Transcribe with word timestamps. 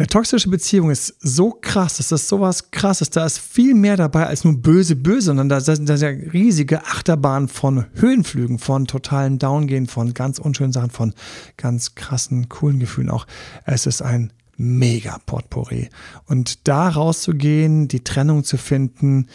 Eine 0.00 0.06
toxische 0.06 0.48
Beziehung 0.48 0.88
ist 0.88 1.14
so 1.20 1.50
krass, 1.50 1.98
das 1.98 2.10
ist 2.10 2.26
sowas 2.26 2.70
krasses. 2.70 3.10
Da 3.10 3.26
ist 3.26 3.38
viel 3.38 3.74
mehr 3.74 3.98
dabei 3.98 4.26
als 4.26 4.44
nur 4.44 4.56
böse, 4.56 4.96
böse, 4.96 5.26
sondern 5.26 5.50
da 5.50 5.60
sind 5.60 5.90
da 5.90 5.94
ja 5.94 6.08
riesige 6.08 6.86
Achterbahnen 6.86 7.48
von 7.48 7.84
Höhenflügen, 7.92 8.58
von 8.58 8.86
totalen 8.86 9.38
Downgehen, 9.38 9.88
von 9.88 10.14
ganz 10.14 10.38
unschönen 10.38 10.72
Sachen, 10.72 10.88
von 10.88 11.12
ganz 11.58 11.96
krassen, 11.96 12.48
coolen 12.48 12.78
Gefühlen 12.78 13.10
auch. 13.10 13.26
Es 13.66 13.84
ist 13.84 14.00
ein 14.00 14.32
mega 14.56 15.18
Potpourri. 15.26 15.90
Und 16.24 16.66
da 16.66 16.88
rauszugehen, 16.88 17.86
die 17.86 18.02
Trennung 18.02 18.42
zu 18.42 18.56
finden, 18.56 19.26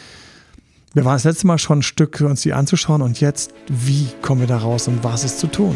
wir 0.95 1.05
waren 1.05 1.13
das 1.13 1.25
letzte 1.25 1.45
Mal 1.45 1.59
schon 1.59 1.79
ein 1.79 1.83
Stück, 1.83 2.21
uns 2.21 2.41
die 2.41 2.53
anzuschauen 2.53 3.03
und 3.03 3.21
jetzt, 3.21 3.53
wie 3.67 4.07
kommen 4.23 4.41
wir 4.41 4.47
da 4.47 4.57
raus 4.57 4.87
und 4.87 5.03
was 5.03 5.25
ist 5.25 5.37
zu 5.37 5.45
tun? 5.45 5.75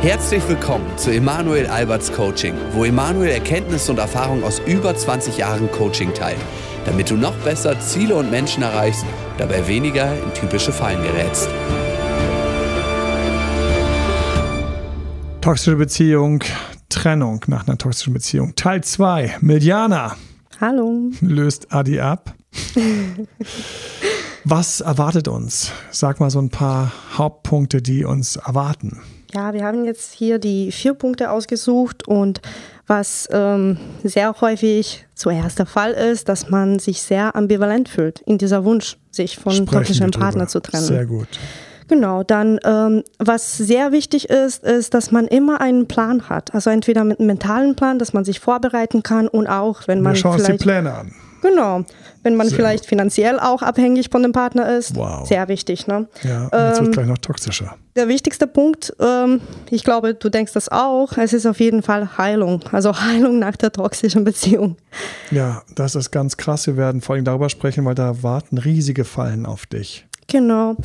Herzlich 0.00 0.48
willkommen 0.48 0.86
zu 0.96 1.10
Emanuel 1.10 1.66
Alberts 1.66 2.12
Coaching, 2.12 2.54
wo 2.70 2.84
Emanuel 2.84 3.30
Erkenntnisse 3.30 3.90
und 3.90 3.98
Erfahrung 3.98 4.44
aus 4.44 4.60
über 4.64 4.94
20 4.96 5.36
Jahren 5.36 5.68
Coaching 5.72 6.14
teilt, 6.14 6.38
damit 6.84 7.10
du 7.10 7.16
noch 7.16 7.34
besser 7.38 7.80
Ziele 7.80 8.14
und 8.14 8.30
Menschen 8.30 8.62
erreichst, 8.62 9.04
dabei 9.38 9.66
weniger 9.66 10.14
in 10.22 10.32
typische 10.34 10.70
Fallen 10.70 11.02
gerätst. 11.02 11.48
Toxische 15.40 15.74
Beziehung, 15.74 16.44
Trennung 16.88 17.44
nach 17.48 17.66
einer 17.66 17.76
toxischen 17.76 18.14
Beziehung. 18.14 18.54
Teil 18.54 18.84
2. 18.84 19.38
Miliana. 19.40 20.16
Hallo. 20.60 21.10
Löst 21.20 21.72
Adi 21.72 21.98
ab. 21.98 22.36
Was 24.44 24.80
erwartet 24.80 25.26
uns? 25.26 25.72
Sag 25.90 26.20
mal 26.20 26.30
so 26.30 26.38
ein 26.38 26.50
paar 26.50 26.92
Hauptpunkte, 27.16 27.82
die 27.82 28.04
uns 28.04 28.36
erwarten. 28.36 29.00
Ja, 29.34 29.52
wir 29.52 29.64
haben 29.64 29.84
jetzt 29.84 30.12
hier 30.14 30.38
die 30.38 30.72
vier 30.72 30.94
Punkte 30.94 31.30
ausgesucht 31.30 32.08
und 32.08 32.40
was 32.86 33.28
ähm, 33.30 33.76
sehr 34.02 34.34
häufig 34.40 35.06
zuerst 35.14 35.58
der 35.58 35.66
Fall 35.66 35.92
ist, 35.92 36.28
dass 36.28 36.48
man 36.48 36.78
sich 36.78 37.02
sehr 37.02 37.36
ambivalent 37.36 37.88
fühlt 37.88 38.20
in 38.20 38.38
dieser 38.38 38.64
Wunsch, 38.64 38.96
sich 39.10 39.36
von 39.36 39.66
toxischem 39.66 40.10
Partner 40.10 40.48
zu 40.48 40.60
trennen. 40.60 40.84
Sehr 40.84 41.04
gut. 41.04 41.28
Genau, 41.88 42.22
dann 42.22 42.58
ähm, 42.64 43.02
was 43.18 43.56
sehr 43.56 43.92
wichtig 43.92 44.28
ist, 44.28 44.62
ist, 44.62 44.92
dass 44.92 45.10
man 45.10 45.26
immer 45.26 45.60
einen 45.60 45.88
Plan 45.88 46.28
hat. 46.28 46.54
Also 46.54 46.70
entweder 46.70 47.04
mit 47.04 47.18
einem 47.18 47.28
mentalen 47.28 47.76
Plan, 47.76 47.98
dass 47.98 48.12
man 48.12 48.24
sich 48.24 48.40
vorbereiten 48.40 49.02
kann 49.02 49.26
und 49.26 49.46
auch, 49.46 49.88
wenn 49.88 50.02
man 50.02 50.12
Wir 50.12 50.20
schauen 50.20 50.34
uns 50.34 50.44
die 50.44 50.52
Pläne 50.54 50.92
an. 50.92 51.12
Genau, 51.42 51.84
wenn 52.22 52.36
man 52.36 52.48
Sehr 52.48 52.56
vielleicht 52.56 52.86
finanziell 52.86 53.38
auch 53.38 53.62
abhängig 53.62 54.10
von 54.10 54.22
dem 54.22 54.32
Partner 54.32 54.76
ist. 54.76 54.96
Wow. 54.96 55.26
Sehr 55.26 55.48
wichtig. 55.48 55.86
Ne? 55.86 56.08
Ja, 56.22 56.44
und 56.44 56.52
jetzt 56.52 56.78
Ähm, 56.78 56.84
wird 56.86 56.92
gleich 56.94 57.06
noch 57.06 57.18
toxischer. 57.18 57.76
Der 57.96 58.08
wichtigste 58.08 58.46
Punkt, 58.46 58.94
ähm, 59.00 59.40
ich 59.70 59.84
glaube, 59.84 60.14
du 60.14 60.28
denkst 60.28 60.52
das 60.52 60.68
auch, 60.68 61.16
es 61.16 61.32
ist 61.32 61.46
auf 61.46 61.60
jeden 61.60 61.82
Fall 61.82 62.16
Heilung. 62.18 62.60
Also 62.72 63.00
Heilung 63.00 63.38
nach 63.38 63.56
der 63.56 63.72
toxischen 63.72 64.24
Beziehung. 64.24 64.76
Ja, 65.30 65.62
das 65.74 65.94
ist 65.94 66.10
ganz 66.10 66.36
krass. 66.36 66.66
Wir 66.66 66.76
werden 66.76 67.00
vor 67.00 67.14
allem 67.16 67.24
darüber 67.24 67.48
sprechen, 67.48 67.84
weil 67.84 67.94
da 67.94 68.22
warten 68.22 68.58
riesige 68.58 69.04
Fallen 69.04 69.46
auf 69.46 69.66
dich. 69.66 70.06
Genau. 70.28 70.76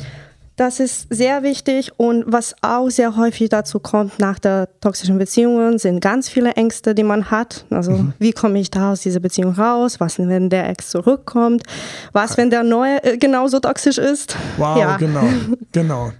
Das 0.56 0.78
ist 0.78 1.08
sehr 1.10 1.42
wichtig 1.42 1.90
und 1.96 2.24
was 2.28 2.54
auch 2.62 2.88
sehr 2.88 3.16
häufig 3.16 3.48
dazu 3.48 3.80
kommt 3.80 4.20
nach 4.20 4.38
der 4.38 4.68
toxischen 4.80 5.18
Beziehung, 5.18 5.78
sind 5.78 6.00
ganz 6.00 6.28
viele 6.28 6.52
Ängste, 6.52 6.94
die 6.94 7.02
man 7.02 7.30
hat. 7.32 7.64
Also 7.70 7.90
Mhm. 7.90 8.12
wie 8.20 8.30
komme 8.32 8.60
ich 8.60 8.70
da 8.70 8.92
aus 8.92 9.00
dieser 9.00 9.18
Beziehung 9.18 9.54
raus? 9.54 9.98
Was, 9.98 10.18
wenn 10.20 10.50
der 10.50 10.68
Ex 10.68 10.90
zurückkommt? 10.90 11.64
Was, 12.12 12.36
wenn 12.36 12.50
der 12.50 12.62
neue 12.62 13.02
äh, 13.02 13.16
genauso 13.18 13.58
toxisch 13.58 13.98
ist? 13.98 14.36
Wow, 14.56 14.78
ja. 14.78 14.96
genau, 14.96 15.24
genau. 15.72 16.12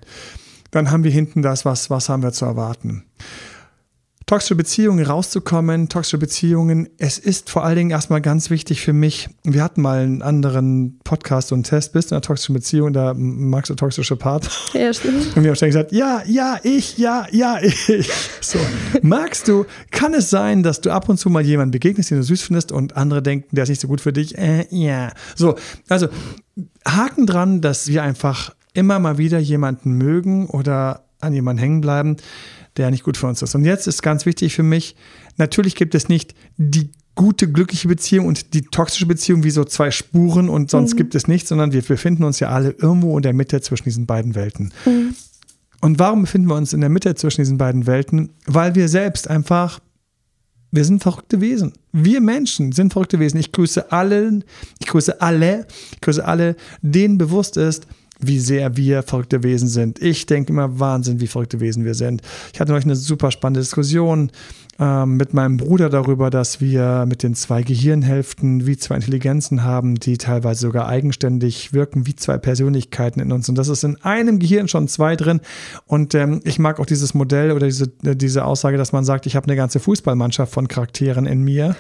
Dann 0.73 0.91
haben 0.91 1.05
wir 1.05 1.13
hinten 1.13 1.41
das, 1.43 1.65
was, 1.65 1.89
was 1.89 2.09
haben 2.09 2.25
wir 2.25 2.33
zu 2.33 2.45
erwarten. 2.45 3.05
Toxische 4.27 4.55
Beziehungen 4.55 5.05
rauszukommen, 5.05 5.91
toxische 5.91 6.17
Beziehungen, 6.17 6.89
es 6.97 7.19
ist 7.19 7.51
vor 7.51 7.63
allen 7.63 7.77
Dingen 7.77 7.91
erstmal 7.91 8.23
ganz 8.23 8.49
wichtig 8.49 8.81
für 8.81 8.95
mich. 8.95 9.29
Wir 9.43 9.63
hatten 9.63 9.83
mal 9.83 9.99
einen 9.99 10.23
anderen 10.23 10.99
Podcast 11.05 11.53
und 11.53 11.65
Test, 11.65 11.93
bist 11.93 12.11
du 12.11 12.15
in 12.15 12.17
einer 12.17 12.23
toxischen 12.23 12.55
Beziehung, 12.55 12.95
da 12.95 13.13
magst 13.15 13.69
du 13.69 13.75
toxische 13.75 14.17
Partner. 14.17 14.49
Ja, 14.73 14.95
stimmt. 14.95 15.37
Und 15.37 15.43
wir 15.43 15.51
haben 15.51 15.57
ständig 15.57 15.75
gesagt, 15.75 15.93
ja, 15.93 16.23
ja, 16.27 16.59
ich, 16.63 16.97
ja, 16.97 17.27
ja, 17.33 17.59
ich. 17.61 18.11
So, 18.41 18.59
magst 19.03 19.47
du, 19.47 19.67
kann 19.91 20.15
es 20.15 20.31
sein, 20.31 20.63
dass 20.63 20.81
du 20.81 20.91
ab 20.91 21.11
und 21.11 21.19
zu 21.19 21.29
mal 21.29 21.45
jemanden 21.45 21.73
begegnest, 21.73 22.11
den 22.11 22.19
du 22.19 22.25
süß 22.25 22.43
findest 22.43 22.73
und 22.73 22.97
andere 22.97 23.23
denken, 23.23 23.55
der 23.55 23.65
ist 23.65 23.69
nicht 23.69 23.83
so 23.83 23.89
gut 23.89 24.01
für 24.01 24.15
dich? 24.15 24.39
Äh, 24.39 24.67
ja. 24.71 25.13
So, 25.37 25.57
also 25.91 26.09
Haken 26.89 27.27
dran, 27.27 27.61
dass 27.61 27.89
wir 27.89 28.03
einfach 28.03 28.55
immer 28.73 28.99
mal 28.99 29.19
wieder 29.19 29.39
jemanden 29.39 29.93
mögen 29.93 30.47
oder 30.47 31.05
an 31.21 31.33
jemanden 31.33 31.61
hängen 31.61 31.81
bleiben, 31.81 32.17
der 32.77 32.91
nicht 32.91 33.05
gut 33.05 33.17
für 33.17 33.27
uns 33.27 33.43
ist. 33.43 33.55
Und 33.55 33.65
jetzt 33.65 33.87
ist 33.87 34.03
ganz 34.03 34.27
wichtig 34.27 34.55
für 34.55 34.63
mich, 34.63 34.97
natürlich 35.37 35.75
gibt 35.77 35.95
es 35.95 36.09
nicht 36.09 36.35
die 36.57 36.91
gute, 37.15 37.51
glückliche 37.51 37.89
Beziehung 37.89 38.27
und 38.27 38.55
die 38.55 38.63
toxische 38.63 39.07
Beziehung 39.07 39.45
wie 39.45 39.51
so 39.51 39.65
zwei 39.65 39.91
Spuren 39.91 40.49
und 40.49 40.71
sonst 40.71 40.97
gibt 40.97 41.15
es 41.15 41.29
nichts, 41.29 41.49
sondern 41.49 41.73
wir 41.73 41.83
befinden 41.83 42.25
uns 42.25 42.41
ja 42.41 42.49
alle 42.49 42.71
irgendwo 42.71 43.17
in 43.17 43.23
der 43.23 43.33
Mitte 43.33 43.61
zwischen 43.61 43.85
diesen 43.85 44.07
beiden 44.07 44.35
Welten. 44.35 44.73
Und 45.81 45.99
warum 45.99 46.23
befinden 46.23 46.49
wir 46.49 46.57
uns 46.57 46.73
in 46.73 46.81
der 46.81 46.91
Mitte 46.91 47.15
zwischen 47.15 47.43
diesen 47.43 47.59
beiden 47.59 47.87
Welten? 47.87 48.31
Weil 48.47 48.75
wir 48.75 48.89
selbst 48.89 49.29
einfach, 49.29 49.81
wir 50.71 50.85
sind 50.85 51.03
verrückte 51.03 51.41
Wesen. 51.41 51.75
Wir 51.93 52.21
Menschen 52.21 52.73
sind 52.73 52.93
verrückte 52.93 53.21
Wesen. 53.21 53.39
Ich 53.39 53.53
grüße 53.53 53.93
allen, 53.93 54.45
ich 54.81 54.87
grüße 54.87 55.21
alle, 55.21 55.67
ich 55.93 56.01
grüße 56.01 56.25
alle, 56.25 56.57
denen 56.83 57.19
bewusst 57.19 57.57
ist, 57.57 57.87
wie 58.21 58.39
sehr 58.39 58.77
wir 58.77 59.03
verrückte 59.03 59.43
Wesen 59.43 59.69
sind. 59.69 60.01
Ich 60.01 60.27
denke 60.27 60.53
immer 60.53 60.79
Wahnsinn, 60.79 61.21
wie 61.21 61.27
verrückte 61.27 61.61
Wesen 61.61 61.85
wir 61.85 61.95
sind. 61.95 62.23
Ich 62.53 62.61
hatte 62.61 62.71
neulich 62.71 62.85
eine 62.85 62.97
super 62.97 63.31
spannende 63.31 63.61
Diskussion 63.61 64.31
ähm, 64.79 65.17
mit 65.17 65.35
meinem 65.35 65.57
Bruder 65.57 65.89
darüber, 65.89 66.31
dass 66.31 66.61
wir 66.61 67.07
mit 67.07 67.23
den 67.23 67.35
zwei 67.35 67.63
Gehirnhälften 67.63 68.67
wie 68.67 68.77
zwei 68.77 68.97
Intelligenzen 68.97 69.63
haben, 69.63 69.97
die 69.97 70.19
teilweise 70.19 70.61
sogar 70.63 70.89
eigenständig 70.89 71.73
wirken, 71.73 72.07
wie 72.07 72.17
zwei 72.17 72.39
Persönlichkeiten 72.39 73.21
in 73.21 73.33
uns. 73.33 73.49
Und 73.49 73.57
das 73.57 73.69
ist 73.69 73.85
in 73.85 74.03
einem 74.03 74.39
Gehirn 74.39 74.69
schon 74.69 74.89
zwei 74.89 75.17
drin. 75.17 75.41
Und 75.87 76.15
ähm, 76.15 76.41
ich 76.45 76.59
mag 76.59 76.81
auch 76.81 76.87
dieses 76.87 77.15
Modell 77.15 77.53
oder 77.53 77.67
diese, 77.67 77.93
äh, 78.05 78.17
diese 78.17 78.45
Aussage, 78.45 78.77
dass 78.77 78.93
man 78.93 79.05
sagt, 79.05 79.27
ich 79.27 79.37
habe 79.37 79.47
eine 79.47 79.57
ganze 79.57 79.81
Fußballmannschaft 79.81 80.53
von 80.53 80.69
Charakteren 80.69 81.27
in 81.27 81.43
mir. 81.43 81.77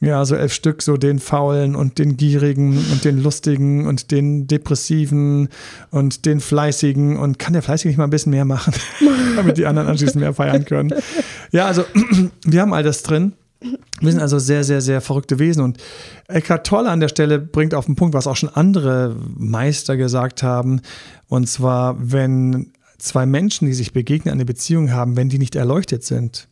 Ja, 0.00 0.24
so 0.24 0.36
elf 0.36 0.52
Stück, 0.52 0.82
so 0.82 0.96
den 0.96 1.18
Faulen 1.18 1.74
und 1.74 1.98
den 1.98 2.16
Gierigen 2.16 2.78
und 2.92 3.04
den 3.04 3.20
Lustigen 3.20 3.86
und 3.86 4.12
den 4.12 4.46
Depressiven 4.46 5.48
und 5.90 6.24
den 6.24 6.40
Fleißigen 6.40 7.16
und 7.16 7.40
kann 7.40 7.52
der 7.52 7.62
Fleißige 7.62 7.86
nicht 7.86 7.96
mal 7.96 8.04
ein 8.04 8.10
bisschen 8.10 8.30
mehr 8.30 8.44
machen, 8.44 8.72
damit 9.36 9.58
die 9.58 9.66
anderen 9.66 9.88
anschließend 9.88 10.20
mehr 10.20 10.34
feiern 10.34 10.64
können. 10.64 10.94
Ja, 11.50 11.66
also 11.66 11.84
wir 12.44 12.60
haben 12.60 12.72
all 12.72 12.84
das 12.84 13.02
drin. 13.02 13.32
Wir 14.00 14.12
sind 14.12 14.20
also 14.20 14.38
sehr, 14.38 14.62
sehr, 14.62 14.80
sehr 14.80 15.00
verrückte 15.00 15.40
Wesen 15.40 15.64
und 15.64 15.78
Eckhart 16.28 16.64
Tolle 16.64 16.90
an 16.90 17.00
der 17.00 17.08
Stelle 17.08 17.40
bringt 17.40 17.74
auf 17.74 17.86
den 17.86 17.96
Punkt, 17.96 18.14
was 18.14 18.28
auch 18.28 18.36
schon 18.36 18.50
andere 18.50 19.16
Meister 19.36 19.96
gesagt 19.96 20.44
haben, 20.44 20.80
und 21.26 21.48
zwar, 21.48 21.96
wenn 21.98 22.72
zwei 22.98 23.26
Menschen, 23.26 23.66
die 23.66 23.74
sich 23.74 23.92
begegnen, 23.92 24.32
eine 24.32 24.44
Beziehung 24.44 24.92
haben, 24.92 25.16
wenn 25.16 25.28
die 25.28 25.38
nicht 25.38 25.56
erleuchtet 25.56 26.04
sind, 26.04 26.48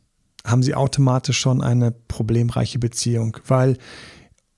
haben 0.46 0.62
sie 0.62 0.74
automatisch 0.74 1.38
schon 1.38 1.62
eine 1.62 1.90
problemreiche 1.90 2.78
Beziehung, 2.78 3.36
weil 3.46 3.76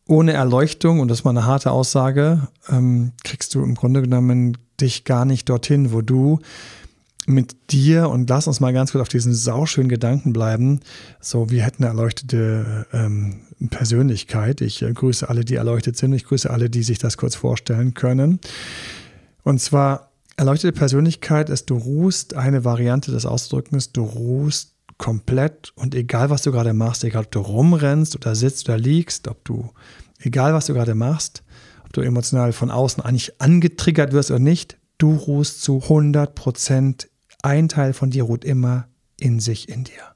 ohne 0.06 0.32
Erleuchtung, 0.32 1.00
und 1.00 1.08
das 1.08 1.20
ist 1.20 1.24
mal 1.24 1.30
eine 1.30 1.46
harte 1.46 1.70
Aussage, 1.70 2.48
ähm, 2.68 3.12
kriegst 3.24 3.54
du 3.54 3.62
im 3.62 3.74
Grunde 3.74 4.02
genommen 4.02 4.56
dich 4.80 5.04
gar 5.04 5.24
nicht 5.24 5.48
dorthin, 5.48 5.92
wo 5.92 6.00
du 6.00 6.38
mit 7.26 7.72
dir 7.72 8.08
und 8.08 8.30
lass 8.30 8.46
uns 8.46 8.60
mal 8.60 8.72
ganz 8.72 8.92
kurz 8.92 9.02
auf 9.02 9.08
diesen 9.08 9.34
sauschönen 9.34 9.90
Gedanken 9.90 10.32
bleiben. 10.32 10.80
So, 11.20 11.50
wir 11.50 11.62
hätten 11.62 11.84
eine 11.84 11.92
erleuchtete 11.92 12.86
ähm, 12.92 13.40
Persönlichkeit. 13.68 14.62
Ich 14.62 14.80
äh, 14.82 14.92
grüße 14.92 15.28
alle, 15.28 15.44
die 15.44 15.56
erleuchtet 15.56 15.96
sind. 15.98 16.14
Ich 16.14 16.24
grüße 16.24 16.48
alle, 16.48 16.70
die 16.70 16.82
sich 16.82 16.98
das 16.98 17.18
kurz 17.18 17.34
vorstellen 17.34 17.92
können. 17.92 18.40
Und 19.42 19.60
zwar, 19.60 20.12
erleuchtete 20.38 20.72
Persönlichkeit 20.72 21.50
ist, 21.50 21.68
du 21.68 21.76
ruhst, 21.76 22.34
eine 22.34 22.64
Variante 22.64 23.10
des 23.10 23.26
Ausdrückens, 23.26 23.92
du 23.92 24.04
ruhst 24.04 24.77
komplett 24.98 25.72
und 25.76 25.94
egal, 25.94 26.28
was 26.28 26.42
du 26.42 26.52
gerade 26.52 26.74
machst, 26.74 27.04
egal, 27.04 27.24
ob 27.24 27.30
du 27.30 27.40
rumrennst 27.40 28.16
oder 28.16 28.34
sitzt 28.34 28.68
oder 28.68 28.78
liegst, 28.78 29.28
ob 29.28 29.44
du, 29.44 29.70
egal, 30.18 30.52
was 30.52 30.66
du 30.66 30.74
gerade 30.74 30.94
machst, 30.94 31.42
ob 31.84 31.92
du 31.92 32.00
emotional 32.00 32.52
von 32.52 32.70
außen 32.70 33.02
eigentlich 33.02 33.40
angetriggert 33.40 34.12
wirst 34.12 34.30
oder 34.30 34.40
nicht, 34.40 34.76
du 34.98 35.14
ruhst 35.14 35.62
zu 35.62 35.82
100 35.82 36.34
Prozent. 36.34 37.08
Ein 37.42 37.68
Teil 37.68 37.92
von 37.92 38.10
dir 38.10 38.24
ruht 38.24 38.44
immer 38.44 38.88
in 39.18 39.38
sich, 39.38 39.68
in 39.68 39.84
dir. 39.84 40.14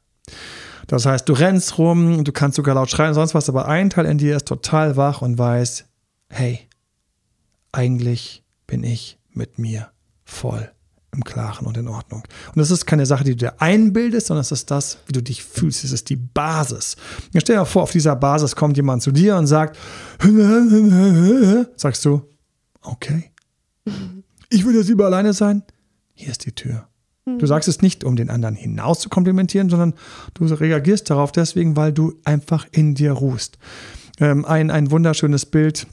Das 0.89 1.07
heißt, 1.07 1.29
du 1.29 1.33
rennst 1.33 1.79
rum, 1.79 2.25
du 2.25 2.33
kannst 2.33 2.57
sogar 2.57 2.75
laut 2.75 2.91
schreien 2.91 3.11
und 3.11 3.15
sonst 3.15 3.35
was, 3.35 3.49
aber 3.49 3.69
ein 3.69 3.91
Teil 3.91 4.07
in 4.07 4.19
dir 4.19 4.37
ist 4.37 4.49
total 4.49 4.97
wach 4.97 5.23
und 5.23 5.39
weiß, 5.39 5.85
hey, 6.29 6.69
eigentlich 7.71 8.43
bin 8.67 8.83
ich 8.83 9.19
mit 9.31 9.59
mir 9.59 9.93
voll 10.25 10.73
im 11.15 11.25
Klaren 11.25 11.67
und 11.67 11.77
in 11.77 11.89
Ordnung. 11.89 12.23
Und 12.49 12.57
das 12.57 12.71
ist 12.71 12.87
keine 12.87 13.05
Sache, 13.05 13.25
die 13.25 13.33
du 13.33 13.37
dir 13.37 13.61
einbildest, 13.61 14.29
sondern 14.29 14.41
es 14.41 14.53
ist 14.53 14.71
das, 14.71 14.99
wie 15.07 15.13
du 15.13 15.23
dich 15.23 15.45
fühlst. 15.45 15.85
Es 15.85 15.93
ist 15.93 16.09
die 16.09 16.17
Basis. 16.17 16.97
Jetzt 17.33 17.45
stell 17.45 17.57
dir 17.57 17.67
vor, 17.67 17.83
auf 17.83 17.93
dieser 17.93 18.17
Basis 18.17 18.57
kommt 18.57 18.77
jemand 18.77 19.03
zu 19.03 19.13
dir 19.13 19.37
und 19.37 19.47
sagt, 19.47 19.79
sagst 21.77 22.05
du, 22.05 22.23
okay, 22.81 23.31
ich 24.49 24.65
will 24.65 24.75
jetzt 24.75 24.89
lieber 24.89 25.07
alleine 25.07 25.35
sein. 25.35 25.63
Hier 26.15 26.31
ist 26.31 26.47
die 26.47 26.53
Tür. 26.53 26.89
Du 27.25 27.47
sagst 27.47 27.69
es 27.69 27.83
nicht, 27.83 28.03
um 28.03 28.17
den 28.17 28.31
anderen 28.31 28.57
hinaus 28.57 28.99
zu 28.99 29.09
komplimentieren, 29.09 29.71
sondern 29.71 29.95
du 30.35 30.45
reagierst 30.47 31.09
darauf 31.09 31.31
deswegen, 31.31 31.77
weil 31.77 31.93
du 31.93 32.15
einfach 32.25 32.67
in 32.73 32.95
dir 32.95 33.13
ruhst. 33.13 33.59
Ähm, 34.19 34.45
ein, 34.45 34.71
ein 34.71 34.91
wunderschönes 34.91 35.47
Bild 35.47 35.87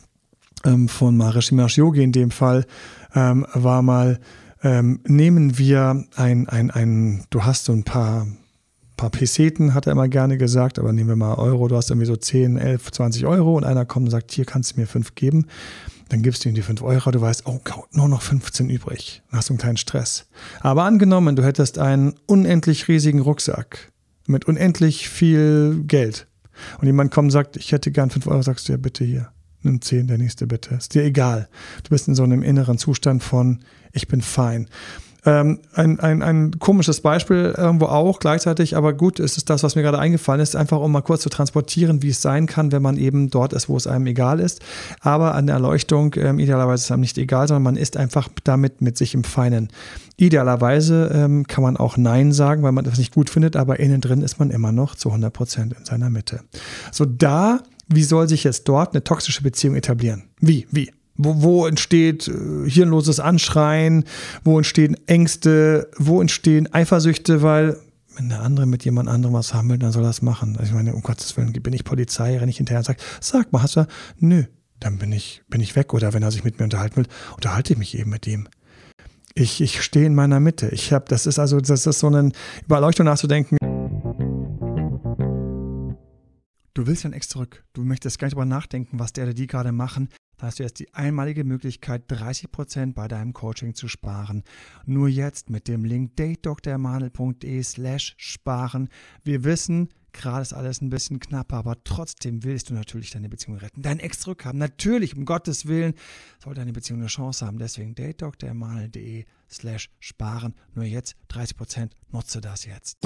ähm, 0.65 0.89
von 0.89 1.15
Maharishi 1.17 1.53
Mahesh 1.53 1.77
Yogi 1.77 2.01
in 2.01 2.11
dem 2.11 2.31
Fall 2.31 2.65
ähm, 3.13 3.45
war 3.53 3.83
mal, 3.83 4.19
ähm, 4.63 4.99
nehmen 5.05 5.57
wir 5.57 6.05
ein, 6.15 6.47
ein, 6.49 6.71
ein, 6.71 7.25
du 7.29 7.43
hast 7.43 7.65
so 7.65 7.73
ein 7.73 7.83
paar 7.83 8.27
paar 8.99 9.09
Peseten, 9.09 9.73
hat 9.73 9.87
er 9.87 9.93
immer 9.93 10.09
gerne 10.09 10.37
gesagt, 10.37 10.77
aber 10.77 10.91
nehmen 10.91 11.07
wir 11.07 11.15
mal 11.15 11.35
Euro, 11.35 11.69
du 11.69 11.77
hast 11.77 11.89
irgendwie 11.89 12.05
so 12.05 12.17
10, 12.17 12.57
11, 12.57 12.91
20 12.91 13.25
Euro 13.25 13.55
und 13.55 13.63
einer 13.63 13.85
kommt 13.85 14.07
und 14.07 14.11
sagt, 14.11 14.31
hier 14.31 14.43
kannst 14.43 14.75
du 14.75 14.79
mir 14.81 14.87
5 14.87 15.15
geben. 15.15 15.45
Dann 16.09 16.21
gibst 16.21 16.43
du 16.43 16.49
ihm 16.49 16.55
die 16.55 16.61
5 16.61 16.81
Euro, 16.81 17.09
du 17.11 17.21
weißt, 17.21 17.43
oh 17.45 17.61
Gott, 17.63 17.95
nur 17.95 18.09
noch 18.09 18.21
15 18.21 18.69
übrig. 18.69 19.21
Dann 19.29 19.37
hast 19.37 19.47
du 19.47 19.53
einen 19.53 19.59
kleinen 19.59 19.77
Stress. 19.77 20.27
Aber 20.59 20.83
angenommen, 20.83 21.37
du 21.37 21.45
hättest 21.45 21.77
einen 21.79 22.13
unendlich 22.25 22.89
riesigen 22.89 23.21
Rucksack 23.21 23.89
mit 24.27 24.45
unendlich 24.45 25.07
viel 25.07 25.81
Geld 25.87 26.27
und 26.81 26.87
jemand 26.87 27.11
kommt 27.11 27.27
und 27.27 27.31
sagt, 27.31 27.55
ich 27.55 27.71
hätte 27.71 27.91
gern 27.91 28.09
5 28.09 28.27
Euro, 28.27 28.41
sagst 28.41 28.67
du 28.67 28.73
ja 28.73 28.77
bitte 28.77 29.05
hier, 29.05 29.31
nimm 29.61 29.81
10, 29.81 30.07
der 30.07 30.17
nächste 30.17 30.47
bitte. 30.47 30.75
Ist 30.75 30.93
dir 30.93 31.03
egal. 31.03 31.47
Du 31.83 31.89
bist 31.89 32.07
in 32.07 32.15
so 32.15 32.23
einem 32.23 32.43
inneren 32.43 32.77
Zustand 32.77 33.23
von, 33.23 33.59
ich 33.93 34.07
bin 34.07 34.21
fein. 34.21 34.67
Ähm, 35.25 35.59
ein, 35.73 35.99
ein, 35.99 36.21
ein 36.21 36.59
komisches 36.59 37.01
Beispiel 37.01 37.53
irgendwo 37.57 37.87
auch 37.87 38.19
gleichzeitig, 38.19 38.77
aber 38.77 38.93
gut, 38.93 39.19
ist 39.19 39.37
es 39.37 39.43
das, 39.43 39.63
was 39.63 39.75
mir 39.75 39.81
gerade 39.81 39.99
eingefallen 39.99 40.41
ist, 40.41 40.55
einfach 40.55 40.79
um 40.79 40.93
mal 40.93 41.01
kurz 41.01 41.23
zu 41.23 41.29
transportieren, 41.29 42.01
wie 42.01 42.09
es 42.09 42.21
sein 42.21 42.45
kann, 42.45 42.71
wenn 42.71 42.81
man 42.81 42.97
eben 42.97 43.29
dort 43.29 43.51
ist, 43.51 43.67
wo 43.67 43.75
es 43.75 43.85
einem 43.85 44.07
egal 44.07 44.39
ist. 44.39 44.61
Aber 45.01 45.35
an 45.35 45.47
der 45.47 45.55
Erleuchtung, 45.55 46.15
ähm, 46.15 46.39
idealerweise 46.39 46.81
ist 46.81 46.85
es 46.85 46.91
einem 46.91 47.01
nicht 47.01 47.17
egal, 47.17 47.49
sondern 47.49 47.63
man 47.63 47.75
ist 47.75 47.97
einfach 47.97 48.29
damit 48.45 48.81
mit 48.81 48.97
sich 48.97 49.13
im 49.13 49.25
Feinen. 49.25 49.69
Idealerweise 50.15 51.11
ähm, 51.13 51.45
kann 51.47 51.63
man 51.63 51.75
auch 51.75 51.97
Nein 51.97 52.31
sagen, 52.31 52.63
weil 52.63 52.71
man 52.71 52.85
das 52.85 52.97
nicht 52.97 53.13
gut 53.13 53.29
findet, 53.29 53.57
aber 53.57 53.79
innen 53.79 53.99
drin 53.99 54.21
ist 54.21 54.39
man 54.39 54.51
immer 54.51 54.71
noch 54.71 54.95
zu 54.95 55.09
100 55.09 55.33
Prozent 55.33 55.75
in 55.77 55.83
seiner 55.83 56.09
Mitte. 56.09 56.41
So 56.93 57.03
da, 57.03 57.59
wie 57.89 58.03
soll 58.03 58.29
sich 58.29 58.43
jetzt 58.43 58.67
dort 58.67 58.93
eine 58.93 59.03
toxische 59.03 59.43
Beziehung 59.43 59.75
etablieren? 59.75 60.23
Wie? 60.39 60.67
Wie? 60.71 60.91
Wo, 61.17 61.41
wo 61.41 61.67
entsteht 61.67 62.27
äh, 62.27 62.69
hirnloses 62.69 63.19
Anschreien? 63.19 64.05
Wo 64.43 64.57
entstehen 64.57 64.95
Ängste? 65.05 65.89
Wo 65.97 66.21
entstehen 66.21 66.73
Eifersüchte? 66.73 67.41
Weil 67.41 67.77
wenn 68.15 68.29
der 68.29 68.41
andere 68.41 68.65
mit 68.65 68.85
jemand 68.85 69.09
anderem 69.09 69.33
was 69.33 69.53
haben 69.53 69.69
will, 69.69 69.77
dann 69.77 69.91
soll 69.91 70.03
er 70.03 70.09
das 70.09 70.21
machen. 70.21 70.55
Also 70.57 70.69
ich 70.69 70.73
meine, 70.73 70.93
um 70.93 71.01
Gottes 71.01 71.35
Willen, 71.35 71.51
bin 71.51 71.73
ich 71.73 71.83
Polizei, 71.83 72.37
renne 72.37 72.49
ich 72.49 72.57
hinterher 72.57 72.79
und 72.79 72.85
sage, 72.85 72.99
sag 73.21 73.51
mal, 73.51 73.63
hast 73.63 73.75
du, 73.75 73.85
nö, 74.19 74.43
dann 74.79 74.97
bin 74.97 75.11
ich, 75.11 75.41
bin 75.49 75.61
ich 75.61 75.75
weg. 75.75 75.93
Oder 75.93 76.13
wenn 76.13 76.23
er 76.23 76.31
sich 76.31 76.43
mit 76.43 76.59
mir 76.59 76.65
unterhalten 76.65 76.97
will, 76.97 77.07
unterhalte 77.35 77.73
ich 77.73 77.79
mich 77.79 77.97
eben 77.97 78.09
mit 78.09 78.27
ihm. 78.27 78.47
Ich, 79.35 79.61
ich 79.61 79.81
stehe 79.81 80.05
in 80.05 80.15
meiner 80.15 80.39
Mitte. 80.39 80.69
Ich 80.69 80.91
habe, 80.91 81.05
das 81.07 81.25
ist 81.25 81.39
also, 81.39 81.59
das 81.59 81.85
ist 81.85 81.99
so 81.99 82.07
eine 82.07 82.31
Überleuchtung 82.65 83.05
nachzudenken. 83.05 83.57
Du 86.79 86.87
willst 86.87 87.03
ja 87.03 87.09
extra 87.09 87.33
zurück. 87.33 87.65
Du 87.73 87.83
möchtest 87.83 88.19
gar 88.19 88.27
nicht 88.27 88.37
darüber 88.37 88.45
nachdenken, 88.45 88.99
was 88.99 89.11
der 89.11 89.25
oder 89.25 89.33
die 89.33 89.47
gerade 89.47 89.73
machen. 89.73 90.07
Da 90.37 90.47
hast 90.47 90.59
du 90.59 90.63
jetzt 90.63 90.79
die 90.79 90.93
einmalige 90.93 91.43
Möglichkeit, 91.43 92.09
30% 92.09 92.93
bei 92.93 93.09
deinem 93.09 93.33
Coaching 93.33 93.75
zu 93.75 93.89
sparen. 93.89 94.45
Nur 94.85 95.09
jetzt 95.09 95.49
mit 95.49 95.67
dem 95.67 95.83
Link 95.83 96.15
datedoktormanel.de 96.15 97.61
slash 97.63 98.15
sparen. 98.15 98.87
Wir 99.25 99.43
wissen, 99.43 99.89
gerade 100.13 100.43
ist 100.43 100.53
alles 100.53 100.79
ein 100.79 100.89
bisschen 100.89 101.19
knapper, 101.19 101.57
aber 101.57 101.83
trotzdem 101.83 102.45
willst 102.45 102.69
du 102.69 102.75
natürlich 102.75 103.11
deine 103.11 103.27
Beziehung 103.27 103.57
retten. 103.57 103.81
Dein 103.81 103.99
Ex 103.99 104.21
zurückhaben. 104.21 104.57
Natürlich, 104.57 105.17
um 105.17 105.25
Gottes 105.25 105.65
Willen, 105.65 105.95
soll 106.41 106.53
deine 106.53 106.71
Beziehung 106.71 107.01
eine 107.01 107.09
Chance 107.09 107.45
haben. 107.45 107.57
Deswegen 107.57 107.93
datedoktormanel.de 107.93 109.25
slash 109.51 109.89
sparen. 109.99 110.53
Nur 110.75 110.85
jetzt 110.85 111.17
30%. 111.29 111.89
Nutze 112.13 112.39
das 112.39 112.63
jetzt. 112.63 112.99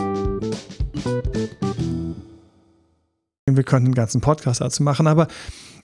Wir 3.46 3.64
könnten 3.64 3.88
einen 3.88 3.96
ganzen 3.96 4.22
Podcast 4.22 4.62
dazu 4.62 4.84
machen, 4.84 5.06
aber 5.06 5.28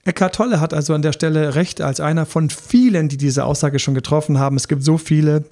Eckhart 0.04 0.34
Tolle 0.34 0.60
hat 0.60 0.72
also 0.72 0.94
an 0.94 1.02
der 1.02 1.12
Stelle 1.12 1.54
recht 1.54 1.82
als 1.82 2.00
einer 2.00 2.24
von 2.24 2.48
vielen, 2.48 3.08
die 3.08 3.18
diese 3.18 3.44
Aussage 3.44 3.78
schon 3.78 3.94
getroffen 3.94 4.38
haben. 4.38 4.56
Es 4.56 4.66
gibt 4.66 4.82
so 4.82 4.96
viele 4.96 5.44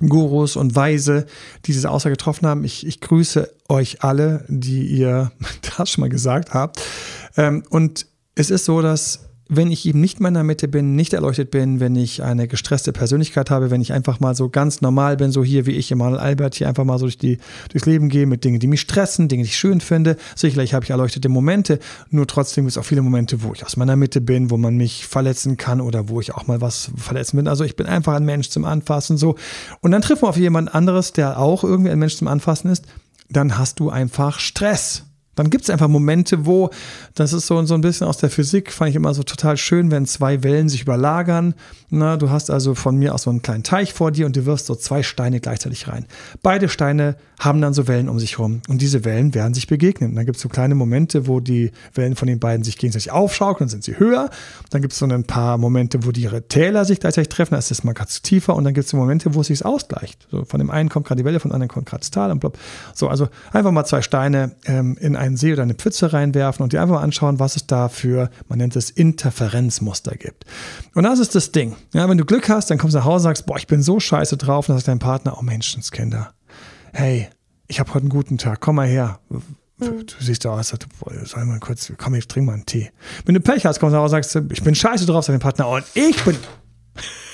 Gurus 0.00 0.56
und 0.56 0.74
Weise, 0.74 1.26
die 1.66 1.72
diese 1.72 1.90
Aussage 1.90 2.14
getroffen 2.14 2.46
haben. 2.46 2.64
Ich, 2.64 2.86
ich 2.86 3.02
grüße 3.02 3.52
euch 3.68 4.02
alle, 4.02 4.46
die 4.48 4.86
ihr 4.86 5.30
das 5.76 5.90
schon 5.90 6.00
mal 6.00 6.08
gesagt 6.08 6.54
habt. 6.54 6.80
Ähm, 7.36 7.64
und 7.68 8.06
es 8.34 8.50
ist 8.50 8.64
so, 8.64 8.80
dass 8.80 9.28
wenn 9.54 9.70
ich 9.70 9.84
eben 9.86 10.00
nicht 10.00 10.18
in 10.18 10.22
meiner 10.22 10.42
Mitte 10.42 10.66
bin, 10.66 10.96
nicht 10.96 11.12
erleuchtet 11.12 11.50
bin, 11.50 11.78
wenn 11.78 11.94
ich 11.94 12.22
eine 12.22 12.48
gestresste 12.48 12.92
Persönlichkeit 12.92 13.50
habe, 13.50 13.70
wenn 13.70 13.82
ich 13.82 13.92
einfach 13.92 14.18
mal 14.18 14.34
so 14.34 14.48
ganz 14.48 14.80
normal 14.80 15.18
bin, 15.18 15.30
so 15.30 15.44
hier 15.44 15.66
wie 15.66 15.72
ich, 15.72 15.92
Emanuel 15.92 16.18
Albert, 16.18 16.54
hier 16.54 16.68
einfach 16.68 16.84
mal 16.84 16.98
so 16.98 17.04
durch 17.04 17.18
die, 17.18 17.38
durchs 17.70 17.86
Leben 17.86 18.08
gehe 18.08 18.26
mit 18.26 18.44
Dingen, 18.44 18.60
die 18.60 18.66
mich 18.66 18.80
stressen, 18.80 19.28
Dinge, 19.28 19.42
die 19.42 19.50
ich 19.50 19.58
schön 19.58 19.82
finde. 19.82 20.16
Sicherlich 20.34 20.72
habe 20.72 20.84
ich 20.84 20.90
erleuchtete 20.90 21.28
Momente, 21.28 21.80
nur 22.08 22.26
trotzdem 22.26 22.64
gibt 22.64 22.72
es 22.72 22.78
auch 22.78 22.84
viele 22.84 23.02
Momente, 23.02 23.42
wo 23.42 23.52
ich 23.52 23.64
aus 23.64 23.76
meiner 23.76 23.96
Mitte 23.96 24.22
bin, 24.22 24.50
wo 24.50 24.56
man 24.56 24.76
mich 24.76 25.06
verletzen 25.06 25.58
kann 25.58 25.82
oder 25.82 26.08
wo 26.08 26.20
ich 26.20 26.34
auch 26.34 26.46
mal 26.46 26.62
was 26.62 26.90
verletzen 26.96 27.36
bin. 27.36 27.46
Also 27.46 27.64
ich 27.64 27.76
bin 27.76 27.86
einfach 27.86 28.14
ein 28.14 28.24
Mensch 28.24 28.48
zum 28.48 28.64
Anfassen 28.64 29.18
so. 29.18 29.36
Und 29.80 29.90
dann 29.90 30.00
trifft 30.00 30.22
man 30.22 30.30
auf 30.30 30.38
jemand 30.38 30.74
anderes, 30.74 31.12
der 31.12 31.38
auch 31.38 31.62
irgendwie 31.62 31.90
ein 31.90 31.98
Mensch 31.98 32.16
zum 32.16 32.28
Anfassen 32.28 32.70
ist. 32.70 32.86
Dann 33.28 33.58
hast 33.58 33.80
du 33.80 33.90
einfach 33.90 34.38
Stress. 34.38 35.04
Dann 35.34 35.50
gibt 35.50 35.64
es 35.64 35.70
einfach 35.70 35.88
Momente, 35.88 36.44
wo, 36.46 36.70
das 37.14 37.32
ist 37.32 37.46
so, 37.46 37.64
so 37.64 37.74
ein 37.74 37.80
bisschen 37.80 38.06
aus 38.06 38.18
der 38.18 38.30
Physik, 38.30 38.70
fand 38.70 38.90
ich 38.90 38.96
immer 38.96 39.14
so 39.14 39.22
total 39.22 39.56
schön, 39.56 39.90
wenn 39.90 40.06
zwei 40.06 40.42
Wellen 40.42 40.68
sich 40.68 40.82
überlagern. 40.82 41.54
Na, 41.88 42.16
du 42.16 42.30
hast 42.30 42.50
also 42.50 42.74
von 42.74 42.96
mir 42.96 43.14
aus 43.14 43.22
so 43.22 43.30
einen 43.30 43.42
kleinen 43.42 43.62
Teich 43.62 43.92
vor 43.92 44.10
dir 44.12 44.26
und 44.26 44.36
du 44.36 44.46
wirfst 44.46 44.66
so 44.66 44.74
zwei 44.74 45.02
Steine 45.02 45.40
gleichzeitig 45.40 45.88
rein. 45.88 46.06
Beide 46.42 46.68
Steine 46.68 47.16
haben 47.38 47.60
dann 47.60 47.74
so 47.74 47.88
Wellen 47.88 48.08
um 48.08 48.18
sich 48.18 48.38
herum 48.38 48.62
und 48.68 48.80
diese 48.82 49.04
Wellen 49.04 49.34
werden 49.34 49.54
sich 49.54 49.66
begegnen. 49.66 50.10
Und 50.10 50.16
dann 50.16 50.26
gibt 50.26 50.36
es 50.36 50.42
so 50.42 50.48
kleine 50.48 50.74
Momente, 50.74 51.26
wo 51.26 51.40
die 51.40 51.72
Wellen 51.94 52.14
von 52.14 52.28
den 52.28 52.38
beiden 52.38 52.62
sich 52.62 52.78
gegenseitig 52.78 53.10
aufschaukeln, 53.10 53.66
dann 53.66 53.68
sind 53.68 53.84
sie 53.84 53.98
höher. 53.98 54.30
Dann 54.70 54.80
gibt 54.80 54.92
es 54.92 54.98
so 54.98 55.06
ein 55.06 55.24
paar 55.24 55.58
Momente, 55.58 56.04
wo 56.04 56.12
die 56.12 56.22
ihre 56.22 56.46
Täler 56.48 56.84
sich 56.84 57.00
gleichzeitig 57.00 57.28
treffen, 57.30 57.52
da 57.52 57.58
ist 57.58 57.70
es 57.70 57.84
mal 57.84 57.94
ganz 57.94 58.22
tiefer 58.22 58.54
und 58.54 58.64
dann 58.64 58.74
gibt 58.74 58.84
es 58.84 58.90
so 58.90 58.96
Momente, 58.96 59.34
wo 59.34 59.40
es 59.40 59.48
sich 59.48 59.64
ausgleicht. 59.64 60.26
So, 60.30 60.44
von 60.44 60.58
dem 60.58 60.70
einen 60.70 60.88
kommt 60.88 61.06
gerade 61.06 61.20
die 61.20 61.24
Welle, 61.24 61.40
von 61.40 61.50
dem 61.50 61.54
anderen 61.54 61.68
kommt 61.68 61.86
gerade 61.86 62.00
das 62.00 62.10
Tal 62.10 62.30
und 62.30 62.40
blub. 62.40 62.58
So, 62.94 63.08
also 63.08 63.28
einfach 63.52 63.72
mal 63.72 63.84
zwei 63.84 64.02
Steine 64.02 64.52
ähm, 64.66 64.96
in 65.00 65.16
einen 65.22 65.36
See 65.36 65.52
oder 65.52 65.62
eine 65.62 65.74
Pfütze 65.74 66.12
reinwerfen 66.12 66.62
und 66.62 66.72
dir 66.72 66.82
einfach 66.82 66.96
mal 66.96 67.02
anschauen, 67.02 67.38
was 67.38 67.56
es 67.56 67.66
da 67.66 67.88
für, 67.88 68.30
man 68.48 68.58
nennt 68.58 68.76
es 68.76 68.90
Interferenzmuster 68.90 70.16
gibt. 70.16 70.44
Und 70.94 71.04
das 71.04 71.18
ist 71.18 71.34
das 71.34 71.52
Ding. 71.52 71.76
Ja, 71.94 72.08
wenn 72.08 72.18
du 72.18 72.24
Glück 72.24 72.48
hast, 72.48 72.70
dann 72.70 72.78
kommst 72.78 72.94
du 72.94 72.98
nach 72.98 73.04
Hause 73.04 73.28
und 73.28 73.34
sagst, 73.34 73.46
boah, 73.46 73.56
ich 73.56 73.66
bin 73.66 73.82
so 73.82 74.00
scheiße 74.00 74.36
drauf, 74.36 74.68
und 74.68 74.74
dann 74.74 74.78
sagt 74.78 74.88
dein 74.88 74.98
Partner, 74.98 75.36
oh 75.38 75.42
Menschenskinder, 75.42 76.34
hey, 76.92 77.28
ich 77.68 77.80
habe 77.80 77.90
heute 77.90 78.00
einen 78.00 78.10
guten 78.10 78.38
Tag, 78.38 78.60
komm 78.60 78.76
mal 78.76 78.86
her. 78.86 79.20
Mhm. 79.28 79.42
Du 79.78 80.14
siehst 80.20 80.46
aus, 80.46 80.70
du, 80.70 81.24
soll 81.24 81.44
mal 81.44 81.58
kurz, 81.58 81.92
komm, 81.96 82.14
ich 82.14 82.28
trink 82.28 82.46
mal 82.46 82.52
einen 82.52 82.66
Tee. 82.66 82.90
Wenn 83.24 83.34
du 83.34 83.40
Pech 83.40 83.66
hast, 83.66 83.80
kommst 83.80 83.92
du 83.92 83.96
nach 83.96 84.04
Hause 84.04 84.16
und 84.16 84.24
sagst, 84.24 84.52
ich 84.52 84.62
bin 84.62 84.74
scheiße 84.74 85.06
drauf, 85.06 85.24
sagt 85.24 85.34
dein 85.34 85.40
Partner, 85.40 85.68
und 85.68 85.84
ich 85.94 86.22
bin 86.24 86.36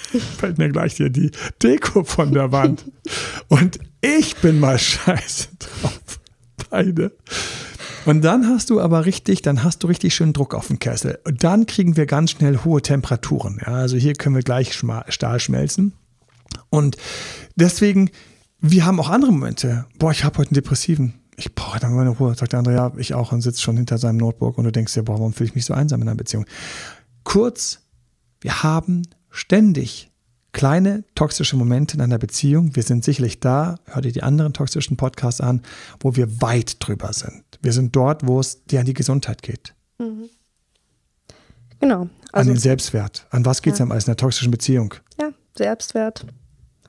fällt 0.38 0.59
mir 0.59 0.68
gleich 0.71 0.95
hier 0.95 1.11
die 1.11 1.30
Deko 1.62 2.04
von 2.04 2.33
der 2.33 2.52
Wand. 2.52 2.85
Und 3.49 3.78
ich 4.00 4.37
bin 4.37 4.61
mal 4.61 4.78
scheiße 4.78 5.49
drauf. 5.59 6.21
Beide. 6.71 7.12
Und 8.09 8.23
dann 8.23 8.47
hast 8.47 8.71
du 8.71 8.81
aber 8.81 9.05
richtig, 9.05 9.43
dann 9.43 9.62
hast 9.62 9.83
du 9.83 9.87
richtig 9.87 10.15
schön 10.15 10.33
Druck 10.33 10.55
auf 10.55 10.69
dem 10.69 10.79
Kessel. 10.79 11.19
Und 11.27 11.45
dann 11.45 11.67
kriegen 11.67 11.99
wir 11.99 12.07
ganz 12.07 12.31
schnell 12.31 12.65
hohe 12.65 12.81
Temperaturen. 12.81 13.61
Ja, 13.61 13.75
also 13.75 13.99
hier 13.99 14.15
können 14.15 14.35
wir 14.35 14.43
gleich 14.43 14.73
Stahl 14.73 15.41
schmelzen. 15.41 15.93
Und 16.71 16.97
deswegen, 17.55 18.11
wir 18.61 18.87
haben 18.87 18.99
auch 18.99 19.11
andere 19.11 19.31
Momente. 19.31 19.85
Boah, 19.99 20.11
ich 20.11 20.25
habe 20.25 20.38
heute 20.38 20.49
einen 20.49 20.55
Depressiven. 20.55 21.21
Ich 21.37 21.55
brauche 21.55 21.81
dann 21.81 21.95
meine 21.95 22.09
Ruhe. 22.09 22.35
Sagt 22.35 22.53
der 22.53 22.61
andere, 22.61 22.77
ja, 22.77 22.93
ich 22.97 23.12
auch 23.12 23.31
und 23.33 23.43
sitzt 23.43 23.61
schon 23.61 23.77
hinter 23.77 23.99
seinem 23.99 24.17
Notebook 24.17 24.57
und 24.57 24.65
du 24.65 24.73
denkst 24.73 24.95
dir, 24.95 25.03
boah, 25.03 25.19
warum 25.19 25.35
fühle 25.35 25.50
ich 25.50 25.55
mich 25.55 25.67
so 25.67 25.75
einsam 25.75 26.00
in 26.00 26.09
einer 26.09 26.17
Beziehung? 26.17 26.47
Kurz, 27.25 27.81
wir 28.41 28.62
haben 28.62 29.03
ständig 29.29 30.11
kleine 30.53 31.05
toxische 31.15 31.59
Momente 31.59 31.97
in 31.97 32.00
einer 32.00 32.17
Beziehung. 32.17 32.75
Wir 32.75 32.85
sind 32.85 33.05
sicherlich 33.05 33.38
da, 33.41 33.75
hör 33.85 34.00
dir 34.00 34.12
die 34.12 34.23
anderen 34.23 34.55
toxischen 34.55 34.97
Podcasts 34.97 35.43
an, 35.43 35.61
wo 36.00 36.17
wir 36.17 36.41
weit 36.41 36.77
drüber 36.81 37.12
sind. 37.12 37.45
Wir 37.62 37.73
sind 37.73 37.95
dort, 37.95 38.27
wo 38.27 38.41
es 38.41 38.65
dir 38.65 38.81
an 38.81 38.87
die 38.87 38.95
Gesundheit 38.95 39.43
geht. 39.43 39.75
Mhm. 39.99 40.29
Genau. 41.81 42.09
Also, 42.33 42.50
an 42.50 42.55
den 42.55 42.61
Selbstwert. 42.61 43.27
An 43.31 43.45
was 43.45 43.62
geht 43.62 43.75
es 43.75 43.79
ja. 43.79 43.85
am 43.85 43.88
meisten 43.88 44.11
in 44.11 44.12
einer 44.12 44.17
toxischen 44.17 44.50
Beziehung? 44.50 44.95
Ja, 45.21 45.31
Selbstwert. 45.57 46.27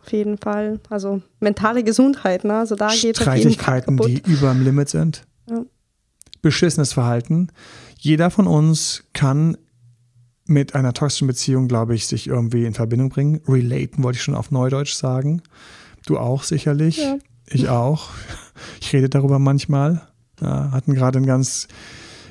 Auf 0.02 0.12
jeden 0.12 0.38
Fall. 0.38 0.80
Also 0.90 1.22
mentale 1.40 1.84
Gesundheit, 1.84 2.44
ne? 2.44 2.58
Also 2.58 2.76
da 2.76 2.90
geht 2.90 3.16
es 3.16 3.22
Streitigkeiten, 3.22 3.98
die 3.98 4.22
über 4.26 4.52
dem 4.52 4.64
Limit 4.64 4.90
sind. 4.90 5.26
Ja. 5.50 5.64
Beschissenes 6.42 6.94
Verhalten. 6.94 7.50
Jeder 7.98 8.32
von 8.32 8.48
uns 8.48 9.04
kann 9.14 9.58
mit 10.46 10.74
einer 10.74 10.94
toxischen 10.94 11.28
Beziehung, 11.28 11.68
glaube 11.68 11.94
ich, 11.94 12.08
sich 12.08 12.28
irgendwie 12.28 12.66
in 12.66 12.74
Verbindung 12.74 13.10
bringen. 13.10 13.42
Relaten 13.48 14.04
wollte 14.04 14.18
ich 14.18 14.24
schon 14.24 14.36
auf 14.36 14.52
Neudeutsch 14.52 14.94
sagen. 14.94 15.44
Du 16.06 16.18
auch 16.18 16.44
sicherlich. 16.44 16.98
Ja. 16.98 17.18
Ich 17.48 17.70
auch. 17.70 18.10
Ich 18.82 18.92
rede 18.94 19.10
darüber 19.10 19.40
manchmal. 19.40 20.08
Ja, 20.41 20.72
hatten 20.72 20.93
gerade 20.93 21.19
ein 21.19 21.25
ganz, 21.25 21.67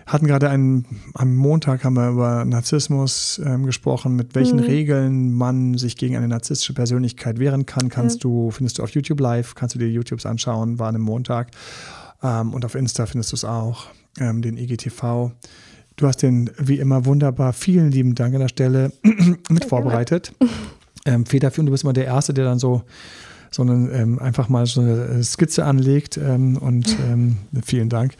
hatten 0.06 0.26
gerade 0.26 0.48
einen, 0.48 0.86
am 1.14 1.34
Montag 1.34 1.84
haben 1.84 1.94
wir 1.94 2.08
über 2.10 2.44
Narzissmus 2.44 3.40
ähm, 3.44 3.66
gesprochen, 3.66 4.16
mit 4.16 4.34
welchen 4.34 4.58
mhm. 4.58 4.64
Regeln 4.64 5.32
man 5.32 5.76
sich 5.76 5.96
gegen 5.96 6.16
eine 6.16 6.28
narzisstische 6.28 6.74
Persönlichkeit 6.74 7.38
wehren 7.38 7.66
kann. 7.66 7.88
Kannst 7.88 8.16
ja. 8.16 8.20
du, 8.22 8.50
findest 8.50 8.78
du 8.78 8.82
auf 8.82 8.90
YouTube 8.90 9.20
live, 9.20 9.54
kannst 9.54 9.74
du 9.74 9.78
dir 9.78 9.88
YouTubes 9.88 10.26
anschauen, 10.26 10.78
war 10.78 10.88
an 10.88 10.94
einem 10.94 11.04
Montag. 11.04 11.50
Ähm, 12.22 12.52
und 12.52 12.64
auf 12.64 12.74
Insta 12.74 13.06
findest 13.06 13.32
du 13.32 13.36
es 13.36 13.44
auch, 13.44 13.86
ähm, 14.18 14.42
den 14.42 14.56
IGTV. 14.56 15.32
Du 15.96 16.06
hast 16.06 16.22
den 16.22 16.50
wie 16.58 16.78
immer 16.78 17.04
wunderbar, 17.04 17.52
vielen 17.52 17.90
lieben 17.90 18.14
Dank 18.14 18.34
an 18.34 18.40
der 18.40 18.48
Stelle 18.48 18.92
mit 19.50 19.64
vorbereitet. 19.64 20.32
Ähm, 21.04 21.26
federführend, 21.26 21.68
du 21.68 21.72
bist 21.72 21.84
immer 21.84 21.92
der 21.92 22.04
Erste, 22.04 22.34
der 22.34 22.44
dann 22.44 22.58
so 22.58 22.82
sondern 23.50 23.92
ähm, 23.92 24.18
einfach 24.18 24.48
mal 24.48 24.66
so 24.66 24.80
eine 24.80 25.22
Skizze 25.22 25.64
anlegt 25.64 26.16
ähm, 26.16 26.56
und 26.56 26.96
ähm, 27.10 27.38
vielen 27.64 27.88
Dank. 27.88 28.14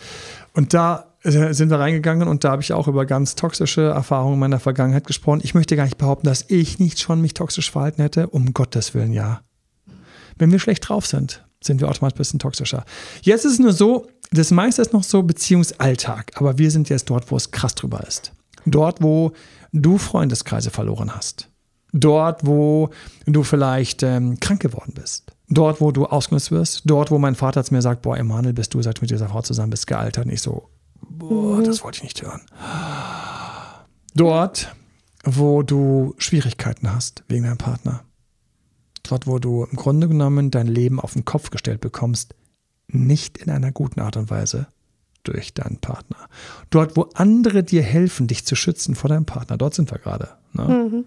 Und 0.55 0.75
da 0.75 1.09
äh, 1.23 1.53
sind 1.53 1.71
wir 1.71 1.79
reingegangen 1.79 2.29
und 2.29 2.45
da 2.45 2.53
habe 2.53 2.63
ich 2.63 2.73
auch 2.73 2.89
über 2.89 3.05
ganz 3.07 3.35
toxische 3.35 3.83
Erfahrungen 3.83 4.39
meiner 4.39 4.61
Vergangenheit 4.61 5.07
gesprochen. 5.07 5.41
Ich 5.43 5.55
möchte 5.55 5.77
gar 5.77 5.85
nicht 5.85 5.99
behaupten, 5.99 6.27
dass 6.27 6.45
ich 6.49 6.79
nicht 6.79 7.01
schon 7.01 7.21
mich 7.21 7.35
toxisch 7.35 7.71
verhalten 7.71 8.03
hätte. 8.03 8.29
Um 8.29 8.55
Gottes 8.55 8.95
Willen, 8.95 9.13
ja. 9.13 9.41
Wenn 10.37 10.53
wir 10.53 10.59
schlecht 10.59 10.89
drauf 10.89 11.07
sind, 11.07 11.45
sind 11.61 11.81
wir 11.81 11.89
automatisch 11.89 12.15
ein 12.15 12.19
bisschen 12.19 12.39
toxischer. 12.39 12.85
Jetzt 13.23 13.45
ist 13.45 13.55
es 13.55 13.59
nur 13.59 13.73
so, 13.73 14.07
das 14.31 14.51
meiste 14.51 14.83
ist 14.83 14.93
noch 14.93 15.03
so 15.03 15.23
Beziehungsalltag, 15.23 16.33
aber 16.37 16.59
wir 16.59 16.71
sind 16.71 16.89
jetzt 16.89 17.11
dort, 17.11 17.31
wo 17.31 17.37
es 17.37 17.51
krass 17.51 17.75
drüber 17.75 18.07
ist. 18.07 18.33
Dort, 18.65 19.03
wo 19.03 19.33
du 19.73 19.99
Freundeskreise 19.99 20.71
verloren 20.71 21.15
hast. 21.15 21.49
Dort, 21.92 22.47
wo 22.47 22.90
du 23.26 23.42
vielleicht 23.42 24.02
ähm, 24.02 24.38
krank 24.40 24.61
geworden 24.61 24.92
bist. 24.95 25.33
Dort, 25.49 25.80
wo 25.80 25.90
du 25.90 26.07
ausgenutzt 26.07 26.50
wirst. 26.50 26.83
Dort, 26.85 27.11
wo 27.11 27.18
mein 27.18 27.35
Vater 27.35 27.64
zu 27.64 27.73
mir 27.73 27.80
sagt, 27.80 28.02
boah, 28.02 28.16
Emanuel, 28.16 28.52
bist 28.52 28.75
du, 28.75 28.83
seit 28.83 28.99
du 28.99 29.02
mit 29.02 29.11
dieser 29.11 29.28
Frau 29.28 29.40
zusammen 29.40 29.71
bist, 29.71 29.87
gealtert. 29.87 30.26
Und 30.26 30.33
ich 30.33 30.42
so, 30.42 30.68
boah, 31.00 31.59
mhm. 31.59 31.64
das 31.64 31.83
wollte 31.83 31.99
ich 31.99 32.02
nicht 32.02 32.23
hören. 32.23 32.42
Dort, 34.14 34.75
wo 35.25 35.62
du 35.62 36.14
Schwierigkeiten 36.18 36.92
hast 36.92 37.25
wegen 37.28 37.45
deinem 37.45 37.59
Partner. 37.59 38.02
Dort, 39.02 39.26
wo 39.26 39.38
du 39.38 39.64
im 39.64 39.76
Grunde 39.76 40.09
genommen 40.09 40.50
dein 40.50 40.66
Leben 40.66 41.00
auf 41.00 41.14
den 41.14 41.25
Kopf 41.25 41.50
gestellt 41.50 41.80
bekommst, 41.80 42.35
nicht 42.88 43.38
in 43.38 43.50
einer 43.50 43.73
guten 43.73 44.00
Art 44.00 44.16
und 44.16 44.30
Weise 44.30 44.66
durch 45.25 45.54
deinen 45.54 45.78
Partner. 45.78 46.28
Dort, 46.71 46.97
wo 46.97 47.09
andere 47.14 47.62
dir 47.62 47.83
helfen, 47.83 48.26
dich 48.26 48.45
zu 48.45 48.54
schützen 48.54 48.95
vor 48.95 49.09
deinem 49.09 49.25
Partner, 49.26 49.57
dort 49.57 49.75
sind 49.75 49.90
wir 49.90 49.99
gerade. 49.99 50.28
Ne? 50.52 50.64
Mhm. 50.64 51.04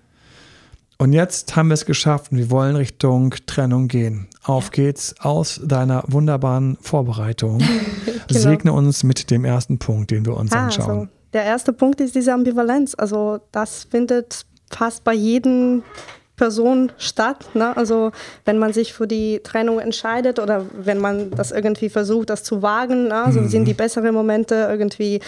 Und 1.02 1.14
jetzt 1.14 1.56
haben 1.56 1.70
wir 1.70 1.74
es 1.74 1.88
geschafft 1.88 2.32
und 2.32 2.38
wir 2.38 2.52
wollen 2.52 2.76
Richtung 2.76 3.34
Trennung 3.48 3.88
gehen. 3.88 4.28
Auf 4.44 4.70
geht's 4.70 5.16
aus 5.20 5.60
deiner 5.64 6.04
wunderbaren 6.06 6.78
Vorbereitung. 6.80 7.58
genau. 8.28 8.40
Segne 8.40 8.72
uns 8.72 9.04
mit 9.04 9.32
dem 9.32 9.44
ersten 9.44 9.80
Punkt, 9.80 10.12
den 10.12 10.28
wir 10.28 10.38
uns 10.38 10.52
ah, 10.52 10.66
anschauen. 10.66 10.90
Also 10.90 11.08
der 11.34 11.44
erste 11.46 11.74
Punkt 11.74 12.02
ist 12.02 12.14
diese 12.14 12.32
Ambivalenz. 12.32 12.94
Also 12.96 13.40
das 13.52 13.86
findet 13.86 14.46
fast 14.70 15.04
bei 15.04 15.16
jedem 15.16 15.82
Person 16.36 16.92
statt. 17.00 17.50
Ne? 17.56 17.76
Also 17.76 18.12
wenn 18.46 18.60
man 18.60 18.72
sich 18.72 18.94
für 18.94 19.08
die 19.08 19.40
Trennung 19.44 19.80
entscheidet 19.80 20.38
oder 20.38 20.68
wenn 20.72 21.00
man 21.00 21.32
das 21.32 21.52
irgendwie 21.52 21.90
versucht, 21.90 22.30
das 22.30 22.44
zu 22.44 22.62
wagen, 22.62 23.08
ne? 23.08 23.24
also 23.24 23.42
mhm. 23.42 23.48
sind 23.48 23.66
die 23.66 23.74
besseren 23.74 24.14
Momente 24.14 24.68
irgendwie 24.70 25.20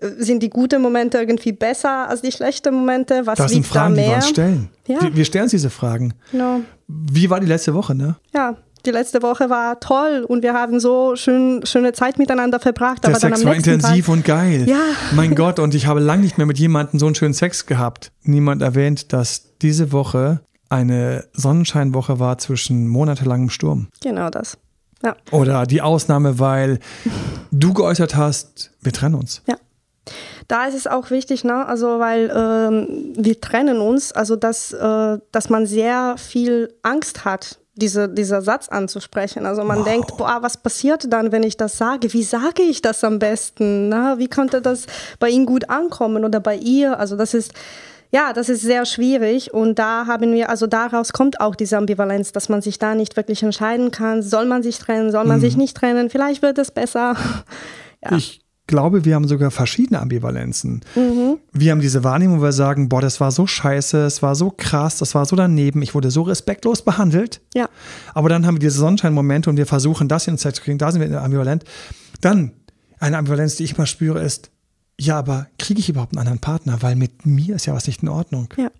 sind 0.00 0.42
die 0.42 0.50
guten 0.50 0.80
Momente 0.80 1.18
irgendwie 1.18 1.52
besser 1.52 2.08
als 2.08 2.22
die 2.22 2.32
schlechten 2.32 2.74
Momente? 2.74 3.26
Was 3.26 3.38
das 3.38 3.52
sind 3.52 3.66
Fragen, 3.66 3.96
da 3.96 4.02
die 4.02 4.08
wir 4.08 4.16
uns 4.16 4.28
stellen. 4.28 4.68
Ja. 4.86 5.02
Wir, 5.02 5.16
wir 5.16 5.24
stellen 5.24 5.44
uns 5.44 5.50
diese 5.50 5.70
Fragen. 5.70 6.14
Genau. 6.30 6.60
Wie 6.86 7.28
war 7.28 7.40
die 7.40 7.46
letzte 7.46 7.74
Woche, 7.74 7.94
ne? 7.94 8.16
Ja, 8.32 8.56
die 8.86 8.90
letzte 8.90 9.22
Woche 9.22 9.50
war 9.50 9.80
toll 9.80 10.24
und 10.26 10.42
wir 10.42 10.54
haben 10.54 10.78
so 10.78 11.16
schön, 11.16 11.60
schöne 11.64 11.92
Zeit 11.92 12.18
miteinander 12.18 12.60
verbracht. 12.60 13.04
Der 13.04 13.16
Sex 13.16 13.44
war 13.44 13.54
intensiv 13.54 14.06
Tag, 14.06 14.14
und 14.14 14.24
geil. 14.24 14.68
Ja. 14.68 14.80
Mein 15.14 15.34
Gott, 15.34 15.58
und 15.58 15.74
ich 15.74 15.86
habe 15.86 16.00
lange 16.00 16.22
nicht 16.22 16.38
mehr 16.38 16.46
mit 16.46 16.58
jemandem 16.58 17.00
so 17.00 17.06
einen 17.06 17.14
schönen 17.16 17.34
Sex 17.34 17.66
gehabt. 17.66 18.12
Niemand 18.22 18.62
erwähnt, 18.62 19.12
dass 19.12 19.56
diese 19.60 19.90
Woche 19.90 20.40
eine 20.68 21.24
Sonnenscheinwoche 21.32 22.20
war 22.20 22.38
zwischen 22.38 22.86
monatelangem 22.86 23.50
Sturm. 23.50 23.88
Genau 24.00 24.30
das. 24.30 24.58
Ja. 25.02 25.16
Oder 25.32 25.66
die 25.66 25.82
Ausnahme, 25.82 26.38
weil 26.38 26.78
du 27.50 27.72
geäußert 27.72 28.16
hast, 28.16 28.70
wir 28.80 28.92
trennen 28.92 29.16
uns. 29.16 29.42
Ja 29.46 29.56
da 30.48 30.64
ist 30.64 30.74
es 30.74 30.86
auch 30.86 31.10
wichtig, 31.10 31.44
ne? 31.44 31.66
also 31.66 31.98
weil 31.98 32.32
ähm, 32.34 33.12
wir 33.16 33.40
trennen 33.40 33.80
uns, 33.80 34.12
also 34.12 34.34
dass, 34.34 34.72
äh, 34.72 35.18
dass 35.30 35.50
man 35.50 35.66
sehr 35.66 36.16
viel 36.16 36.74
Angst 36.82 37.26
hat, 37.26 37.58
diese, 37.74 38.08
dieser 38.08 38.42
Satz 38.42 38.68
anzusprechen. 38.68 39.46
Also 39.46 39.62
man 39.62 39.80
wow. 39.80 39.84
denkt, 39.84 40.16
boah, 40.16 40.38
was 40.40 40.56
passiert 40.56 41.12
dann, 41.12 41.30
wenn 41.32 41.44
ich 41.44 41.56
das 41.56 41.78
sage? 41.78 42.12
Wie 42.12 42.24
sage 42.24 42.62
ich 42.62 42.82
das 42.82 43.04
am 43.04 43.18
besten? 43.18 43.88
Na, 43.90 44.18
wie 44.18 44.28
konnte 44.28 44.60
das 44.60 44.86
bei 45.20 45.28
ihm 45.28 45.46
gut 45.46 45.70
ankommen 45.70 46.24
oder 46.24 46.40
bei 46.40 46.56
ihr? 46.56 46.98
Also 46.98 47.16
das 47.16 47.34
ist 47.34 47.52
ja, 48.10 48.32
das 48.32 48.48
ist 48.48 48.62
sehr 48.62 48.86
schwierig 48.86 49.52
und 49.52 49.78
da 49.78 50.06
haben 50.06 50.32
wir, 50.32 50.48
also 50.48 50.66
daraus 50.66 51.12
kommt 51.12 51.42
auch 51.42 51.54
diese 51.54 51.76
Ambivalenz, 51.76 52.32
dass 52.32 52.48
man 52.48 52.62
sich 52.62 52.78
da 52.78 52.94
nicht 52.94 53.18
wirklich 53.18 53.42
entscheiden 53.42 53.90
kann. 53.90 54.22
Soll 54.22 54.46
man 54.46 54.62
sich 54.62 54.78
trennen, 54.78 55.12
soll 55.12 55.26
man 55.26 55.36
mhm. 55.36 55.42
sich 55.42 55.58
nicht 55.58 55.76
trennen? 55.76 56.08
Vielleicht 56.08 56.40
wird 56.40 56.56
es 56.56 56.70
besser. 56.70 57.16
ja. 58.02 58.16
Ich 58.16 58.40
glaube, 58.68 59.04
wir 59.04 59.16
haben 59.16 59.26
sogar 59.26 59.50
verschiedene 59.50 59.98
Ambivalenzen. 60.00 60.82
Mhm. 60.94 61.38
Wir 61.52 61.72
haben 61.72 61.80
diese 61.80 62.04
Wahrnehmung, 62.04 62.38
wo 62.38 62.44
wir 62.44 62.52
sagen, 62.52 62.88
boah, 62.88 63.00
das 63.00 63.20
war 63.20 63.32
so 63.32 63.48
scheiße, 63.48 64.04
es 64.04 64.22
war 64.22 64.36
so 64.36 64.52
krass, 64.56 64.98
das 64.98 65.16
war 65.16 65.26
so 65.26 65.34
daneben, 65.34 65.82
ich 65.82 65.96
wurde 65.96 66.12
so 66.12 66.22
respektlos 66.22 66.82
behandelt. 66.82 67.40
Ja. 67.54 67.68
Aber 68.14 68.28
dann 68.28 68.46
haben 68.46 68.54
wir 68.54 68.60
diese 68.60 68.78
Sonnenscheinmomente 68.78 69.50
und 69.50 69.56
wir 69.56 69.66
versuchen, 69.66 70.06
das 70.06 70.28
in 70.28 70.38
Zeit 70.38 70.54
zu 70.54 70.62
kriegen, 70.62 70.78
da 70.78 70.92
sind 70.92 71.00
wir 71.00 71.20
ambivalent. 71.20 71.64
Dann 72.20 72.52
eine 73.00 73.18
Ambivalenz, 73.18 73.56
die 73.56 73.64
ich 73.64 73.76
mal 73.76 73.86
spüre, 73.86 74.22
ist, 74.22 74.50
ja, 75.00 75.18
aber 75.18 75.46
kriege 75.58 75.80
ich 75.80 75.88
überhaupt 75.88 76.12
einen 76.12 76.20
anderen 76.20 76.40
Partner? 76.40 76.78
Weil 76.80 76.96
mit 76.96 77.24
mir 77.24 77.56
ist 77.56 77.66
ja 77.66 77.74
was 77.74 77.86
nicht 77.86 78.02
in 78.02 78.08
Ordnung. 78.08 78.48
Ja. 78.56 78.70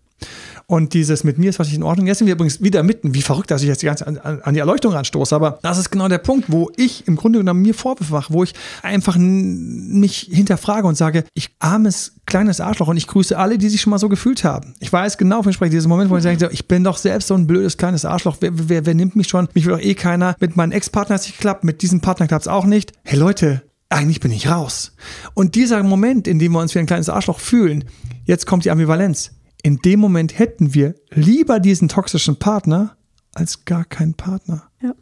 Und 0.67 0.93
dieses 0.93 1.25
mit 1.25 1.39
mir 1.39 1.49
ist 1.49 1.59
was 1.59 1.69
nicht 1.69 1.77
in 1.77 1.83
Ordnung. 1.83 2.07
Jetzt 2.07 2.19
sind 2.19 2.27
wir 2.27 2.35
übrigens 2.35 2.63
wieder 2.63 2.83
mitten. 2.83 3.15
Wie 3.15 3.23
verrückt, 3.23 3.51
dass 3.51 3.63
ich 3.63 3.69
jetzt 3.69 3.81
die 3.81 3.87
ganze 3.87 4.07
an, 4.07 4.19
an 4.19 4.55
die 4.55 4.61
Erleuchtung 4.61 4.95
anstoße. 4.95 5.35
Aber 5.35 5.59
das 5.63 5.79
ist 5.79 5.91
genau 5.91 6.09
der 6.09 6.19
Punkt, 6.19 6.53
wo 6.53 6.71
ich 6.77 7.09
im 7.09 7.17
Grunde 7.17 7.39
genommen 7.39 7.63
mir 7.63 7.73
Vorwürfe 7.73 8.13
mache, 8.13 8.33
wo 8.33 8.45
ich 8.45 8.53
einfach 8.83 9.17
mich 9.19 10.29
hinterfrage 10.31 10.87
und 10.87 10.97
sage, 10.97 11.25
ich 11.33 11.51
armes 11.59 12.13
kleines 12.27 12.61
Arschloch 12.61 12.89
und 12.89 12.99
ich 12.99 13.07
grüße 13.07 13.39
alle, 13.39 13.57
die 13.57 13.71
sich 13.71 13.81
schon 13.81 13.93
mal 13.93 13.99
so 13.99 14.11
gefühlt 14.11 14.45
haben. 14.45 14.75
Ich 14.81 14.93
weiß 14.93 15.17
genau, 15.17 15.43
von 15.43 15.51
ich 15.51 15.57
spreche, 15.57 15.71
diesen 15.71 15.89
Moment, 15.89 16.11
wo 16.11 16.17
ich 16.19 16.23
sage, 16.23 16.51
ich 16.53 16.69
bin 16.69 16.85
doch 16.85 16.99
selbst 16.99 17.29
so 17.29 17.35
ein 17.35 17.47
blödes 17.47 17.79
kleines 17.79 18.05
Arschloch. 18.05 18.37
Wer, 18.41 18.51
wer, 18.69 18.85
wer 18.85 18.95
nimmt 18.95 19.17
mich 19.17 19.29
schon? 19.29 19.49
Mich 19.55 19.65
will 19.65 19.73
doch 19.73 19.83
eh 19.83 19.95
keiner. 19.95 20.37
Mit 20.39 20.57
meinem 20.57 20.73
Ex-Partner 20.73 21.15
hat 21.15 21.23
es 21.23 21.29
nicht 21.29 21.39
geklappt, 21.39 21.65
mit 21.65 21.81
diesem 21.81 22.01
Partner 22.03 22.27
klappt 22.27 22.43
es 22.43 22.49
auch 22.49 22.67
nicht. 22.67 22.93
Hey 23.05 23.19
Leute, 23.19 23.63
eigentlich 23.89 24.21
bin 24.21 24.33
ich 24.33 24.51
raus. 24.51 24.95
Und 25.33 25.55
dieser 25.55 25.83
Moment, 25.83 26.29
in 26.29 26.39
dem 26.39 26.53
wir 26.53 26.61
uns 26.61 26.75
wie 26.75 26.79
ein 26.79 26.87
kleines 26.87 27.09
Arschloch 27.09 27.41
fühlen, 27.41 27.85
jetzt 28.25 28.47
kommt 28.47 28.67
die 28.67 28.71
Ambivalenz 28.71 29.31
in 29.63 29.79
dem 29.79 30.01
Moment 30.01 30.39
hätten 30.39 30.75
wir 30.75 30.95
lieber 31.11 31.61
diesen 31.61 31.89
toxischen 31.89 32.37
Partner 32.39 32.97
als 33.35 33.65
gar 33.65 33.85
keinen 33.85 34.15
Partner. 34.15 34.65
Ja. 34.81 34.95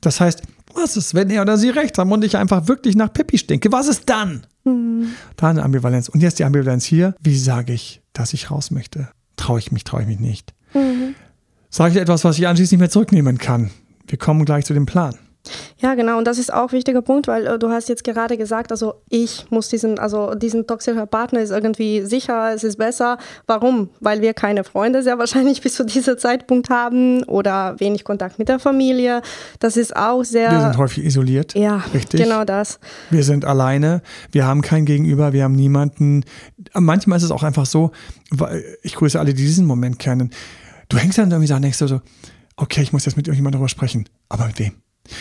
Das 0.00 0.20
heißt, 0.20 0.42
was 0.74 0.96
ist, 0.96 1.14
wenn 1.14 1.30
er 1.30 1.42
oder 1.42 1.56
sie 1.56 1.70
recht 1.70 1.98
haben 1.98 2.12
und 2.12 2.24
ich 2.24 2.36
einfach 2.36 2.68
wirklich 2.68 2.96
nach 2.96 3.12
Pippi 3.12 3.38
stinke? 3.38 3.72
Was 3.72 3.88
ist 3.88 4.08
dann? 4.08 4.46
Mhm. 4.64 5.08
Da 5.36 5.48
eine 5.48 5.62
Ambivalenz. 5.62 6.08
Und 6.08 6.22
jetzt 6.22 6.38
die 6.38 6.44
Ambivalenz 6.44 6.84
hier. 6.84 7.14
Wie 7.20 7.38
sage 7.38 7.72
ich, 7.72 8.02
dass 8.12 8.34
ich 8.34 8.50
raus 8.50 8.70
möchte? 8.70 9.08
Traue 9.36 9.58
ich 9.58 9.72
mich, 9.72 9.84
traue 9.84 10.02
ich 10.02 10.06
mich 10.06 10.20
nicht? 10.20 10.54
Mhm. 10.74 11.14
Sage 11.70 11.94
ich 11.94 12.00
etwas, 12.00 12.24
was 12.24 12.38
ich 12.38 12.46
anschließend 12.46 12.72
nicht 12.72 12.80
mehr 12.80 12.90
zurücknehmen 12.90 13.38
kann? 13.38 13.70
Wir 14.06 14.18
kommen 14.18 14.44
gleich 14.44 14.64
zu 14.64 14.74
dem 14.74 14.86
Plan. 14.86 15.16
Ja, 15.78 15.94
genau. 15.94 16.18
Und 16.18 16.26
das 16.26 16.38
ist 16.38 16.52
auch 16.52 16.68
ein 16.68 16.72
wichtiger 16.72 17.02
Punkt, 17.02 17.28
weil 17.28 17.46
äh, 17.46 17.58
du 17.58 17.70
hast 17.70 17.88
jetzt 17.88 18.04
gerade 18.04 18.36
gesagt, 18.36 18.70
also 18.70 18.94
ich 19.08 19.46
muss 19.50 19.68
diesen, 19.68 19.98
also 19.98 20.34
diesen 20.34 20.66
toxischen 20.66 21.06
Partner 21.08 21.40
ist 21.40 21.50
irgendwie 21.50 22.02
sicher, 22.02 22.54
es 22.54 22.64
ist 22.64 22.76
besser. 22.76 23.18
Warum? 23.46 23.90
Weil 24.00 24.20
wir 24.20 24.34
keine 24.34 24.64
Freunde 24.64 25.02
sehr 25.02 25.18
wahrscheinlich 25.18 25.60
bis 25.62 25.74
zu 25.74 25.84
diesem 25.84 26.18
Zeitpunkt 26.18 26.70
haben 26.70 27.22
oder 27.24 27.78
wenig 27.78 28.04
Kontakt 28.04 28.38
mit 28.38 28.48
der 28.48 28.58
Familie. 28.58 29.22
Das 29.60 29.76
ist 29.76 29.94
auch 29.96 30.24
sehr. 30.24 30.50
Wir 30.50 30.60
sind 30.60 30.78
häufig 30.78 31.04
isoliert. 31.04 31.54
Ja, 31.54 31.82
richtig. 31.94 32.20
Genau 32.20 32.44
das. 32.44 32.78
Wir 33.10 33.22
sind 33.22 33.44
alleine. 33.44 34.02
Wir 34.32 34.46
haben 34.46 34.62
kein 34.62 34.84
Gegenüber. 34.84 35.32
Wir 35.32 35.44
haben 35.44 35.54
niemanden. 35.54 36.24
Manchmal 36.74 37.18
ist 37.18 37.24
es 37.24 37.30
auch 37.30 37.42
einfach 37.42 37.66
so, 37.66 37.92
ich 38.82 38.94
grüße 38.94 39.18
alle, 39.18 39.34
die 39.34 39.42
diesen 39.42 39.66
Moment 39.66 39.98
kennen. 39.98 40.30
Du 40.88 40.98
hängst 40.98 41.18
dann 41.18 41.30
irgendwie 41.30 41.48
da 41.48 41.56
und 41.56 41.62
denkst 41.62 41.78
so, 41.78 42.00
okay, 42.56 42.82
ich 42.82 42.92
muss 42.92 43.04
jetzt 43.04 43.16
mit 43.16 43.26
irgendjemandem 43.26 43.58
darüber 43.58 43.68
sprechen. 43.68 44.08
Aber 44.28 44.46
mit 44.46 44.58
wem? 44.58 44.72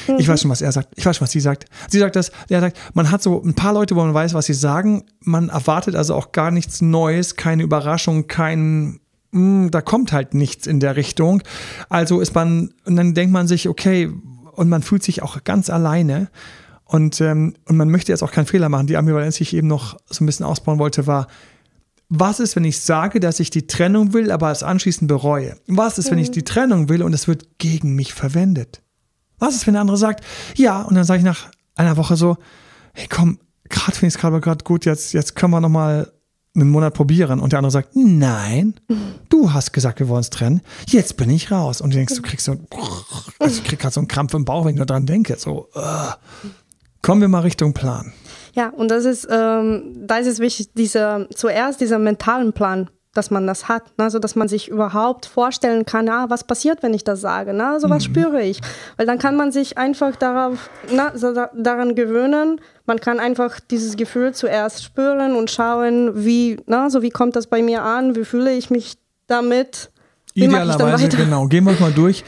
Mhm. 0.07 0.15
Ich 0.19 0.27
weiß 0.27 0.41
schon, 0.41 0.51
was 0.51 0.61
er 0.61 0.71
sagt. 0.71 0.89
Ich 0.95 1.05
weiß 1.05 1.17
schon, 1.17 1.25
was 1.25 1.31
sie 1.31 1.39
sagt. 1.39 1.65
Sie 1.89 1.99
sagt 1.99 2.15
das, 2.15 2.31
er 2.49 2.61
sagt, 2.61 2.77
man 2.93 3.11
hat 3.11 3.21
so 3.21 3.41
ein 3.41 3.53
paar 3.53 3.73
Leute, 3.73 3.95
wo 3.95 4.01
man 4.01 4.13
weiß, 4.13 4.33
was 4.33 4.45
sie 4.45 4.53
sagen. 4.53 5.03
Man 5.21 5.49
erwartet 5.49 5.95
also 5.95 6.15
auch 6.15 6.31
gar 6.31 6.51
nichts 6.51 6.81
Neues, 6.81 7.35
keine 7.35 7.63
Überraschung, 7.63 8.27
kein, 8.27 8.99
mh, 9.31 9.63
hm, 9.65 9.71
da 9.71 9.81
kommt 9.81 10.11
halt 10.11 10.33
nichts 10.33 10.67
in 10.67 10.79
der 10.79 10.95
Richtung. 10.95 11.43
Also 11.89 12.21
ist 12.21 12.35
man, 12.35 12.73
und 12.85 12.95
dann 12.95 13.13
denkt 13.13 13.33
man 13.33 13.47
sich, 13.47 13.67
okay, 13.69 14.11
und 14.53 14.69
man 14.69 14.81
fühlt 14.81 15.03
sich 15.03 15.21
auch 15.21 15.43
ganz 15.43 15.69
alleine. 15.69 16.29
Und, 16.85 17.19
ähm, 17.19 17.55
und 17.65 17.77
man 17.77 17.89
möchte 17.89 18.11
jetzt 18.11 18.23
auch 18.23 18.31
keinen 18.31 18.45
Fehler 18.45 18.69
machen. 18.69 18.87
Die 18.87 18.95
Ambivalenz, 18.95 19.37
die 19.37 19.43
ich 19.43 19.55
eben 19.55 19.67
noch 19.67 19.97
so 20.07 20.23
ein 20.23 20.27
bisschen 20.27 20.45
ausbauen 20.45 20.79
wollte, 20.79 21.07
war, 21.07 21.27
was 22.09 22.39
ist, 22.39 22.55
wenn 22.55 22.63
ich 22.63 22.79
sage, 22.79 23.19
dass 23.19 23.39
ich 23.39 23.49
die 23.49 23.65
Trennung 23.65 24.13
will, 24.13 24.31
aber 24.31 24.51
es 24.51 24.61
anschließend 24.61 25.07
bereue? 25.07 25.57
Was 25.67 25.97
ist, 25.97 26.11
wenn 26.11 26.19
ich 26.19 26.29
mhm. 26.29 26.33
die 26.33 26.43
Trennung 26.43 26.89
will 26.89 27.01
und 27.01 27.13
es 27.13 27.27
wird 27.27 27.57
gegen 27.57 27.95
mich 27.95 28.13
verwendet? 28.13 28.81
Was 29.39 29.55
ist, 29.55 29.67
wenn 29.67 29.73
der 29.73 29.81
andere 29.81 29.97
sagt, 29.97 30.23
ja, 30.55 30.81
und 30.81 30.95
dann 30.95 31.03
sage 31.03 31.19
ich 31.19 31.25
nach 31.25 31.49
einer 31.75 31.97
Woche 31.97 32.15
so, 32.15 32.37
hey 32.93 33.07
komm, 33.09 33.39
gerade 33.69 33.93
finde 33.93 34.07
ich 34.07 34.15
es 34.15 34.19
gerade 34.19 34.63
gut, 34.63 34.85
jetzt, 34.85 35.13
jetzt 35.13 35.35
können 35.35 35.51
wir 35.51 35.61
nochmal 35.61 36.11
einen 36.55 36.69
Monat 36.69 36.93
probieren. 36.93 37.39
Und 37.39 37.51
der 37.51 37.59
andere 37.59 37.71
sagt, 37.71 37.89
nein, 37.95 38.75
du 39.29 39.53
hast 39.53 39.73
gesagt, 39.73 39.99
wir 39.99 40.07
wollen 40.07 40.19
uns 40.19 40.29
trennen. 40.29 40.61
Jetzt 40.87 41.17
bin 41.17 41.29
ich 41.29 41.51
raus. 41.51 41.81
Und 41.81 41.93
du 41.93 41.97
denkst, 41.97 42.15
du 42.15 42.21
kriegst 42.21 42.45
so, 42.45 42.55
also 43.39 43.61
ich 43.61 43.63
krieg 43.63 43.79
gerade 43.79 43.93
so 43.93 43.99
einen 43.99 44.07
Krampf 44.07 44.33
im 44.33 44.45
Bauch, 44.45 44.65
wenn 44.65 44.71
ich 44.71 44.77
nur 44.77 44.85
dran 44.85 45.05
denke. 45.05 45.35
So, 45.37 45.67
uh. 45.75 46.13
kommen 47.01 47.21
wir 47.21 47.27
mal 47.27 47.41
Richtung 47.41 47.73
Plan. 47.73 48.13
Ja, 48.53 48.69
und 48.69 48.89
das 48.89 49.03
ist, 49.03 49.27
ähm, 49.29 50.05
da 50.07 50.17
ist 50.17 50.27
es 50.27 50.39
wichtig, 50.39 50.73
dieser, 50.73 51.27
zuerst 51.35 51.81
dieser 51.81 51.99
mentalen 51.99 52.53
Plan 52.53 52.89
dass 53.15 53.31
man 53.31 53.47
das 53.47 53.67
hat, 53.67 53.97
ne? 53.97 54.09
so 54.11 54.19
dass 54.19 54.35
man 54.35 54.47
sich 54.47 54.67
überhaupt 54.67 55.25
vorstellen 55.25 55.85
kann, 55.85 56.07
ah, 56.09 56.25
was 56.29 56.43
passiert, 56.43 56.83
wenn 56.83 56.93
ich 56.93 57.03
das 57.03 57.21
sage, 57.21 57.53
ne? 57.53 57.79
so 57.79 57.89
was 57.89 58.07
mhm. 58.07 58.13
spüre 58.13 58.41
ich, 58.43 58.61
weil 58.97 59.05
dann 59.05 59.17
kann 59.17 59.35
man 59.35 59.51
sich 59.51 59.77
einfach 59.77 60.15
darauf, 60.15 60.69
na, 60.91 61.17
so 61.17 61.33
da, 61.33 61.49
daran 61.55 61.95
gewöhnen, 61.95 62.61
man 62.85 62.99
kann 62.99 63.19
einfach 63.19 63.59
dieses 63.59 63.95
Gefühl 63.95 64.33
zuerst 64.33 64.83
spüren 64.83 65.35
und 65.35 65.49
schauen, 65.49 66.25
wie, 66.25 66.57
na, 66.67 66.89
so 66.89 67.01
wie 67.01 67.09
kommt 67.09 67.35
das 67.35 67.47
bei 67.47 67.63
mir 67.63 67.81
an, 67.81 68.15
wie 68.15 68.25
fühle 68.25 68.53
ich 68.53 68.69
mich 68.69 68.97
damit, 69.27 69.91
wie 70.33 70.45
Idealerweise, 70.45 71.07
genau, 71.07 71.47
gehen 71.47 71.63
wir 71.63 71.73
mal 71.79 71.93
durch. 71.93 72.25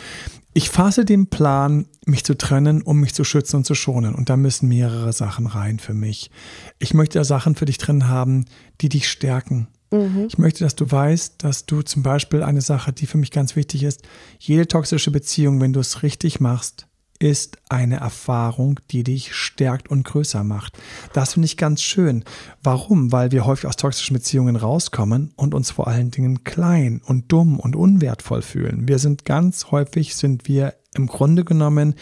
Ich 0.53 0.71
fasse 0.71 1.05
den 1.05 1.29
Plan, 1.29 1.85
mich 2.07 2.23
zu 2.23 2.35
trennen, 2.35 2.81
um 2.81 2.99
mich 2.99 3.13
zu 3.13 3.23
schützen 3.23 3.57
und 3.57 3.65
zu 3.65 3.75
schonen. 3.75 4.15
Und 4.15 4.29
da 4.29 4.37
müssen 4.37 4.67
mehrere 4.67 5.13
Sachen 5.13 5.45
rein 5.45 5.77
für 5.77 5.93
mich. 5.93 6.31
Ich 6.79 6.95
möchte 6.95 7.23
Sachen 7.25 7.55
für 7.55 7.65
dich 7.65 7.77
drin 7.77 8.07
haben, 8.07 8.45
die 8.81 8.89
dich 8.89 9.07
stärken, 9.07 9.67
Mhm. 9.91 10.25
Ich 10.27 10.37
möchte, 10.37 10.63
dass 10.63 10.75
du 10.75 10.89
weißt, 10.89 11.43
dass 11.43 11.65
du 11.65 11.81
zum 11.81 12.03
Beispiel 12.03 12.43
eine 12.43 12.61
Sache, 12.61 12.93
die 12.93 13.07
für 13.07 13.17
mich 13.17 13.31
ganz 13.31 13.55
wichtig 13.55 13.83
ist, 13.83 14.03
jede 14.39 14.67
toxische 14.67 15.11
Beziehung, 15.11 15.61
wenn 15.61 15.73
du 15.73 15.79
es 15.79 16.03
richtig 16.03 16.39
machst, 16.39 16.87
ist 17.19 17.57
eine 17.69 17.97
Erfahrung, 17.97 18.79
die 18.91 19.03
dich 19.03 19.33
stärkt 19.33 19.89
und 19.89 20.03
größer 20.03 20.43
macht. 20.43 20.77
Das 21.13 21.33
finde 21.33 21.47
ich 21.47 21.57
ganz 21.57 21.81
schön. 21.81 22.23
Warum? 22.61 23.11
Weil 23.11 23.31
wir 23.31 23.45
häufig 23.45 23.65
aus 23.65 23.75
toxischen 23.75 24.13
Beziehungen 24.13 24.55
rauskommen 24.55 25.33
und 25.35 25.55
uns 25.55 25.71
vor 25.71 25.87
allen 25.87 26.11
Dingen 26.11 26.43
klein 26.43 27.01
und 27.03 27.31
dumm 27.31 27.59
und 27.59 27.75
unwertvoll 27.75 28.41
fühlen. 28.41 28.87
Wir 28.87 28.99
sind 28.99 29.25
ganz 29.25 29.71
häufig, 29.71 30.15
sind 30.15 30.47
wir 30.47 30.75
im 30.93 31.07
Grunde 31.07 31.43
genommen 31.43 31.95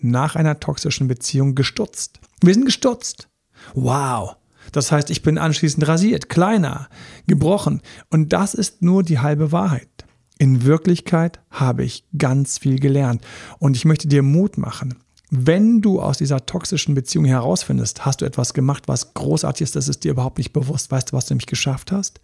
nach 0.00 0.36
einer 0.36 0.60
toxischen 0.60 1.08
Beziehung 1.08 1.54
gestutzt. 1.54 2.20
Wir 2.42 2.54
sind 2.54 2.66
gestutzt. 2.66 3.28
Wow, 3.74 4.36
das 4.72 4.92
heißt, 4.92 5.10
ich 5.10 5.22
bin 5.22 5.38
anschließend 5.38 5.86
rasiert, 5.86 6.28
kleiner, 6.28 6.88
gebrochen. 7.26 7.82
Und 8.10 8.32
das 8.32 8.54
ist 8.54 8.82
nur 8.82 9.02
die 9.02 9.18
halbe 9.18 9.52
Wahrheit. 9.52 9.88
In 10.38 10.64
Wirklichkeit 10.64 11.40
habe 11.50 11.84
ich 11.84 12.04
ganz 12.16 12.58
viel 12.58 12.78
gelernt. 12.78 13.24
Und 13.58 13.76
ich 13.76 13.84
möchte 13.84 14.08
dir 14.08 14.22
Mut 14.22 14.56
machen. 14.56 14.94
Wenn 15.30 15.82
du 15.82 16.00
aus 16.00 16.18
dieser 16.18 16.46
toxischen 16.46 16.94
Beziehung 16.94 17.26
herausfindest, 17.26 18.06
hast 18.06 18.22
du 18.22 18.24
etwas 18.24 18.54
gemacht, 18.54 18.84
was 18.86 19.12
großartig 19.12 19.62
ist, 19.62 19.76
das 19.76 19.88
ist 19.88 20.04
dir 20.04 20.12
überhaupt 20.12 20.38
nicht 20.38 20.52
bewusst. 20.52 20.90
Weißt 20.90 21.12
du, 21.12 21.16
was 21.16 21.26
du 21.26 21.34
nämlich 21.34 21.46
geschafft 21.46 21.92
hast? 21.92 22.20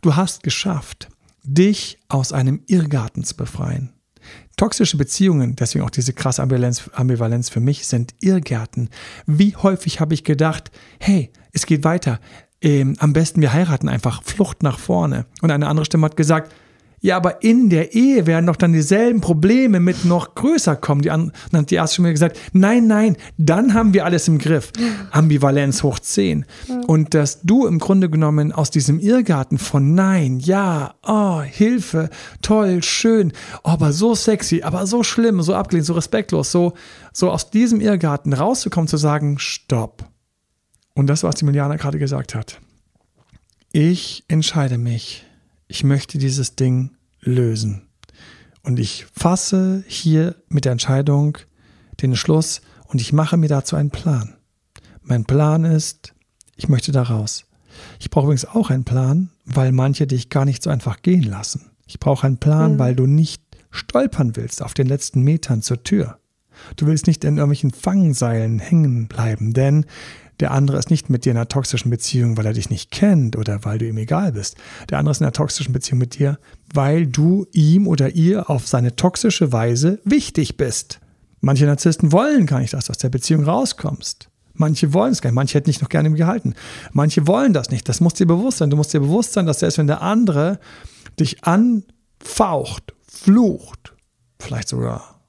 Du 0.00 0.16
hast 0.16 0.42
geschafft, 0.42 1.08
dich 1.42 1.98
aus 2.08 2.32
einem 2.32 2.62
Irrgarten 2.66 3.24
zu 3.24 3.36
befreien. 3.36 3.92
Toxische 4.56 4.96
Beziehungen, 4.96 5.54
deswegen 5.54 5.84
auch 5.84 5.90
diese 5.90 6.14
krasse 6.14 6.42
Ambivalenz, 6.42 6.88
Ambivalenz 6.94 7.50
für 7.50 7.60
mich, 7.60 7.86
sind 7.86 8.14
Irrgärten. 8.20 8.88
Wie 9.26 9.54
häufig 9.54 10.00
habe 10.00 10.14
ich 10.14 10.24
gedacht, 10.24 10.70
hey, 10.98 11.30
es 11.52 11.66
geht 11.66 11.84
weiter. 11.84 12.20
Ähm, 12.62 12.96
am 12.98 13.12
besten 13.12 13.42
wir 13.42 13.52
heiraten 13.52 13.88
einfach, 13.88 14.22
Flucht 14.22 14.62
nach 14.62 14.78
vorne. 14.78 15.26
Und 15.42 15.50
eine 15.50 15.68
andere 15.68 15.84
Stimme 15.84 16.06
hat 16.06 16.16
gesagt, 16.16 16.54
ja, 17.06 17.16
aber 17.16 17.44
in 17.44 17.70
der 17.70 17.94
Ehe 17.94 18.26
werden 18.26 18.46
doch 18.46 18.56
dann 18.56 18.72
dieselben 18.72 19.20
Probleme 19.20 19.78
mit 19.78 20.04
noch 20.04 20.34
größer 20.34 20.74
kommen. 20.74 21.02
Die 21.02 21.08
dann 21.08 21.30
hat 21.52 21.70
die 21.70 21.76
erste 21.76 21.94
Stimme 21.94 22.10
gesagt, 22.10 22.36
nein, 22.52 22.88
nein, 22.88 23.16
dann 23.38 23.74
haben 23.74 23.94
wir 23.94 24.04
alles 24.04 24.26
im 24.26 24.38
Griff. 24.38 24.72
Ambivalenz 25.12 25.84
hoch 25.84 26.00
10. 26.00 26.44
Und 26.88 27.14
dass 27.14 27.42
du 27.42 27.68
im 27.68 27.78
Grunde 27.78 28.10
genommen 28.10 28.50
aus 28.50 28.72
diesem 28.72 28.98
Irrgarten 28.98 29.56
von 29.56 29.94
nein, 29.94 30.40
ja, 30.40 30.96
oh, 31.06 31.42
Hilfe, 31.42 32.10
toll, 32.42 32.82
schön, 32.82 33.32
oh, 33.62 33.70
aber 33.70 33.92
so 33.92 34.16
sexy, 34.16 34.62
aber 34.62 34.88
so 34.88 35.04
schlimm, 35.04 35.40
so 35.42 35.54
abgelehnt, 35.54 35.86
so 35.86 35.92
respektlos, 35.92 36.50
so, 36.50 36.72
so 37.12 37.30
aus 37.30 37.52
diesem 37.52 37.80
Irrgarten 37.80 38.32
rauszukommen, 38.32 38.88
zu 38.88 38.96
sagen, 38.96 39.38
stopp. 39.38 40.10
Und 40.94 41.06
das, 41.06 41.22
was 41.22 41.36
die 41.36 41.44
Milianer 41.44 41.76
gerade 41.76 42.00
gesagt 42.00 42.34
hat. 42.34 42.60
Ich 43.70 44.24
entscheide 44.26 44.76
mich 44.76 45.26
ich 45.68 45.84
möchte 45.84 46.18
dieses 46.18 46.56
Ding 46.56 46.95
lösen. 47.26 47.82
Und 48.62 48.78
ich 48.78 49.06
fasse 49.12 49.84
hier 49.86 50.34
mit 50.48 50.64
der 50.64 50.72
Entscheidung 50.72 51.38
den 52.00 52.16
Schluss 52.16 52.62
und 52.86 53.00
ich 53.00 53.12
mache 53.12 53.36
mir 53.36 53.48
dazu 53.48 53.76
einen 53.76 53.90
Plan. 53.90 54.34
Mein 55.02 55.24
Plan 55.24 55.64
ist, 55.64 56.14
ich 56.56 56.68
möchte 56.68 56.92
da 56.92 57.02
raus. 57.02 57.44
Ich 58.00 58.10
brauche 58.10 58.26
übrigens 58.26 58.46
auch 58.46 58.70
einen 58.70 58.84
Plan, 58.84 59.30
weil 59.44 59.70
manche 59.72 60.06
dich 60.06 60.30
gar 60.30 60.44
nicht 60.44 60.62
so 60.62 60.70
einfach 60.70 61.02
gehen 61.02 61.22
lassen. 61.22 61.70
Ich 61.86 62.00
brauche 62.00 62.26
einen 62.26 62.38
Plan, 62.38 62.74
mhm. 62.74 62.78
weil 62.78 62.96
du 62.96 63.06
nicht 63.06 63.42
stolpern 63.70 64.36
willst 64.36 64.62
auf 64.62 64.74
den 64.74 64.86
letzten 64.86 65.22
Metern 65.22 65.62
zur 65.62 65.82
Tür. 65.82 66.18
Du 66.76 66.86
willst 66.86 67.06
nicht 67.06 67.22
in 67.24 67.36
irgendwelchen 67.36 67.70
Fangseilen 67.70 68.58
hängen 68.58 69.08
bleiben, 69.08 69.52
denn 69.52 69.84
der 70.40 70.50
andere 70.50 70.78
ist 70.78 70.90
nicht 70.90 71.08
mit 71.08 71.24
dir 71.24 71.30
in 71.30 71.36
einer 71.36 71.48
toxischen 71.48 71.90
Beziehung, 71.90 72.36
weil 72.36 72.46
er 72.46 72.52
dich 72.52 72.70
nicht 72.70 72.90
kennt 72.90 73.36
oder 73.36 73.64
weil 73.64 73.78
du 73.78 73.86
ihm 73.86 73.96
egal 73.96 74.32
bist. 74.32 74.56
Der 74.90 74.98
andere 74.98 75.12
ist 75.12 75.20
in 75.20 75.24
einer 75.24 75.32
toxischen 75.32 75.72
Beziehung 75.72 75.98
mit 75.98 76.18
dir, 76.18 76.38
weil 76.74 77.06
du 77.06 77.46
ihm 77.52 77.86
oder 77.86 78.10
ihr 78.10 78.50
auf 78.50 78.66
seine 78.66 78.96
toxische 78.96 79.52
Weise 79.52 80.00
wichtig 80.04 80.56
bist. 80.56 81.00
Manche 81.40 81.66
Narzissten 81.66 82.12
wollen 82.12 82.46
gar 82.46 82.60
nicht, 82.60 82.74
dass 82.74 82.86
du 82.86 82.90
aus 82.90 82.98
der 82.98 83.08
Beziehung 83.08 83.44
rauskommst. 83.44 84.28
Manche 84.54 84.92
wollen 84.92 85.12
es 85.12 85.20
gar 85.20 85.30
nicht. 85.30 85.36
Manche 85.36 85.58
hätten 85.58 85.70
dich 85.70 85.80
noch 85.80 85.88
gerne 85.88 86.10
gehalten. 86.12 86.54
Manche 86.92 87.26
wollen 87.26 87.52
das 87.52 87.70
nicht. 87.70 87.88
Das 87.88 88.00
muss 88.00 88.14
dir 88.14 88.26
bewusst 88.26 88.58
sein. 88.58 88.70
Du 88.70 88.76
musst 88.76 88.92
dir 88.92 89.00
bewusst 89.00 89.32
sein, 89.32 89.46
dass 89.46 89.60
selbst 89.60 89.78
wenn 89.78 89.86
der 89.86 90.02
andere 90.02 90.58
dich 91.20 91.44
anfaucht, 91.44 92.94
flucht, 93.06 93.94
vielleicht 94.38 94.68
sogar 94.68 95.20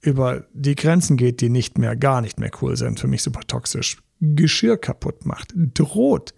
über 0.00 0.44
die 0.52 0.76
Grenzen 0.76 1.16
geht, 1.16 1.40
die 1.40 1.48
nicht 1.48 1.78
mehr, 1.78 1.96
gar 1.96 2.20
nicht 2.20 2.38
mehr 2.38 2.50
cool 2.62 2.76
sind, 2.76 3.00
für 3.00 3.08
mich 3.08 3.22
super 3.22 3.40
toxisch, 3.46 3.98
Geschirr 4.20 4.76
kaputt 4.76 5.26
macht, 5.26 5.52
droht, 5.54 6.34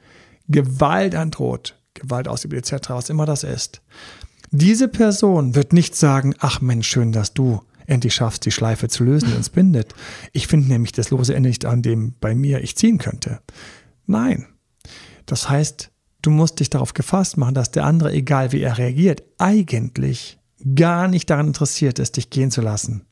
Gewalt 0.48 1.14
androht, 1.14 1.80
Gewalt 1.94 2.28
ausübt 2.28 2.54
etc., 2.54 2.90
was 2.90 3.10
immer 3.10 3.26
das 3.26 3.44
ist. 3.44 3.82
Diese 4.50 4.88
Person 4.88 5.54
wird 5.54 5.72
nicht 5.72 5.94
sagen, 5.94 6.34
ach 6.38 6.60
Mensch, 6.60 6.88
schön, 6.88 7.12
dass 7.12 7.34
du 7.34 7.60
endlich 7.86 8.14
schaffst, 8.14 8.44
die 8.44 8.50
Schleife 8.50 8.88
zu 8.88 9.04
lösen, 9.04 9.30
die 9.30 9.36
uns 9.36 9.50
bindet. 9.50 9.94
Ich 10.32 10.46
finde 10.46 10.68
nämlich 10.68 10.92
das 10.92 11.10
lose 11.10 11.34
Ende 11.34 11.48
nicht 11.48 11.64
an 11.64 11.82
dem 11.82 12.14
bei 12.20 12.34
mir 12.34 12.62
ich 12.62 12.76
ziehen 12.76 12.98
könnte. 12.98 13.40
Nein. 14.06 14.46
Das 15.26 15.48
heißt, 15.48 15.90
du 16.22 16.30
musst 16.30 16.60
dich 16.60 16.70
darauf 16.70 16.94
gefasst 16.94 17.36
machen, 17.36 17.54
dass 17.54 17.70
der 17.70 17.84
andere, 17.84 18.12
egal 18.12 18.52
wie 18.52 18.60
er 18.60 18.78
reagiert, 18.78 19.22
eigentlich 19.38 20.38
gar 20.74 21.08
nicht 21.08 21.30
daran 21.30 21.48
interessiert 21.48 21.98
ist, 21.98 22.16
dich 22.16 22.30
gehen 22.30 22.50
zu 22.50 22.60
lassen 22.60 23.06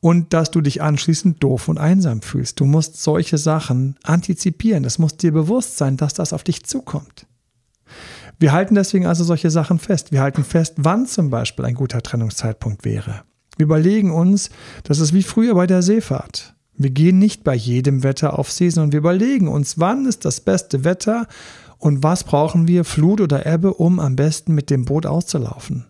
und 0.00 0.32
dass 0.32 0.50
du 0.50 0.60
dich 0.60 0.82
anschließend 0.82 1.42
doof 1.42 1.68
und 1.68 1.78
einsam 1.78 2.22
fühlst. 2.22 2.58
Du 2.58 2.64
musst 2.64 3.02
solche 3.02 3.38
Sachen 3.38 3.96
antizipieren. 4.02 4.84
Es 4.84 4.98
muss 4.98 5.16
dir 5.16 5.32
bewusst 5.32 5.76
sein, 5.76 5.96
dass 5.96 6.14
das 6.14 6.32
auf 6.32 6.42
dich 6.42 6.64
zukommt. 6.64 7.26
Wir 8.38 8.52
halten 8.52 8.74
deswegen 8.74 9.06
also 9.06 9.22
solche 9.24 9.50
Sachen 9.50 9.78
fest. 9.78 10.12
Wir 10.12 10.22
halten 10.22 10.44
fest, 10.44 10.74
wann 10.78 11.06
zum 11.06 11.28
Beispiel 11.28 11.66
ein 11.66 11.74
guter 11.74 12.02
Trennungszeitpunkt 12.02 12.84
wäre. 12.84 13.22
Wir 13.58 13.64
überlegen 13.64 14.10
uns, 14.10 14.48
das 14.84 15.00
ist 15.00 15.12
wie 15.12 15.22
früher 15.22 15.54
bei 15.54 15.66
der 15.66 15.82
Seefahrt. 15.82 16.54
Wir 16.74 16.88
gehen 16.88 17.18
nicht 17.18 17.44
bei 17.44 17.54
jedem 17.54 18.02
Wetter 18.02 18.38
auf 18.38 18.50
See, 18.50 18.70
sondern 18.70 18.92
wir 18.92 19.00
überlegen 19.00 19.48
uns, 19.48 19.78
wann 19.78 20.06
ist 20.06 20.24
das 20.24 20.40
beste 20.40 20.82
Wetter 20.82 21.26
und 21.76 22.02
was 22.02 22.24
brauchen 22.24 22.66
wir, 22.66 22.84
Flut 22.84 23.20
oder 23.20 23.44
Ebbe, 23.44 23.74
um 23.74 24.00
am 24.00 24.16
besten 24.16 24.54
mit 24.54 24.70
dem 24.70 24.86
Boot 24.86 25.04
auszulaufen. 25.04 25.89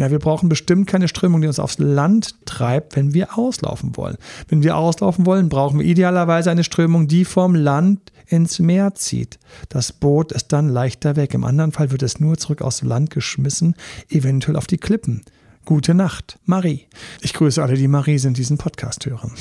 Ja, 0.00 0.10
wir 0.10 0.18
brauchen 0.18 0.48
bestimmt 0.48 0.86
keine 0.86 1.08
Strömung, 1.08 1.42
die 1.42 1.46
uns 1.46 1.58
aufs 1.58 1.76
Land 1.76 2.46
treibt, 2.46 2.96
wenn 2.96 3.12
wir 3.12 3.36
auslaufen 3.36 3.98
wollen. 3.98 4.16
Wenn 4.48 4.62
wir 4.62 4.78
auslaufen 4.78 5.26
wollen, 5.26 5.50
brauchen 5.50 5.78
wir 5.78 5.84
idealerweise 5.84 6.50
eine 6.50 6.64
Strömung, 6.64 7.06
die 7.06 7.26
vom 7.26 7.54
Land 7.54 8.10
ins 8.26 8.60
Meer 8.60 8.94
zieht. 8.94 9.38
Das 9.68 9.92
Boot 9.92 10.32
ist 10.32 10.54
dann 10.54 10.70
leichter 10.70 11.16
weg. 11.16 11.34
Im 11.34 11.44
anderen 11.44 11.72
Fall 11.72 11.90
wird 11.90 12.02
es 12.02 12.18
nur 12.18 12.38
zurück 12.38 12.62
aus 12.62 12.78
dem 12.78 12.88
Land 12.88 13.10
geschmissen, 13.10 13.74
eventuell 14.08 14.56
auf 14.56 14.66
die 14.66 14.78
Klippen. 14.78 15.22
Gute 15.66 15.92
Nacht, 15.92 16.38
Marie. 16.46 16.86
Ich 17.20 17.34
grüße 17.34 17.62
alle, 17.62 17.74
die 17.74 17.86
Marie 17.86 18.16
sind, 18.16 18.38
diesen 18.38 18.56
Podcast 18.56 19.04
hören. 19.04 19.32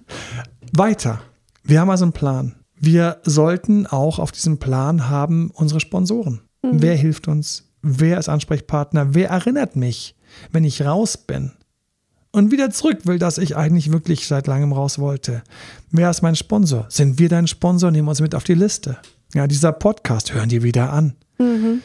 Weiter. 0.72 1.20
Wir 1.62 1.78
haben 1.78 1.90
also 1.90 2.06
einen 2.06 2.14
Plan. 2.14 2.54
Wir 2.74 3.18
sollten 3.24 3.86
auch 3.86 4.18
auf 4.18 4.32
diesem 4.32 4.58
Plan 4.58 5.10
haben 5.10 5.50
unsere 5.50 5.78
Sponsoren. 5.78 6.40
Mhm. 6.62 6.80
Wer 6.80 6.96
hilft 6.96 7.28
uns? 7.28 7.69
Wer 7.82 8.18
ist 8.18 8.28
Ansprechpartner? 8.28 9.14
Wer 9.14 9.30
erinnert 9.30 9.76
mich, 9.76 10.14
wenn 10.52 10.64
ich 10.64 10.82
raus 10.82 11.16
bin? 11.16 11.52
Und 12.32 12.52
wieder 12.52 12.70
zurück 12.70 13.06
will, 13.06 13.18
dass 13.18 13.38
ich 13.38 13.56
eigentlich 13.56 13.90
wirklich 13.90 14.26
seit 14.26 14.46
langem 14.46 14.72
raus 14.72 14.98
wollte. 14.98 15.42
Wer 15.90 16.10
ist 16.10 16.22
mein 16.22 16.36
Sponsor? 16.36 16.86
Sind 16.88 17.18
wir 17.18 17.28
dein 17.28 17.48
Sponsor? 17.48 17.90
Nehmen 17.90 18.06
wir 18.06 18.10
uns 18.10 18.20
mit 18.20 18.34
auf 18.34 18.44
die 18.44 18.54
Liste. 18.54 18.98
Ja, 19.34 19.46
dieser 19.46 19.72
Podcast 19.72 20.32
hören 20.32 20.48
dir 20.48 20.62
wieder 20.62 20.92
an. 20.92 21.14
Mhm. 21.38 21.82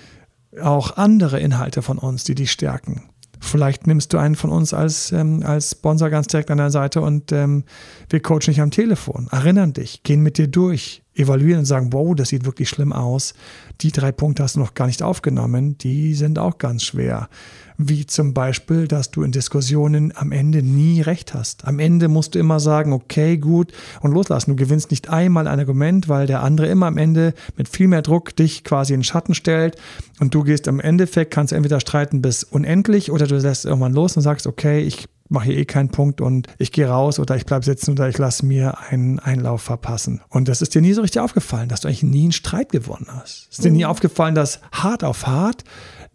Auch 0.61 0.97
andere 0.97 1.39
Inhalte 1.39 1.81
von 1.81 1.97
uns, 1.97 2.23
die 2.23 2.35
dich 2.35 2.51
stärken. 2.51 3.09
Vielleicht 3.39 3.87
nimmst 3.87 4.13
du 4.13 4.17
einen 4.17 4.35
von 4.35 4.49
uns 4.49 4.73
als, 4.73 5.11
ähm, 5.11 5.43
als 5.45 5.71
Sponsor 5.71 6.09
ganz 6.09 6.27
direkt 6.27 6.51
an 6.51 6.57
der 6.57 6.71
Seite 6.71 7.01
und 7.01 7.31
ähm, 7.31 7.63
wir 8.09 8.21
coachen 8.21 8.47
dich 8.47 8.61
am 8.61 8.71
Telefon, 8.71 9.27
erinnern 9.31 9.73
dich, 9.73 10.03
gehen 10.03 10.21
mit 10.21 10.37
dir 10.37 10.47
durch, 10.47 11.03
evaluieren 11.15 11.59
und 11.59 11.65
sagen, 11.65 11.91
wow, 11.93 12.15
das 12.15 12.29
sieht 12.29 12.45
wirklich 12.45 12.69
schlimm 12.69 12.93
aus. 12.93 13.33
Die 13.81 13.91
drei 13.91 14.11
Punkte 14.11 14.43
hast 14.43 14.55
du 14.55 14.59
noch 14.59 14.73
gar 14.73 14.87
nicht 14.87 15.01
aufgenommen, 15.01 15.77
die 15.77 16.13
sind 16.13 16.39
auch 16.39 16.57
ganz 16.57 16.83
schwer. 16.83 17.29
Wie 17.77 18.05
zum 18.05 18.33
Beispiel, 18.33 18.87
dass 18.87 19.11
du 19.11 19.23
in 19.23 19.33
Diskussionen 19.33 20.13
am 20.15 20.31
Ende 20.31 20.63
nie 20.63 21.01
recht 21.01 21.33
hast. 21.33 21.65
Am 21.65 21.79
Ende 21.79 22.07
musst 22.07 22.35
du 22.35 22.39
immer 22.39 22.61
sagen, 22.61 22.93
okay, 22.93 23.37
gut 23.37 23.73
und 23.99 24.13
loslassen. 24.13 24.51
Du 24.51 24.55
gewinnst 24.55 24.91
nicht 24.91 25.09
einmal 25.09 25.47
ein 25.47 25.59
Argument, 25.59 26.07
weil 26.07 26.25
der 26.25 26.41
andere 26.41 26.67
immer 26.67 26.85
am 26.85 26.97
Ende 26.97 27.33
mit 27.57 27.67
viel 27.67 27.89
mehr 27.89 28.01
Druck 28.01 28.35
dich 28.35 28.63
quasi 28.63 28.93
in 28.93 29.01
den 29.01 29.03
Schatten 29.03 29.33
stellt 29.33 29.75
und 30.19 30.33
du 30.33 30.43
gehst 30.43 30.67
im 30.67 30.79
Endeffekt, 30.79 31.31
kannst 31.33 31.51
entweder 31.51 31.81
streiten 31.81 32.21
bis 32.21 32.43
unendlich 32.45 33.11
oder 33.11 33.27
du 33.27 33.35
lässt 33.35 33.65
irgendwann 33.65 33.93
los 33.93 34.15
und 34.15 34.23
sagst, 34.23 34.47
okay, 34.47 34.79
ich 34.79 35.09
mache 35.29 35.45
hier 35.45 35.57
eh 35.57 35.65
keinen 35.65 35.89
Punkt 35.89 36.21
und 36.21 36.47
ich 36.57 36.71
gehe 36.71 36.87
raus 36.87 37.19
oder 37.19 37.35
ich 37.35 37.45
bleibe 37.45 37.65
sitzen 37.65 37.91
oder 37.91 38.07
ich 38.07 38.17
lasse 38.17 38.45
mir 38.45 38.77
einen 38.89 39.19
Einlauf 39.19 39.61
verpassen. 39.61 40.21
Und 40.29 40.47
das 40.47 40.61
ist 40.61 40.75
dir 40.75 40.81
nie 40.81 40.93
so 40.93 41.01
richtig 41.01 41.21
aufgefallen, 41.21 41.69
dass 41.69 41.81
du 41.81 41.87
eigentlich 41.87 42.03
nie 42.03 42.23
einen 42.23 42.31
Streit 42.31 42.71
gewonnen 42.71 43.07
hast. 43.09 43.47
Es 43.49 43.57
ist 43.57 43.65
dir 43.65 43.71
nie 43.71 43.83
mhm. 43.83 43.89
aufgefallen, 43.89 44.35
dass 44.35 44.59
hart 44.71 45.03
auf 45.03 45.25
hart 45.25 45.63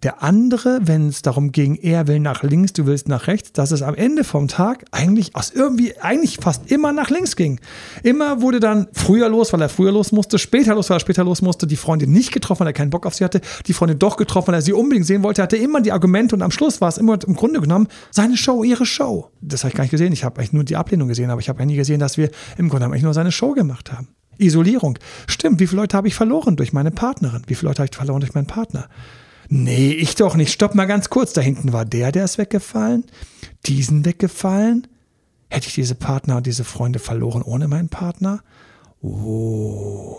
der 0.03 0.23
andere, 0.23 0.81
wenn 0.85 1.09
es 1.09 1.21
darum 1.21 1.53
ging, 1.53 1.77
er 1.77 2.07
will 2.07 2.21
nach 2.21 2.43
links, 2.43 2.73
du 2.73 2.87
willst 2.87 3.09
nach 3.09 3.27
rechts, 3.27 3.53
dass 3.53 3.71
es 3.71 3.83
am 3.83 3.95
Ende 3.95 4.25
vom 4.25 4.49
Tag 4.49 4.85
eigentlich 4.93 5.37
aus 5.37 5.51
irgendwie, 5.51 5.99
eigentlich 5.99 6.39
fast 6.41 6.71
immer 6.71 6.93
nach 6.93 7.11
links 7.11 7.37
ging. 7.37 7.61
Immer 8.03 8.41
wurde 8.41 8.61
dann 8.61 8.89
früher 8.93 9.29
los, 9.29 9.53
weil 9.53 9.61
er 9.61 9.69
früher 9.69 9.93
los 9.93 10.13
musste, 10.13 10.39
später 10.39 10.75
los, 10.75 10.89
weil 10.89 10.97
er 10.97 11.01
später 11.01 11.23
los 11.23 11.43
musste, 11.43 11.67
die 11.67 11.77
Freundin 11.77 12.13
nicht 12.13 12.33
getroffen, 12.33 12.61
weil 12.61 12.69
er 12.69 12.73
keinen 12.73 12.91
Bock 12.91 13.05
auf 13.05 13.15
sie 13.15 13.25
hatte, 13.25 13.43
die 13.67 13.75
Freundin 13.75 13.99
doch 13.99 14.17
getroffen, 14.17 14.49
weil 14.49 14.55
er 14.55 14.63
sie 14.63 14.73
unbedingt 14.73 15.07
sehen 15.07 15.23
wollte, 15.23 15.43
hatte 15.43 15.59
immer 15.59 15.83
die 15.83 15.93
Argumente 15.93 16.35
und 16.35 16.43
am 16.43 16.51
Schluss 16.51 16.81
war 16.81 16.89
es 16.89 16.97
immer 16.97 17.19
im 17.27 17.35
Grunde 17.35 17.61
genommen 17.61 17.89
seine 18.11 18.39
Show, 18.39 18.65
ihre 18.65 18.87
Show. 18.87 19.31
Das 19.43 19.65
habe 19.65 19.69
ich 19.69 19.75
gar 19.75 19.85
nicht 19.85 19.91
gesehen. 19.91 20.13
Ich 20.13 20.25
habe 20.25 20.39
eigentlich 20.39 20.55
nur 20.55 20.65
die 20.65 20.77
Ablehnung 20.77 21.09
gesehen, 21.09 21.31
aber 21.31 21.41
ich 21.41 21.51
habe 21.51 21.65
nie 21.67 21.77
gesehen, 21.77 22.01
dass 22.01 22.17
wir 22.17 22.31
im 22.57 22.71
Grunde 22.71 22.87
genommen 22.87 23.03
nur 23.03 23.15
seine 23.15 23.33
Show 23.33 23.53
gemacht 23.53 23.93
haben. 23.93 24.09
Isolierung. 24.39 24.99
Stimmt, 25.27 25.61
wie 25.61 25.67
viele 25.67 25.83
Leute 25.83 25.97
habe 25.97 26.09
ich 26.09 26.15
verloren 26.15 26.57
durch 26.57 26.73
meine 26.73 26.91
Partnerin? 26.91 27.43
Wie 27.47 27.55
viele 27.55 27.69
Leute 27.69 27.83
habe 27.83 27.91
ich 27.93 27.97
verloren 27.97 28.21
durch 28.21 28.33
meinen 28.33 28.47
Partner? 28.47 28.89
Nee, 29.53 29.91
ich 29.91 30.15
doch 30.15 30.37
nicht. 30.37 30.53
Stopp 30.53 30.77
mal 30.77 30.87
ganz 30.87 31.11
kurz. 31.11 31.33
Da 31.33 31.41
hinten 31.41 31.73
war 31.73 31.85
der, 31.85 32.13
der 32.13 32.25
ist 32.25 32.39
weggefallen. 32.39 33.05
Diesen 33.67 34.05
weggefallen. 34.05 34.87
Hätte 35.51 35.67
ich 35.67 35.75
diese 35.75 35.97
Partner 35.97 36.37
und 36.37 36.47
diese 36.47 36.63
Freunde 36.63 37.01
verloren 37.01 37.43
ohne 37.43 37.67
meinen 37.67 37.89
Partner? 37.89 38.43
Oh. 39.03 40.17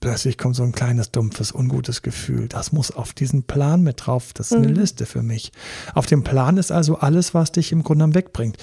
Plötzlich 0.00 0.38
kommt 0.38 0.56
so 0.56 0.62
ein 0.62 0.72
kleines, 0.72 1.10
dumpfes, 1.10 1.52
ungutes 1.52 2.00
Gefühl. 2.00 2.48
Das 2.48 2.72
muss 2.72 2.90
auf 2.90 3.12
diesen 3.12 3.42
Plan 3.42 3.82
mit 3.82 4.06
drauf. 4.06 4.32
Das 4.32 4.50
ist 4.50 4.56
eine 4.56 4.68
mhm. 4.68 4.74
Liste 4.74 5.04
für 5.04 5.22
mich. 5.22 5.52
Auf 5.94 6.06
dem 6.06 6.24
Plan 6.24 6.56
ist 6.56 6.72
also 6.72 6.96
alles, 6.96 7.34
was 7.34 7.52
dich 7.52 7.70
im 7.70 7.82
Grunde 7.82 7.98
genommen 7.98 8.14
wegbringt. 8.14 8.56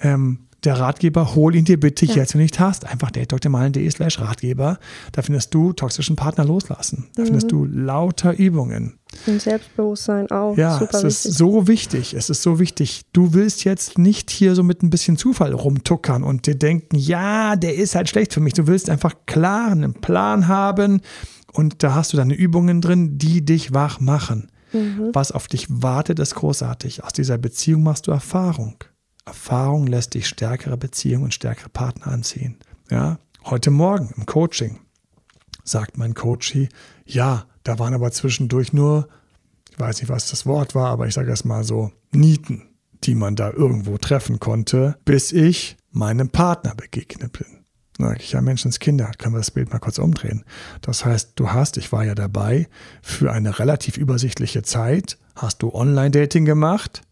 Ähm, 0.00 0.46
der 0.64 0.78
Ratgeber, 0.78 1.34
hol 1.34 1.54
ihn 1.54 1.64
dir 1.64 1.78
bitte 1.78 2.06
ja. 2.06 2.16
jetzt, 2.16 2.34
wenn 2.34 2.38
du 2.38 2.44
nicht 2.44 2.60
hast. 2.60 2.86
Einfach 2.86 3.10
datedoktormalen.de 3.10 3.90
slash 3.90 4.20
Ratgeber. 4.20 4.78
Da 5.12 5.22
findest 5.22 5.52
du 5.54 5.72
toxischen 5.72 6.16
Partner 6.16 6.44
loslassen. 6.44 7.08
Da 7.14 7.22
mhm. 7.22 7.26
findest 7.26 7.50
du 7.50 7.64
lauter 7.64 8.38
Übungen. 8.38 8.98
Und 9.26 9.42
Selbstbewusstsein 9.42 10.30
auch. 10.30 10.56
Ja, 10.56 10.78
Super 10.78 10.98
es 10.98 11.04
ist 11.04 11.24
wichtig. 11.24 11.38
so 11.38 11.68
wichtig. 11.68 12.14
Es 12.14 12.30
ist 12.30 12.42
so 12.42 12.58
wichtig. 12.58 13.02
Du 13.12 13.34
willst 13.34 13.64
jetzt 13.64 13.98
nicht 13.98 14.30
hier 14.30 14.54
so 14.54 14.62
mit 14.62 14.82
ein 14.82 14.90
bisschen 14.90 15.16
Zufall 15.16 15.52
rumtuckern 15.52 16.22
und 16.22 16.46
dir 16.46 16.54
denken, 16.54 16.96
ja, 16.96 17.56
der 17.56 17.74
ist 17.74 17.94
halt 17.94 18.08
schlecht 18.08 18.32
für 18.32 18.40
mich. 18.40 18.54
Du 18.54 18.66
willst 18.66 18.88
einfach 18.88 19.14
klar 19.26 19.72
einen 19.72 19.94
Plan 19.94 20.48
haben 20.48 21.00
und 21.52 21.82
da 21.82 21.94
hast 21.94 22.12
du 22.12 22.16
deine 22.16 22.34
Übungen 22.34 22.80
drin, 22.80 23.18
die 23.18 23.44
dich 23.44 23.74
wach 23.74 24.00
machen. 24.00 24.50
Mhm. 24.72 25.10
Was 25.12 25.32
auf 25.32 25.48
dich 25.48 25.66
wartet, 25.68 26.18
ist 26.18 26.36
großartig. 26.36 27.04
Aus 27.04 27.12
dieser 27.12 27.36
Beziehung 27.36 27.82
machst 27.82 28.06
du 28.06 28.10
Erfahrung. 28.10 28.76
Erfahrung 29.24 29.86
lässt 29.86 30.14
dich 30.14 30.26
stärkere 30.26 30.76
Beziehungen 30.76 31.24
und 31.24 31.34
stärkere 31.34 31.68
Partner 31.68 32.08
anziehen. 32.08 32.56
Ja, 32.90 33.18
heute 33.44 33.70
Morgen 33.70 34.12
im 34.16 34.26
Coaching 34.26 34.80
sagt 35.64 35.96
mein 35.96 36.14
Coachie, 36.14 36.68
ja, 37.04 37.46
da 37.62 37.78
waren 37.78 37.94
aber 37.94 38.10
zwischendurch 38.10 38.72
nur, 38.72 39.08
ich 39.70 39.78
weiß 39.78 40.00
nicht, 40.00 40.08
was 40.08 40.30
das 40.30 40.44
Wort 40.46 40.74
war, 40.74 40.88
aber 40.90 41.06
ich 41.06 41.14
sage 41.14 41.30
es 41.30 41.44
mal 41.44 41.64
so, 41.64 41.92
Nieten, 42.10 42.68
die 43.04 43.14
man 43.14 43.36
da 43.36 43.50
irgendwo 43.50 43.96
treffen 43.98 44.40
konnte, 44.40 44.98
bis 45.04 45.32
ich 45.32 45.76
meinem 45.90 46.30
Partner 46.30 46.74
begegnet 46.74 47.32
bin. 47.32 47.64
Na, 47.98 48.08
sage 48.08 48.20
ich, 48.22 48.32
ja, 48.32 48.40
Menschenskinder, 48.40 49.12
können 49.18 49.34
wir 49.34 49.38
das 49.38 49.50
Bild 49.50 49.70
mal 49.70 49.78
kurz 49.78 49.98
umdrehen. 49.98 50.44
Das 50.80 51.04
heißt, 51.04 51.32
du 51.36 51.52
hast, 51.52 51.76
ich 51.76 51.92
war 51.92 52.04
ja 52.04 52.14
dabei, 52.14 52.68
für 53.02 53.32
eine 53.32 53.58
relativ 53.58 53.96
übersichtliche 53.96 54.62
Zeit, 54.62 55.18
hast 55.36 55.62
du 55.62 55.72
Online-Dating 55.72 56.44
gemacht, 56.44 57.02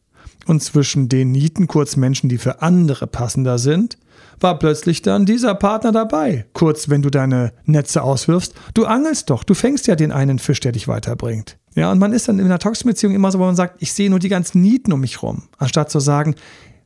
und 0.47 0.63
zwischen 0.63 1.09
den 1.09 1.33
Nieten, 1.33 1.67
kurz 1.67 1.97
Menschen, 1.97 2.29
die 2.29 2.39
für 2.39 2.63
andere 2.63 3.07
passender 3.07 3.59
sind, 3.59 3.99
war 4.41 4.59
plötzlich 4.59 5.03
dann 5.03 5.27
dieser 5.27 5.55
Partner 5.55 5.93
dabei. 5.93 6.47
Kurz, 6.53 6.89
wenn 6.89 7.03
du 7.03 7.11
deine 7.11 7.53
Netze 7.65 8.03
auswirfst, 8.03 8.55
du 8.75 8.87
angelst 8.87 9.31
doch, 9.31 9.45
du 9.45 9.55
fängst 9.55 9.87
ja 9.87 9.97
den 9.97 10.13
einen 10.13 10.39
Fisch, 10.39 10.61
der 10.61 10.73
dich 10.73 10.89
weiterbringt. 10.89 11.59
Ja, 11.75 11.93
und 11.93 11.99
man 11.99 12.13
ist 12.13 12.29
dann 12.29 12.39
in 12.39 12.47
einer 12.47 12.59
Toxbeziehung 12.59 13.15
immer 13.15 13.31
so, 13.31 13.39
wo 13.39 13.45
man 13.45 13.57
sagt, 13.57 13.77
ich 13.81 13.93
sehe 13.93 14.11
nur 14.11 14.19
die 14.19 14.29
ganzen 14.29 14.61
Nieten 14.61 14.93
um 14.93 15.01
mich 15.01 15.23
rum, 15.23 15.45
anstatt 15.59 15.91
zu 15.91 16.01
sagen, 16.01 16.35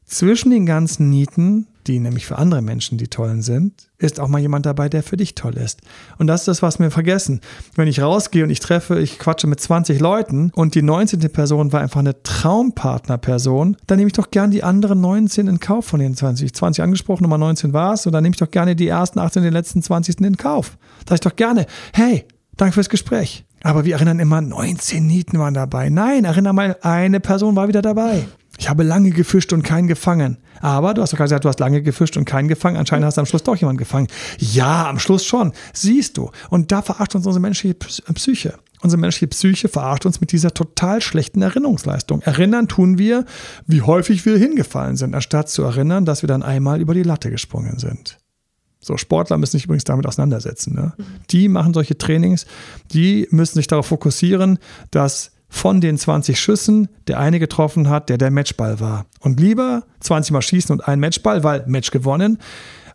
zwischen 0.04 0.50
den 0.50 0.66
ganzen 0.66 1.08
Nieten 1.08 1.68
die 1.86 1.98
nämlich 1.98 2.26
für 2.26 2.38
andere 2.38 2.62
Menschen 2.62 2.98
die 2.98 3.08
tollen 3.08 3.42
sind, 3.42 3.88
ist 3.98 4.20
auch 4.20 4.28
mal 4.28 4.40
jemand 4.40 4.66
dabei, 4.66 4.88
der 4.88 5.02
für 5.02 5.16
dich 5.16 5.34
toll 5.34 5.54
ist. 5.54 5.80
Und 6.18 6.26
das 6.26 6.42
ist 6.42 6.48
das, 6.48 6.62
was 6.62 6.78
wir 6.78 6.90
vergessen. 6.90 7.40
Wenn 7.74 7.88
ich 7.88 8.00
rausgehe 8.00 8.44
und 8.44 8.50
ich 8.50 8.60
treffe, 8.60 8.98
ich 8.98 9.18
quatsche 9.18 9.46
mit 9.46 9.60
20 9.60 10.00
Leuten 10.00 10.50
und 10.54 10.74
die 10.74 10.82
19. 10.82 11.20
Person 11.32 11.72
war 11.72 11.80
einfach 11.80 12.00
eine 12.00 12.22
Traumpartnerperson, 12.22 13.76
dann 13.86 13.98
nehme 13.98 14.08
ich 14.08 14.14
doch 14.14 14.30
gern 14.30 14.50
die 14.50 14.62
anderen 14.62 15.00
19 15.00 15.48
in 15.48 15.60
Kauf 15.60 15.86
von 15.86 16.00
den 16.00 16.14
20. 16.14 16.52
20 16.52 16.82
angesprochen, 16.82 17.22
Nummer 17.22 17.38
19 17.38 17.72
war 17.72 17.94
es, 17.94 18.06
und 18.06 18.12
dann 18.12 18.22
nehme 18.22 18.34
ich 18.34 18.40
doch 18.40 18.50
gerne 18.50 18.76
die 18.76 18.88
ersten 18.88 19.18
18 19.18 19.40
und 19.40 19.44
den 19.44 19.52
letzten 19.52 19.82
20. 19.82 20.20
in 20.20 20.36
Kauf. 20.36 20.76
Sag 21.08 21.14
ich 21.14 21.20
doch 21.20 21.36
gerne, 21.36 21.66
hey, 21.92 22.24
danke 22.56 22.74
fürs 22.74 22.88
Gespräch. 22.88 23.44
Aber 23.62 23.86
wir 23.86 23.94
erinnern 23.94 24.18
immer, 24.18 24.42
19 24.42 25.06
Nieten 25.06 25.38
waren 25.38 25.54
dabei. 25.54 25.88
Nein, 25.88 26.24
erinner 26.24 26.52
mal, 26.52 26.76
eine 26.82 27.18
Person 27.18 27.56
war 27.56 27.66
wieder 27.66 27.80
dabei. 27.80 28.26
Ich 28.58 28.68
habe 28.68 28.82
lange 28.82 29.10
gefischt 29.10 29.52
und 29.52 29.62
keinen 29.62 29.88
gefangen. 29.88 30.38
Aber 30.60 30.94
du 30.94 31.02
hast 31.02 31.12
doch 31.12 31.18
gerade 31.18 31.28
gesagt, 31.28 31.44
du 31.44 31.48
hast 31.48 31.60
lange 31.60 31.82
gefischt 31.82 32.16
und 32.16 32.24
keinen 32.24 32.48
gefangen. 32.48 32.76
Anscheinend 32.76 33.06
hast 33.06 33.16
du 33.16 33.20
am 33.20 33.26
Schluss 33.26 33.42
doch 33.42 33.56
jemanden 33.56 33.78
gefangen. 33.78 34.06
Ja, 34.38 34.88
am 34.88 34.98
Schluss 34.98 35.24
schon. 35.24 35.52
Siehst 35.72 36.16
du. 36.16 36.30
Und 36.50 36.72
da 36.72 36.82
verarscht 36.82 37.14
uns 37.14 37.26
unsere 37.26 37.40
menschliche 37.40 37.74
Psyche. 37.74 38.58
Unsere 38.80 39.00
menschliche 39.00 39.28
Psyche 39.28 39.68
verarscht 39.68 40.04
uns 40.04 40.20
mit 40.20 40.30
dieser 40.30 40.52
total 40.52 41.00
schlechten 41.00 41.40
Erinnerungsleistung. 41.40 42.20
Erinnern 42.20 42.68
tun 42.68 42.98
wir, 42.98 43.24
wie 43.66 43.82
häufig 43.82 44.26
wir 44.26 44.36
hingefallen 44.36 44.96
sind, 44.96 45.14
anstatt 45.14 45.48
zu 45.48 45.62
erinnern, 45.62 46.04
dass 46.04 46.22
wir 46.22 46.26
dann 46.26 46.42
einmal 46.42 46.80
über 46.80 46.92
die 46.92 47.02
Latte 47.02 47.30
gesprungen 47.30 47.78
sind. 47.78 48.18
So, 48.80 48.98
Sportler 48.98 49.38
müssen 49.38 49.52
sich 49.52 49.64
übrigens 49.64 49.84
damit 49.84 50.06
auseinandersetzen. 50.06 50.74
Ne? 50.74 50.92
Mhm. 50.98 51.04
Die 51.30 51.48
machen 51.48 51.72
solche 51.72 51.96
Trainings, 51.96 52.44
die 52.92 53.26
müssen 53.30 53.54
sich 53.54 53.66
darauf 53.66 53.86
fokussieren, 53.86 54.58
dass 54.90 55.32
von 55.54 55.80
den 55.80 55.96
20 55.96 56.38
Schüssen 56.38 56.88
der 57.06 57.20
eine 57.20 57.38
getroffen 57.38 57.88
hat, 57.88 58.08
der 58.08 58.18
der 58.18 58.32
Matchball 58.32 58.80
war. 58.80 59.06
Und 59.20 59.38
lieber 59.38 59.84
20 60.00 60.32
Mal 60.32 60.42
schießen 60.42 60.72
und 60.72 60.86
einen 60.88 61.00
Matchball, 61.00 61.44
weil 61.44 61.62
Match 61.68 61.92
gewonnen, 61.92 62.38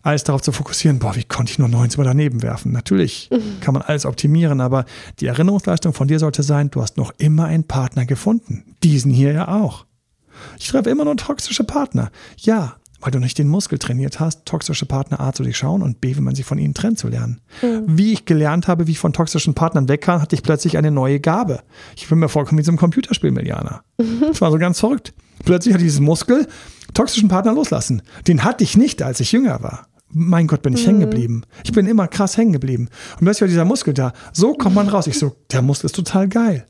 als 0.02 0.24
darauf 0.24 0.42
zu 0.42 0.52
fokussieren, 0.52 0.98
boah, 0.98 1.16
wie 1.16 1.24
konnte 1.24 1.52
ich 1.52 1.58
nur 1.58 1.68
19 1.68 1.98
Mal 1.98 2.04
daneben 2.04 2.42
werfen? 2.42 2.70
Natürlich 2.72 3.30
mhm. 3.32 3.60
kann 3.60 3.72
man 3.72 3.82
alles 3.82 4.04
optimieren, 4.04 4.60
aber 4.60 4.84
die 5.20 5.26
Erinnerungsleistung 5.26 5.94
von 5.94 6.06
dir 6.06 6.18
sollte 6.18 6.42
sein, 6.42 6.70
du 6.70 6.82
hast 6.82 6.98
noch 6.98 7.12
immer 7.16 7.46
einen 7.46 7.64
Partner 7.64 8.04
gefunden. 8.04 8.76
Diesen 8.82 9.10
hier 9.10 9.32
ja 9.32 9.48
auch. 9.48 9.86
Ich 10.58 10.68
treffe 10.68 10.90
immer 10.90 11.06
nur 11.06 11.16
toxische 11.16 11.64
Partner. 11.64 12.10
Ja, 12.36 12.76
weil 13.00 13.10
du 13.10 13.18
nicht 13.18 13.38
den 13.38 13.48
Muskel 13.48 13.78
trainiert 13.78 14.20
hast, 14.20 14.46
toxische 14.46 14.86
Partner 14.86 15.20
A 15.20 15.32
zu 15.32 15.42
durchschauen 15.42 15.82
und 15.82 16.00
B, 16.00 16.16
wenn 16.16 16.24
man 16.24 16.34
sich 16.34 16.44
von 16.44 16.58
ihnen 16.58 16.74
trennt, 16.74 16.98
zu 16.98 17.08
lernen. 17.08 17.40
Mhm. 17.62 17.84
Wie 17.86 18.12
ich 18.12 18.24
gelernt 18.24 18.68
habe, 18.68 18.86
wie 18.86 18.92
ich 18.92 18.98
von 18.98 19.12
toxischen 19.12 19.54
Partnern 19.54 19.88
wegkam, 19.88 20.20
hatte 20.20 20.36
ich 20.36 20.42
plötzlich 20.42 20.76
eine 20.76 20.90
neue 20.90 21.20
Gabe. 21.20 21.60
Ich 21.96 22.08
bin 22.08 22.18
mir 22.18 22.28
vorgekommen 22.28 22.60
wie 22.60 22.64
so 22.64 22.72
ein 22.72 22.76
Computerspiel, 22.76 23.30
Milianer. 23.30 23.82
Mhm. 23.98 24.20
Das 24.30 24.40
war 24.40 24.50
so 24.50 24.58
ganz 24.58 24.80
verrückt. 24.80 25.12
Plötzlich 25.44 25.74
hatte 25.74 25.84
ich 25.84 25.90
diesen 25.90 26.04
Muskel 26.04 26.46
toxischen 26.94 27.28
Partner 27.28 27.52
loslassen. 27.52 28.02
Den 28.28 28.44
hatte 28.44 28.64
ich 28.64 28.76
nicht, 28.76 29.02
als 29.02 29.20
ich 29.20 29.32
jünger 29.32 29.62
war. 29.62 29.86
Mein 30.12 30.46
Gott, 30.46 30.62
bin 30.62 30.74
ich 30.74 30.82
mhm. 30.82 30.86
hängen 30.86 31.00
geblieben. 31.00 31.42
Ich 31.64 31.72
bin 31.72 31.86
immer 31.86 32.08
krass 32.08 32.36
hängen 32.36 32.52
geblieben. 32.52 32.88
Und 33.12 33.24
plötzlich 33.24 33.42
war 33.42 33.48
dieser 33.48 33.64
Muskel 33.64 33.94
da. 33.94 34.12
So 34.32 34.54
kommt 34.54 34.74
man 34.74 34.88
raus. 34.88 35.06
Ich 35.06 35.18
so, 35.18 35.36
der 35.52 35.62
Muskel 35.62 35.86
ist 35.86 35.96
total 35.96 36.28
geil. 36.28 36.66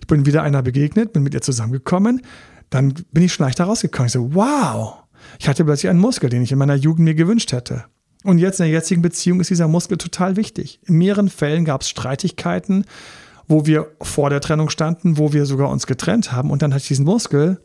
Ich 0.00 0.06
bin 0.06 0.26
wieder 0.26 0.42
einer 0.42 0.62
begegnet, 0.62 1.12
bin 1.12 1.22
mit 1.22 1.34
ihr 1.34 1.40
zusammengekommen. 1.40 2.22
Dann 2.70 2.94
bin 3.12 3.24
ich 3.24 3.32
schon 3.32 3.44
leichter 3.44 3.64
rausgekommen. 3.64 4.06
Ich 4.06 4.12
so, 4.12 4.34
wow, 4.34 5.01
ich 5.38 5.48
hatte 5.48 5.64
plötzlich 5.64 5.90
einen 5.90 6.00
Muskel, 6.00 6.30
den 6.30 6.42
ich 6.42 6.52
in 6.52 6.58
meiner 6.58 6.74
Jugend 6.74 7.04
mir 7.04 7.14
gewünscht 7.14 7.52
hätte. 7.52 7.84
Und 8.24 8.38
jetzt 8.38 8.60
in 8.60 8.64
der 8.64 8.72
jetzigen 8.72 9.02
Beziehung 9.02 9.40
ist 9.40 9.50
dieser 9.50 9.68
Muskel 9.68 9.98
total 9.98 10.36
wichtig. 10.36 10.80
In 10.86 10.96
mehreren 10.96 11.28
Fällen 11.28 11.64
gab 11.64 11.82
es 11.82 11.88
Streitigkeiten, 11.88 12.84
wo 13.48 13.66
wir 13.66 13.88
vor 14.00 14.30
der 14.30 14.40
Trennung 14.40 14.70
standen, 14.70 15.18
wo 15.18 15.32
wir 15.32 15.44
sogar 15.46 15.70
uns 15.70 15.86
getrennt 15.86 16.32
haben. 16.32 16.50
Und 16.50 16.62
dann 16.62 16.72
hatte 16.72 16.82
ich 16.82 16.88
diesen 16.88 17.04
Muskel, 17.04 17.60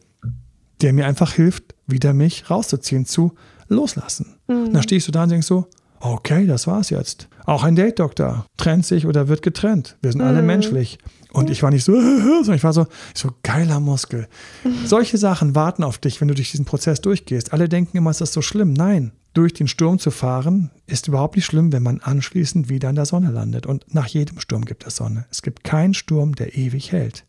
der 0.82 0.94
mir 0.94 1.06
einfach 1.06 1.34
hilft, 1.34 1.76
wieder 1.86 2.14
mich 2.14 2.50
rauszuziehen, 2.50 3.06
zu 3.06 3.34
loslassen. 3.68 4.38
Mhm. 4.48 4.66
Und 4.66 4.74
dann 4.74 4.84
stehe 4.84 4.98
ich 4.98 5.04
so 5.04 5.12
da 5.12 5.24
und 5.24 5.30
denke 5.30 5.46
so, 5.46 5.68
okay, 6.00 6.48
das 6.48 6.68
war's 6.68 6.90
jetzt. 6.90 7.28
Auch 7.46 7.64
ein 7.64 7.76
Date-Doktor 7.76 8.46
trennt 8.58 8.86
sich 8.86 9.06
oder 9.06 9.28
wird 9.28 9.42
getrennt. 9.42 9.98
Wir 10.02 10.12
sind 10.12 10.22
mhm. 10.22 10.28
alle 10.28 10.42
menschlich. 10.42 11.00
Und 11.32 11.50
ich 11.50 11.62
war 11.64 11.72
nicht 11.72 11.84
so, 11.84 11.94
sondern 12.02 12.56
ich 12.56 12.64
war 12.64 12.74
so, 12.74 12.88
so 13.14 13.30
geiler 13.44 13.80
Muskel. 13.80 14.28
Solche 14.86 15.18
Sachen 15.18 15.56
warten 15.56 15.84
auf 15.84 15.98
dich, 15.98 16.20
wenn 16.20 16.28
du 16.28 16.34
durch 16.34 16.52
diesen 16.52 16.66
Prozess 16.66 17.02
durchgehst. 17.02 17.54
Alle 17.54 17.70
denken 17.70 17.98
immer, 17.98 18.10
es 18.10 18.22
ist 18.22 18.34
so 18.34 18.42
schlimm. 18.42 18.74
Nein, 18.74 19.12
durch 19.34 19.54
den 19.54 19.68
Sturm 19.68 20.00
zu 20.00 20.10
fahren, 20.10 20.72
ist 20.88 21.08
überhaupt 21.08 21.36
nicht 21.36 21.46
schlimm, 21.46 21.72
wenn 21.72 21.84
man 21.84 22.00
anschließend 22.02 22.70
wieder 22.70 22.90
in 22.90 22.96
der 22.96 23.06
Sonne 23.06 23.32
landet. 23.32 23.66
Und 23.66 23.94
nach 23.94 24.08
jedem 24.08 24.40
Sturm 24.40 24.66
gibt 24.66 24.88
es 24.88 24.96
Sonne. 24.96 25.26
Es 25.30 25.42
gibt 25.42 25.64
keinen 25.64 25.94
Sturm, 25.94 26.36
der 26.36 26.58
ewig 26.58 26.92
hält. 26.92 27.26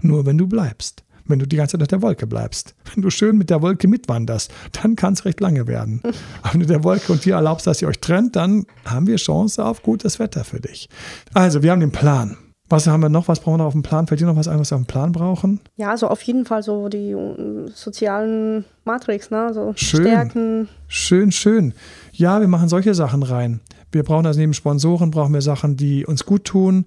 Nur 0.00 0.24
wenn 0.24 0.38
du 0.38 0.46
bleibst. 0.46 1.04
Wenn 1.28 1.38
du 1.38 1.46
die 1.46 1.56
ganze 1.56 1.72
Zeit 1.72 1.82
auf 1.82 1.88
der 1.88 2.02
Wolke 2.02 2.26
bleibst. 2.26 2.74
Wenn 2.94 3.02
du 3.02 3.10
schön 3.10 3.38
mit 3.38 3.50
der 3.50 3.62
Wolke 3.62 3.86
mitwanderst, 3.86 4.52
dann 4.72 4.96
kann 4.96 5.12
es 5.12 5.24
recht 5.24 5.40
lange 5.40 5.66
werden. 5.66 6.00
Aber 6.42 6.54
wenn 6.54 6.60
du 6.60 6.66
der 6.66 6.84
Wolke 6.84 7.12
und 7.12 7.24
dir 7.24 7.34
erlaubst, 7.34 7.66
dass 7.66 7.80
ihr 7.82 7.88
euch 7.88 8.00
trennt, 8.00 8.36
dann 8.36 8.64
haben 8.84 9.06
wir 9.06 9.16
Chance 9.16 9.64
auf 9.64 9.82
gutes 9.82 10.18
Wetter 10.18 10.44
für 10.44 10.60
dich. 10.60 10.88
Also, 11.34 11.62
wir 11.62 11.70
haben 11.70 11.80
den 11.80 11.92
Plan. 11.92 12.36
Was 12.70 12.86
haben 12.86 13.00
wir 13.00 13.08
noch? 13.08 13.28
Was 13.28 13.40
brauchen 13.40 13.54
wir 13.54 13.58
noch 13.58 13.66
auf 13.66 13.72
dem 13.72 13.82
Plan? 13.82 14.06
Fällt 14.06 14.20
dir 14.20 14.26
noch 14.26 14.36
was 14.36 14.46
ein, 14.46 14.58
was 14.58 14.70
wir 14.70 14.76
auf 14.76 14.82
dem 14.82 14.86
Plan 14.86 15.12
brauchen? 15.12 15.60
Ja, 15.76 15.90
also 15.90 16.08
auf 16.08 16.20
jeden 16.22 16.44
Fall 16.44 16.62
so 16.62 16.88
die 16.88 17.12
äh, 17.12 17.68
sozialen 17.72 18.66
Matrix, 18.84 19.30
ne? 19.30 19.52
So 19.54 19.72
schön. 19.74 20.02
Stärken. 20.02 20.68
Schön, 20.86 21.32
schön. 21.32 21.72
Ja, 22.12 22.40
wir 22.40 22.48
machen 22.48 22.68
solche 22.68 22.94
Sachen 22.94 23.22
rein. 23.22 23.60
Wir 23.90 24.02
brauchen 24.02 24.26
also 24.26 24.38
neben 24.38 24.52
Sponsoren, 24.52 25.10
brauchen 25.10 25.32
wir 25.32 25.40
Sachen, 25.40 25.76
die 25.76 26.04
uns 26.04 26.26
gut 26.26 26.44
tun. 26.44 26.84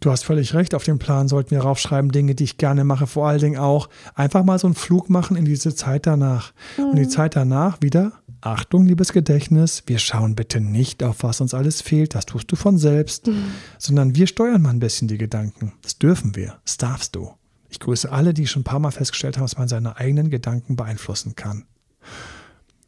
Du 0.00 0.10
hast 0.10 0.24
völlig 0.24 0.54
recht, 0.54 0.74
auf 0.74 0.84
dem 0.84 0.98
Plan 0.98 1.28
sollten 1.28 1.50
wir 1.50 1.60
raufschreiben, 1.60 2.10
Dinge, 2.10 2.34
die 2.34 2.44
ich 2.44 2.56
gerne 2.56 2.84
mache, 2.84 3.06
vor 3.06 3.28
allen 3.28 3.40
Dingen 3.40 3.58
auch 3.58 3.88
einfach 4.14 4.44
mal 4.44 4.58
so 4.58 4.66
einen 4.66 4.74
Flug 4.74 5.10
machen 5.10 5.36
in 5.36 5.44
diese 5.44 5.74
Zeit 5.74 6.06
danach. 6.06 6.52
Mhm. 6.78 6.84
Und 6.84 6.96
die 6.96 7.08
Zeit 7.08 7.36
danach 7.36 7.82
wieder 7.82 8.12
Achtung, 8.40 8.86
liebes 8.86 9.12
Gedächtnis, 9.12 9.82
wir 9.86 9.98
schauen 9.98 10.34
bitte 10.34 10.60
nicht 10.60 11.02
auf, 11.02 11.22
was 11.22 11.42
uns 11.42 11.52
alles 11.52 11.82
fehlt, 11.82 12.14
das 12.14 12.24
tust 12.24 12.50
du 12.50 12.56
von 12.56 12.78
selbst, 12.78 13.26
mhm. 13.26 13.44
sondern 13.78 14.14
wir 14.14 14.26
steuern 14.26 14.62
mal 14.62 14.70
ein 14.70 14.80
bisschen 14.80 15.08
die 15.08 15.18
Gedanken. 15.18 15.74
Das 15.82 15.98
dürfen 15.98 16.34
wir, 16.34 16.58
das 16.64 16.78
darfst 16.78 17.14
du. 17.16 17.32
Ich 17.68 17.78
grüße 17.78 18.10
alle, 18.10 18.32
die 18.32 18.46
schon 18.46 18.62
ein 18.62 18.64
paar 18.64 18.80
Mal 18.80 18.90
festgestellt 18.90 19.36
haben, 19.36 19.44
dass 19.44 19.58
man 19.58 19.68
seine 19.68 19.96
eigenen 19.98 20.30
Gedanken 20.30 20.76
beeinflussen 20.76 21.36
kann. 21.36 21.66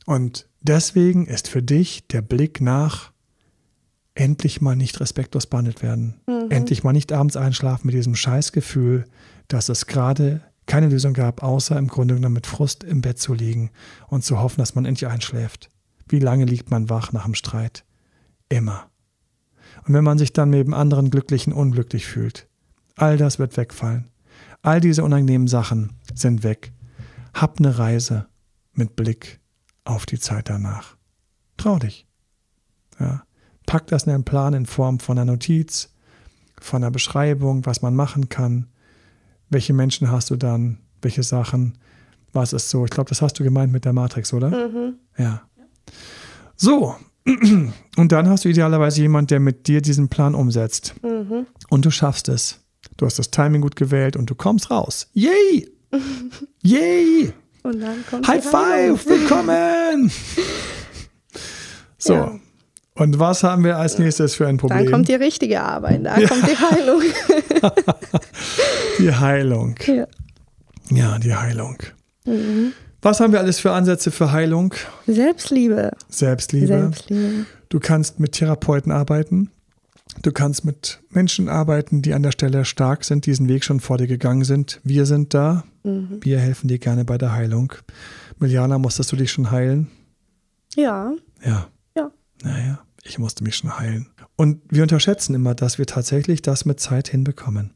Und 0.06 0.48
deswegen 0.62 1.26
ist 1.26 1.48
für 1.48 1.62
dich 1.62 2.06
der 2.08 2.22
Blick 2.22 2.60
nach 2.60 3.12
endlich 4.14 4.60
mal 4.60 4.76
nicht 4.76 5.00
respektlos 5.00 5.46
behandelt 5.46 5.82
werden. 5.82 6.20
Mhm. 6.26 6.50
Endlich 6.50 6.84
mal 6.84 6.92
nicht 6.92 7.12
abends 7.12 7.36
einschlafen 7.36 7.86
mit 7.86 7.94
diesem 7.94 8.14
Scheißgefühl, 8.14 9.06
dass 9.48 9.68
es 9.68 9.86
gerade 9.86 10.42
keine 10.66 10.88
Lösung 10.88 11.12
gab, 11.12 11.42
außer 11.42 11.76
im 11.76 11.88
Grunde 11.88 12.14
genommen 12.14 12.34
mit 12.34 12.46
Frust 12.46 12.84
im 12.84 13.00
Bett 13.02 13.18
zu 13.18 13.34
liegen 13.34 13.70
und 14.08 14.24
zu 14.24 14.38
hoffen, 14.38 14.60
dass 14.60 14.74
man 14.74 14.84
endlich 14.84 15.10
einschläft. 15.10 15.70
Wie 16.08 16.18
lange 16.18 16.44
liegt 16.44 16.70
man 16.70 16.88
wach 16.88 17.12
nach 17.12 17.24
dem 17.24 17.34
Streit? 17.34 17.84
Immer. 18.48 18.90
Und 19.86 19.94
wenn 19.94 20.04
man 20.04 20.18
sich 20.18 20.32
dann 20.32 20.50
neben 20.50 20.74
anderen 20.74 21.10
Glücklichen 21.10 21.52
unglücklich 21.52 22.06
fühlt, 22.06 22.48
all 22.96 23.16
das 23.16 23.38
wird 23.38 23.56
wegfallen. 23.56 24.08
All 24.60 24.80
diese 24.80 25.02
unangenehmen 25.02 25.48
Sachen 25.48 25.98
sind 26.14 26.44
weg. 26.44 26.72
Hab 27.34 27.58
eine 27.58 27.78
Reise 27.78 28.26
mit 28.74 28.94
Blick 28.94 29.40
auf 29.84 30.06
die 30.06 30.18
Zeit 30.18 30.48
danach. 30.48 30.96
Trau 31.56 31.78
dich. 31.78 32.06
Ja. 33.00 33.24
Pack 33.72 33.86
das 33.86 34.02
in 34.02 34.12
einen 34.12 34.24
Plan 34.24 34.52
in 34.52 34.66
Form 34.66 35.00
von 35.00 35.18
einer 35.18 35.32
Notiz, 35.32 35.88
von 36.60 36.82
einer 36.82 36.90
Beschreibung, 36.90 37.64
was 37.64 37.80
man 37.80 37.94
machen 37.94 38.28
kann, 38.28 38.66
welche 39.48 39.72
Menschen 39.72 40.10
hast 40.10 40.28
du 40.28 40.36
dann, 40.36 40.76
welche 41.00 41.22
Sachen, 41.22 41.78
was 42.34 42.52
ist 42.52 42.68
so. 42.68 42.84
Ich 42.84 42.90
glaube, 42.90 43.08
das 43.08 43.22
hast 43.22 43.40
du 43.40 43.44
gemeint 43.44 43.72
mit 43.72 43.86
der 43.86 43.94
Matrix, 43.94 44.34
oder? 44.34 44.50
Mhm. 44.50 44.96
Ja. 45.16 45.40
So, 46.54 46.96
und 47.96 48.12
dann 48.12 48.28
hast 48.28 48.44
du 48.44 48.50
idealerweise 48.50 49.00
jemand, 49.00 49.30
der 49.30 49.40
mit 49.40 49.66
dir 49.68 49.80
diesen 49.80 50.10
Plan 50.10 50.34
umsetzt. 50.34 50.92
Mhm. 51.02 51.46
Und 51.70 51.86
du 51.86 51.90
schaffst 51.90 52.28
es. 52.28 52.60
Du 52.98 53.06
hast 53.06 53.18
das 53.18 53.30
Timing 53.30 53.62
gut 53.62 53.76
gewählt 53.76 54.16
und 54.16 54.28
du 54.28 54.34
kommst 54.34 54.70
raus. 54.70 55.08
Yay! 55.14 55.66
Yay! 56.62 57.32
Und 57.62 57.80
dann 57.80 58.04
kommt 58.04 58.28
High 58.28 58.44
Five! 58.44 59.06
Willkommen! 59.06 60.12
So. 62.04 62.14
Ja. 62.14 62.40
Und 62.94 63.18
was 63.18 63.42
haben 63.42 63.64
wir 63.64 63.78
als 63.78 63.98
nächstes 63.98 64.34
für 64.34 64.46
ein 64.46 64.58
Problem? 64.58 64.84
Dann 64.84 64.92
kommt 64.92 65.08
die 65.08 65.14
richtige 65.14 65.62
Arbeit, 65.62 66.04
da 66.04 66.18
ja. 66.18 66.28
kommt 66.28 66.46
die 66.46 66.56
Heilung. 66.56 67.02
die 68.98 69.14
Heilung. 69.14 69.74
Ja, 69.86 70.06
ja 70.90 71.18
die 71.18 71.34
Heilung. 71.34 71.78
Mhm. 72.26 72.72
Was 73.00 73.20
haben 73.20 73.32
wir 73.32 73.40
alles 73.40 73.58
für 73.58 73.72
Ansätze 73.72 74.10
für 74.10 74.30
Heilung? 74.30 74.74
Selbstliebe. 75.06 75.90
Selbstliebe. 76.08 76.66
Selbstliebe. 76.66 77.46
Du 77.68 77.80
kannst 77.80 78.20
mit 78.20 78.32
Therapeuten 78.32 78.92
arbeiten. 78.92 79.50
Du 80.20 80.30
kannst 80.30 80.64
mit 80.64 81.00
Menschen 81.10 81.48
arbeiten, 81.48 82.02
die 82.02 82.12
an 82.12 82.22
der 82.22 82.32
Stelle 82.32 82.64
stark 82.64 83.04
sind, 83.04 83.24
diesen 83.24 83.48
Weg 83.48 83.64
schon 83.64 83.80
vor 83.80 83.96
dir 83.96 84.06
gegangen 84.06 84.44
sind. 84.44 84.80
Wir 84.84 85.06
sind 85.06 85.32
da. 85.32 85.64
Mhm. 85.82 86.20
Wir 86.20 86.38
helfen 86.38 86.68
dir 86.68 86.78
gerne 86.78 87.04
bei 87.04 87.16
der 87.16 87.32
Heilung. 87.32 87.72
Miliana, 88.38 88.78
musstest 88.78 89.10
du 89.10 89.16
dich 89.16 89.32
schon 89.32 89.50
heilen? 89.50 89.88
Ja. 90.76 91.12
Ja. 91.44 91.68
Naja, 92.42 92.80
ich 93.02 93.18
musste 93.18 93.44
mich 93.44 93.56
schon 93.56 93.78
heilen. 93.78 94.08
Und 94.36 94.60
wir 94.68 94.82
unterschätzen 94.82 95.34
immer, 95.34 95.54
dass 95.54 95.78
wir 95.78 95.86
tatsächlich 95.86 96.42
das 96.42 96.64
mit 96.64 96.80
Zeit 96.80 97.08
hinbekommen. 97.08 97.74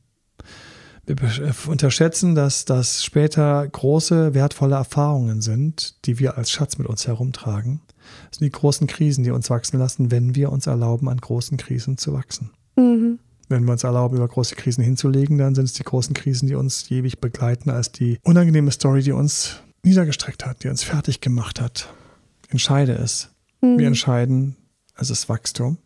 Wir 1.07 1.17
äh, 1.23 1.53
unterschätzen, 1.69 2.35
dass 2.35 2.65
das 2.65 3.05
später 3.05 3.67
große, 3.67 4.35
wertvolle 4.35 4.75
Erfahrungen 4.75 5.41
sind, 5.41 6.05
die 6.05 6.19
wir 6.19 6.37
als 6.37 6.51
Schatz 6.51 6.79
mit 6.79 6.89
uns 6.89 7.07
herumtragen. 7.07 7.81
Das 8.31 8.39
sind 8.39 8.47
die 8.47 8.59
großen 8.59 8.87
Krisen, 8.87 9.23
die 9.23 9.31
uns 9.31 9.49
wachsen 9.49 9.79
lassen, 9.79 10.11
wenn 10.11 10.35
wir 10.35 10.51
uns 10.51 10.67
erlauben, 10.67 11.09
an 11.09 11.19
großen 11.19 11.57
Krisen 11.59 11.97
zu 11.97 12.13
wachsen. 12.13 12.51
Mhm. 12.77 13.21
Wenn 13.49 13.65
wir 13.65 13.73
uns 13.73 13.85
erlauben, 13.85 14.17
über 14.17 14.27
große 14.27 14.57
Krisen 14.57 14.83
hinzulegen, 14.83 15.39
dann 15.39 15.55
sind 15.55 15.67
es 15.67 15.75
die 15.75 15.85
großen 15.85 16.15
Krisen, 16.15 16.49
die 16.49 16.57
uns 16.57 16.91
ewig 16.91 17.21
begleiten, 17.21 17.71
als 17.71 17.93
die 17.93 18.19
unangenehme 18.25 18.73
Story, 18.73 19.03
die 19.03 19.13
uns 19.13 19.61
niedergestreckt 19.85 20.45
hat, 20.45 20.65
die 20.65 20.69
uns 20.69 20.83
fertig 20.83 21.21
gemacht 21.21 21.61
hat. 21.61 21.89
Entscheide 22.49 22.93
es. 22.93 23.31
Mhm. 23.61 23.79
Wir 23.79 23.87
entscheiden, 23.87 24.57
es 24.97 25.11
ist 25.11 25.29
Wachstum. 25.29 25.79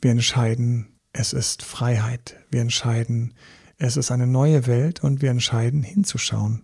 Wir 0.00 0.10
entscheiden, 0.10 0.86
es 1.12 1.32
ist 1.32 1.62
Freiheit. 1.62 2.36
Wir 2.50 2.60
entscheiden, 2.60 3.34
es 3.78 3.96
ist 3.96 4.10
eine 4.10 4.26
neue 4.26 4.66
Welt 4.66 5.02
und 5.02 5.22
wir 5.22 5.30
entscheiden, 5.30 5.82
hinzuschauen. 5.82 6.62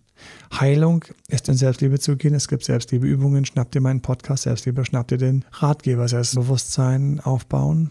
Heilung 0.53 1.05
ist 1.29 1.49
in 1.49 1.57
Selbstliebe 1.57 1.99
zu 1.99 2.17
gehen. 2.17 2.35
Es 2.35 2.49
gibt 2.49 2.65
Selbstliebeübungen. 2.65 3.45
Schnapp 3.45 3.73
dir 3.73 3.81
meinen 3.81 4.03
Podcast 4.03 4.45
Selbstliebe, 4.45 4.85
schnapp 4.85 5.09
dir 5.09 5.19
den 5.19 5.45
Ratgeber 5.53 6.07
Selbstbewusstsein 6.09 7.21
aufbauen. 7.21 7.91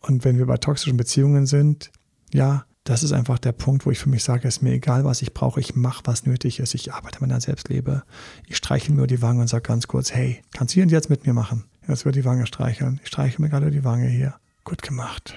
Und 0.00 0.24
wenn 0.24 0.38
wir 0.38 0.46
bei 0.46 0.56
toxischen 0.56 0.96
Beziehungen 0.96 1.46
sind, 1.46 1.90
ja, 2.32 2.66
das 2.84 3.04
ist 3.04 3.12
einfach 3.12 3.38
der 3.38 3.52
Punkt, 3.52 3.86
wo 3.86 3.90
ich 3.92 4.00
für 4.00 4.08
mich 4.08 4.24
sage, 4.24 4.48
es 4.48 4.56
ist 4.56 4.62
mir 4.62 4.72
egal, 4.72 5.04
was 5.04 5.22
ich 5.22 5.32
brauche, 5.32 5.60
ich 5.60 5.76
mache, 5.76 6.02
was 6.04 6.26
nötig 6.26 6.58
ist, 6.58 6.74
ich 6.74 6.92
arbeite 6.92 7.18
an 7.20 7.28
meiner 7.28 7.40
Selbstliebe. 7.40 8.02
Ich 8.48 8.56
streiche 8.56 8.92
mir 8.92 9.06
die 9.06 9.22
Wange 9.22 9.40
und 9.40 9.46
sage 9.46 9.62
ganz 9.62 9.86
kurz, 9.86 10.12
hey, 10.12 10.42
kannst 10.52 10.74
du 10.74 10.76
hier 10.76 10.82
und 10.82 10.90
jetzt 10.90 11.08
mit 11.08 11.24
mir 11.24 11.32
machen? 11.32 11.64
Jetzt 11.88 12.04
wird 12.04 12.16
die 12.16 12.24
Wange 12.24 12.46
streicheln. 12.46 13.00
Ich 13.02 13.08
streiche 13.08 13.40
mir 13.40 13.48
gerade 13.48 13.70
die 13.70 13.84
Wange 13.84 14.08
hier. 14.08 14.34
Gut 14.64 14.82
gemacht. 14.82 15.34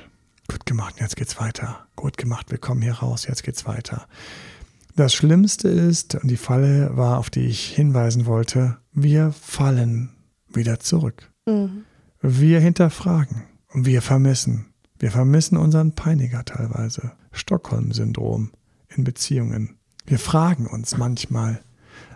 Gut 0.47 0.65
gemacht, 0.65 0.95
jetzt 0.99 1.15
geht's 1.15 1.39
weiter. 1.39 1.88
Gut 1.95 2.17
gemacht, 2.17 2.51
wir 2.51 2.60
kommen 2.60 2.81
hier 2.81 2.93
raus, 2.93 3.25
jetzt 3.25 3.43
geht's 3.43 3.65
weiter. 3.65 4.08
Das 4.95 5.13
Schlimmste 5.13 5.67
ist, 5.67 6.15
und 6.15 6.29
die 6.29 6.38
Falle 6.38 6.95
war, 6.95 7.17
auf 7.17 7.29
die 7.29 7.47
ich 7.47 7.67
hinweisen 7.67 8.27
wollte, 8.27 8.77
wir 8.93 9.31
fallen 9.31 10.12
wieder 10.47 10.79
zurück. 10.79 11.31
Mhm. 11.45 11.84
Wir 12.21 12.60
hinterfragen 12.60 13.43
und 13.73 13.86
wir 13.86 14.01
vermissen. 14.01 14.67
Wir 14.99 15.12
vermissen 15.12 15.58
unseren 15.58 15.93
Peiniger 15.93 16.45
teilweise. 16.45 17.12
Stockholm-Syndrom 17.31 18.51
in 18.88 19.03
Beziehungen. 19.03 19.77
Wir 20.05 20.19
fragen 20.19 20.67
uns 20.67 20.97
manchmal, 20.97 21.62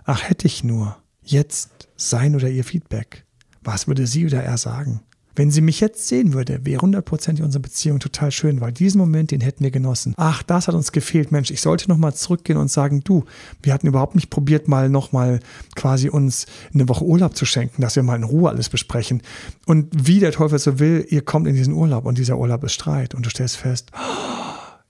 ach 0.05 0.23
hätte 0.29 0.47
ich 0.47 0.63
nur 0.63 0.97
jetzt 1.21 1.89
sein 1.97 2.35
oder 2.35 2.49
ihr 2.49 2.63
Feedback. 2.63 3.25
Was 3.63 3.87
würde 3.87 4.07
sie 4.07 4.25
oder 4.25 4.43
er 4.43 4.57
sagen? 4.57 5.01
Wenn 5.35 5.51
sie 5.51 5.61
mich 5.61 5.79
jetzt 5.79 6.05
sehen 6.07 6.33
würde, 6.33 6.65
wäre 6.65 6.81
hundertprozentig 6.81 7.45
unsere 7.45 7.61
Beziehung 7.61 7.99
total 7.99 8.29
schön, 8.29 8.59
weil 8.59 8.73
diesen 8.73 8.97
Moment, 8.97 9.31
den 9.31 9.39
hätten 9.39 9.63
wir 9.63 9.71
genossen. 9.71 10.13
Ach, 10.17 10.43
das 10.43 10.67
hat 10.67 10.75
uns 10.75 10.91
gefehlt, 10.91 11.31
Mensch. 11.31 11.49
Ich 11.49 11.61
sollte 11.61 11.87
nochmal 11.87 12.13
zurückgehen 12.13 12.57
und 12.57 12.69
sagen, 12.69 13.05
du, 13.05 13.23
wir 13.63 13.73
hatten 13.73 13.87
überhaupt 13.87 14.15
nicht 14.15 14.29
probiert, 14.29 14.67
mal 14.67 14.89
nochmal 14.89 15.39
quasi 15.75 16.09
uns 16.09 16.45
eine 16.73 16.89
Woche 16.89 17.05
Urlaub 17.05 17.37
zu 17.37 17.45
schenken, 17.45 17.81
dass 17.81 17.95
wir 17.95 18.03
mal 18.03 18.17
in 18.17 18.23
Ruhe 18.23 18.49
alles 18.49 18.67
besprechen. 18.67 19.21
Und 19.65 19.87
wie 19.95 20.19
der 20.19 20.33
Teufel 20.33 20.59
so 20.59 20.77
will, 20.77 21.05
ihr 21.07 21.21
kommt 21.21 21.47
in 21.47 21.55
diesen 21.55 21.73
Urlaub 21.73 22.05
und 22.05 22.17
dieser 22.17 22.37
Urlaub 22.37 22.63
ist 22.65 22.73
Streit 22.73 23.15
und 23.15 23.25
du 23.25 23.29
stellst 23.29 23.55
fest, 23.55 23.91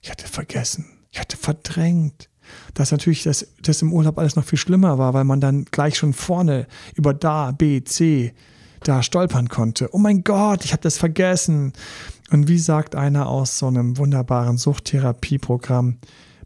ich 0.00 0.10
hatte 0.10 0.26
vergessen, 0.26 0.86
ich 1.12 1.20
hatte 1.20 1.36
verdrängt 1.36 2.28
dass 2.74 2.90
natürlich 2.90 3.22
das, 3.22 3.46
das 3.62 3.80
im 3.80 3.92
Urlaub 3.92 4.18
alles 4.18 4.34
noch 4.34 4.44
viel 4.44 4.58
schlimmer 4.58 4.98
war, 4.98 5.14
weil 5.14 5.22
man 5.22 5.40
dann 5.40 5.66
gleich 5.66 5.96
schon 5.96 6.12
vorne 6.12 6.66
über 6.96 7.14
da, 7.14 7.52
B, 7.52 7.84
C 7.84 8.32
da 8.82 9.02
stolpern 9.02 9.48
konnte. 9.48 9.88
Oh 9.92 9.98
mein 9.98 10.24
Gott, 10.24 10.64
ich 10.64 10.72
habe 10.72 10.82
das 10.82 10.98
vergessen. 10.98 11.72
Und 12.30 12.48
wie 12.48 12.58
sagt 12.58 12.94
einer 12.94 13.28
aus 13.28 13.58
so 13.58 13.66
einem 13.66 13.98
wunderbaren 13.98 14.56
Suchttherapieprogramm, 14.56 15.98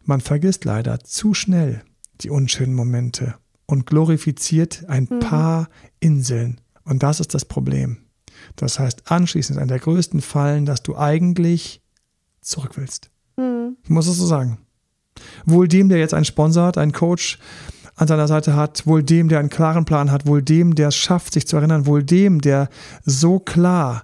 man 0.03 0.21
vergisst 0.21 0.65
leider 0.65 0.99
zu 0.99 1.33
schnell 1.33 1.81
die 2.21 2.29
unschönen 2.29 2.73
Momente 2.73 3.35
und 3.65 3.85
glorifiziert 3.85 4.85
ein 4.87 5.07
mhm. 5.09 5.19
paar 5.19 5.69
Inseln. 5.99 6.61
Und 6.83 7.03
das 7.03 7.19
ist 7.19 7.33
das 7.33 7.45
Problem. 7.45 7.97
Das 8.55 8.79
heißt, 8.79 9.11
anschließend 9.11 9.57
ist 9.57 9.61
einer 9.61 9.73
der 9.73 9.79
größten 9.79 10.21
Fallen, 10.21 10.65
dass 10.65 10.83
du 10.83 10.97
eigentlich 10.97 11.81
zurück 12.41 12.71
willst. 12.75 13.09
Mhm. 13.37 13.77
Ich 13.83 13.89
muss 13.89 14.07
es 14.07 14.17
so 14.17 14.25
sagen. 14.25 14.59
Wohl 15.45 15.67
dem, 15.67 15.89
der 15.89 15.97
jetzt 15.97 16.13
einen 16.13 16.25
Sponsor 16.25 16.65
hat, 16.65 16.77
einen 16.77 16.91
Coach, 16.91 17.39
an 17.95 18.07
seiner 18.07 18.27
Seite 18.27 18.55
hat, 18.55 18.85
wohl 18.85 19.03
dem, 19.03 19.29
der 19.29 19.39
einen 19.39 19.49
klaren 19.49 19.85
Plan 19.85 20.11
hat, 20.11 20.27
wohl 20.27 20.41
dem, 20.41 20.75
der 20.75 20.89
es 20.89 20.95
schafft, 20.95 21.33
sich 21.33 21.47
zu 21.47 21.55
erinnern, 21.57 21.85
wohl 21.85 22.03
dem, 22.03 22.41
der 22.41 22.69
so 23.05 23.39
klar 23.39 24.03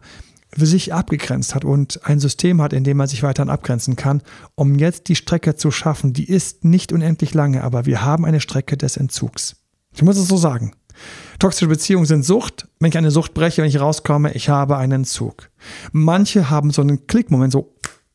für 0.58 0.66
sich 0.66 0.94
abgegrenzt 0.94 1.56
hat 1.56 1.64
und 1.64 2.02
ein 2.04 2.20
System 2.20 2.62
hat, 2.62 2.74
in 2.74 2.84
dem 2.84 2.98
man 2.98 3.08
sich 3.08 3.24
weiterhin 3.24 3.50
abgrenzen 3.50 3.96
kann, 3.96 4.22
um 4.56 4.76
jetzt 4.76 5.08
die 5.08 5.16
Strecke 5.16 5.56
zu 5.56 5.72
schaffen. 5.72 6.14
Die 6.14 6.30
ist 6.30 6.66
nicht 6.66 6.92
unendlich 6.92 7.34
lange, 7.34 7.64
aber 7.64 7.86
wir 7.86 8.04
haben 8.04 8.26
eine 8.26 8.42
Strecke 8.42 8.76
des 8.78 8.98
Entzugs. 8.98 9.56
Ich 9.94 10.04
muss 10.04 10.18
es 10.18 10.28
so 10.28 10.38
sagen. 10.38 10.74
Toxische 11.40 11.68
Beziehungen 11.68 12.06
sind 12.06 12.24
Sucht. 12.24 12.68
Wenn 12.80 12.90
ich 12.90 12.98
eine 12.98 13.12
Sucht 13.12 13.34
breche, 13.34 13.62
wenn 13.62 13.70
ich 13.70 13.80
rauskomme, 13.80 14.34
ich 14.34 14.50
habe 14.50 14.78
einen 14.78 14.92
Entzug. 14.92 15.50
Manche 15.92 16.50
haben 16.50 16.72
so 16.72 16.82
einen 16.82 17.08
Klickmoment, 17.08 17.54
so, 17.54 17.74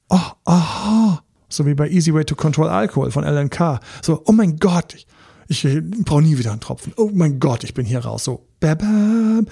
oh, 0.09 0.21
aha, 0.45 1.23
so 1.49 1.67
wie 1.67 1.75
bei 1.75 1.89
Easy 1.89 2.13
Way 2.13 2.25
to 2.25 2.35
Control 2.35 2.69
Alcohol 2.69 3.11
von 3.11 3.25
LNK. 3.25 3.81
So, 4.03 4.23
oh 4.27 4.33
mein 4.33 4.57
Gott, 4.59 4.95
ich, 4.95 5.07
ich 5.49 5.67
brauche 6.05 6.23
nie 6.23 6.39
wieder 6.39 6.53
einen 6.53 6.61
Tropfen. 6.61 6.93
Oh 6.97 7.11
mein 7.13 7.39
Gott, 7.41 7.65
ich 7.65 7.75
bin 7.75 7.87
hier 7.87 8.01
raus. 8.01 8.25
So, 8.25 8.47
bam, 8.61 9.47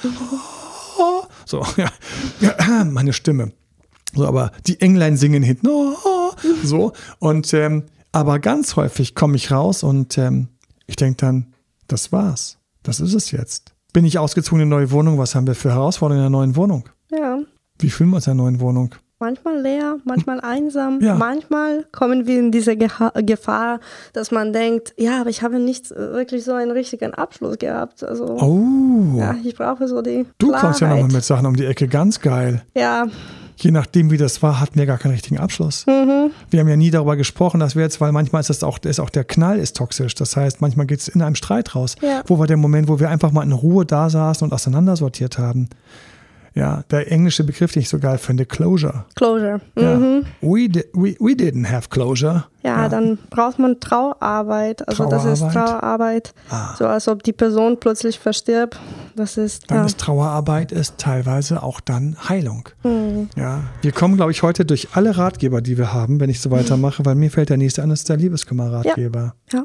oh, 0.98 1.22
so, 1.46 1.64
ja, 1.76 1.90
ja, 2.40 2.84
meine 2.84 3.12
Stimme. 3.12 3.52
So, 4.14 4.26
aber 4.26 4.52
die 4.66 4.80
Englein 4.80 5.16
singen 5.16 5.42
hinten, 5.42 5.68
oh, 5.68 6.32
so. 6.62 6.92
Und, 7.18 7.52
ähm, 7.54 7.84
aber 8.12 8.38
ganz 8.38 8.76
häufig 8.76 9.14
komme 9.14 9.36
ich 9.36 9.50
raus 9.50 9.82
und 9.82 10.18
ähm, 10.18 10.48
ich 10.86 10.96
denke 10.96 11.16
dann, 11.16 11.54
das 11.88 12.12
war's. 12.12 12.58
Das 12.82 13.00
ist 13.00 13.14
es 13.14 13.30
jetzt. 13.30 13.74
Bin 13.92 14.04
ich 14.04 14.18
ausgezogen 14.18 14.60
in 14.60 14.72
eine 14.72 14.76
neue 14.76 14.90
Wohnung? 14.90 15.18
Was 15.18 15.34
haben 15.34 15.46
wir 15.46 15.54
für 15.54 15.70
Herausforderungen 15.70 16.26
in 16.26 16.32
der 16.32 16.38
neuen 16.38 16.56
Wohnung? 16.56 16.88
Ja. 17.10 17.38
Wie 17.78 17.90
fühlen 17.90 18.10
wir 18.10 18.16
uns 18.16 18.26
in 18.26 18.36
der 18.36 18.44
neuen 18.44 18.60
Wohnung? 18.60 18.94
Manchmal 19.20 19.60
leer, 19.60 19.96
manchmal 20.04 20.40
einsam. 20.40 21.00
Ja. 21.00 21.14
Manchmal 21.14 21.84
kommen 21.92 22.26
wir 22.26 22.38
in 22.38 22.50
diese 22.50 22.76
Gefahr, 22.76 23.80
dass 24.12 24.30
man 24.30 24.52
denkt, 24.52 24.92
ja, 24.96 25.20
aber 25.20 25.30
ich 25.30 25.42
habe 25.42 25.58
nicht 25.58 25.90
wirklich 25.90 26.44
so 26.44 26.52
einen 26.52 26.72
richtigen 26.72 27.14
Abschluss 27.14 27.58
gehabt. 27.58 28.02
Also, 28.02 28.24
oh. 28.24 29.18
Ja, 29.18 29.36
ich 29.42 29.54
brauche 29.54 29.86
so 29.88 30.02
die. 30.02 30.26
Du 30.38 30.48
Klarheit. 30.48 30.62
kommst 30.62 30.80
ja 30.80 30.88
nochmal 30.88 31.10
mit 31.10 31.24
Sachen 31.24 31.46
um 31.46 31.56
die 31.56 31.64
Ecke, 31.64 31.88
ganz 31.88 32.20
geil. 32.20 32.62
Ja, 32.76 33.06
je 33.56 33.70
nachdem, 33.70 34.10
wie 34.10 34.16
das 34.16 34.42
war, 34.42 34.60
hatten 34.60 34.78
wir 34.78 34.86
gar 34.86 34.98
keinen 34.98 35.12
richtigen 35.12 35.38
Abschluss. 35.38 35.86
Mhm. 35.86 36.30
Wir 36.50 36.60
haben 36.60 36.68
ja 36.68 36.76
nie 36.76 36.90
darüber 36.90 37.16
gesprochen, 37.16 37.60
dass 37.60 37.74
wir 37.76 37.82
jetzt, 37.82 38.00
weil 38.00 38.12
manchmal 38.12 38.40
ist 38.40 38.50
das 38.50 38.62
auch, 38.62 38.78
ist 38.78 39.00
auch 39.00 39.10
der 39.10 39.24
Knall 39.24 39.58
ist 39.58 39.76
toxisch. 39.76 40.14
Das 40.14 40.36
heißt, 40.36 40.60
manchmal 40.60 40.86
geht 40.86 41.00
es 41.00 41.08
in 41.08 41.22
einem 41.22 41.34
Streit 41.34 41.74
raus. 41.74 41.96
Ja. 42.02 42.22
Wo 42.26 42.38
war 42.38 42.46
der 42.46 42.56
Moment, 42.56 42.88
wo 42.88 42.98
wir 43.00 43.10
einfach 43.10 43.32
mal 43.32 43.42
in 43.42 43.52
Ruhe 43.52 43.84
da 43.86 44.10
saßen 44.10 44.46
und 44.46 44.52
auseinandersortiert 44.52 45.38
haben? 45.38 45.68
Ja, 46.56 46.84
der 46.90 47.10
englische 47.10 47.42
Begriff, 47.42 47.72
den 47.72 47.82
ich 47.82 47.88
so 47.88 47.98
geil 47.98 48.16
finde, 48.16 48.46
Closure. 48.46 49.06
Closure. 49.16 49.60
Ja. 49.76 49.96
Mhm. 49.96 50.24
We, 50.40 50.68
di 50.68 50.84
we, 50.92 51.16
we 51.18 51.32
didn't 51.32 51.68
have 51.68 51.88
closure. 51.88 52.44
Ja, 52.62 52.82
Ja. 52.84 52.88
dann 52.88 53.18
braucht 53.30 53.58
man 53.58 53.80
Trauerarbeit. 53.80 54.86
Also 54.88 55.06
das 55.08 55.24
ist 55.24 55.40
Trauerarbeit? 55.40 55.52
Trauerarbeit. 55.52 56.34
Ah. 56.50 56.76
So 56.78 56.86
als 56.86 57.08
ob 57.08 57.24
die 57.24 57.32
Person 57.32 57.78
plötzlich 57.80 58.20
verstirbt. 58.20 58.78
Das 59.16 59.36
ist 59.36 59.68
Dann 59.70 59.78
ja. 59.78 59.84
ist 59.86 59.98
Trauerarbeit 59.98 60.70
ist 60.70 60.98
teilweise 60.98 61.60
auch 61.62 61.80
dann 61.80 62.16
Heilung. 62.28 62.68
Mhm. 62.84 63.30
Ja, 63.36 63.62
wir 63.82 63.90
kommen, 63.90 64.14
glaube 64.14 64.30
ich, 64.30 64.44
heute 64.44 64.64
durch 64.64 64.88
alle 64.92 65.16
Ratgeber, 65.16 65.60
die 65.60 65.76
wir 65.76 65.92
haben, 65.92 66.20
wenn 66.20 66.30
ich 66.30 66.40
so 66.40 66.52
weitermache, 66.52 67.04
weil 67.04 67.16
mir 67.16 67.30
fällt 67.32 67.48
der 67.50 67.56
nächste 67.56 67.82
an, 67.82 67.90
das 67.90 68.00
ist 68.00 68.08
der 68.08 68.16
Liebeskummer-Ratgeber. 68.16 69.34
ja. 69.52 69.64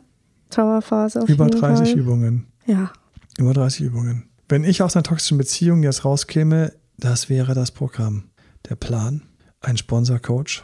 Trauerphase 0.50 1.22
auf 1.22 1.30
Über 1.30 1.46
jeden 1.46 1.60
30 1.60 1.90
Fall. 1.92 2.00
Übungen. 2.00 2.48
Ja. 2.66 2.92
Über 3.38 3.54
30 3.54 3.82
Übungen. 3.82 4.26
Wenn 4.48 4.64
ich 4.64 4.82
aus 4.82 4.96
einer 4.96 5.04
toxischen 5.04 5.38
Beziehung 5.38 5.84
jetzt 5.84 6.06
rauskäme, 6.06 6.74
das 7.00 7.30
wäre 7.30 7.54
das 7.54 7.72
Programm. 7.72 8.30
Der 8.70 8.76
Plan, 8.76 9.22
ein 9.62 9.78
Sponsor-Coach, 9.78 10.64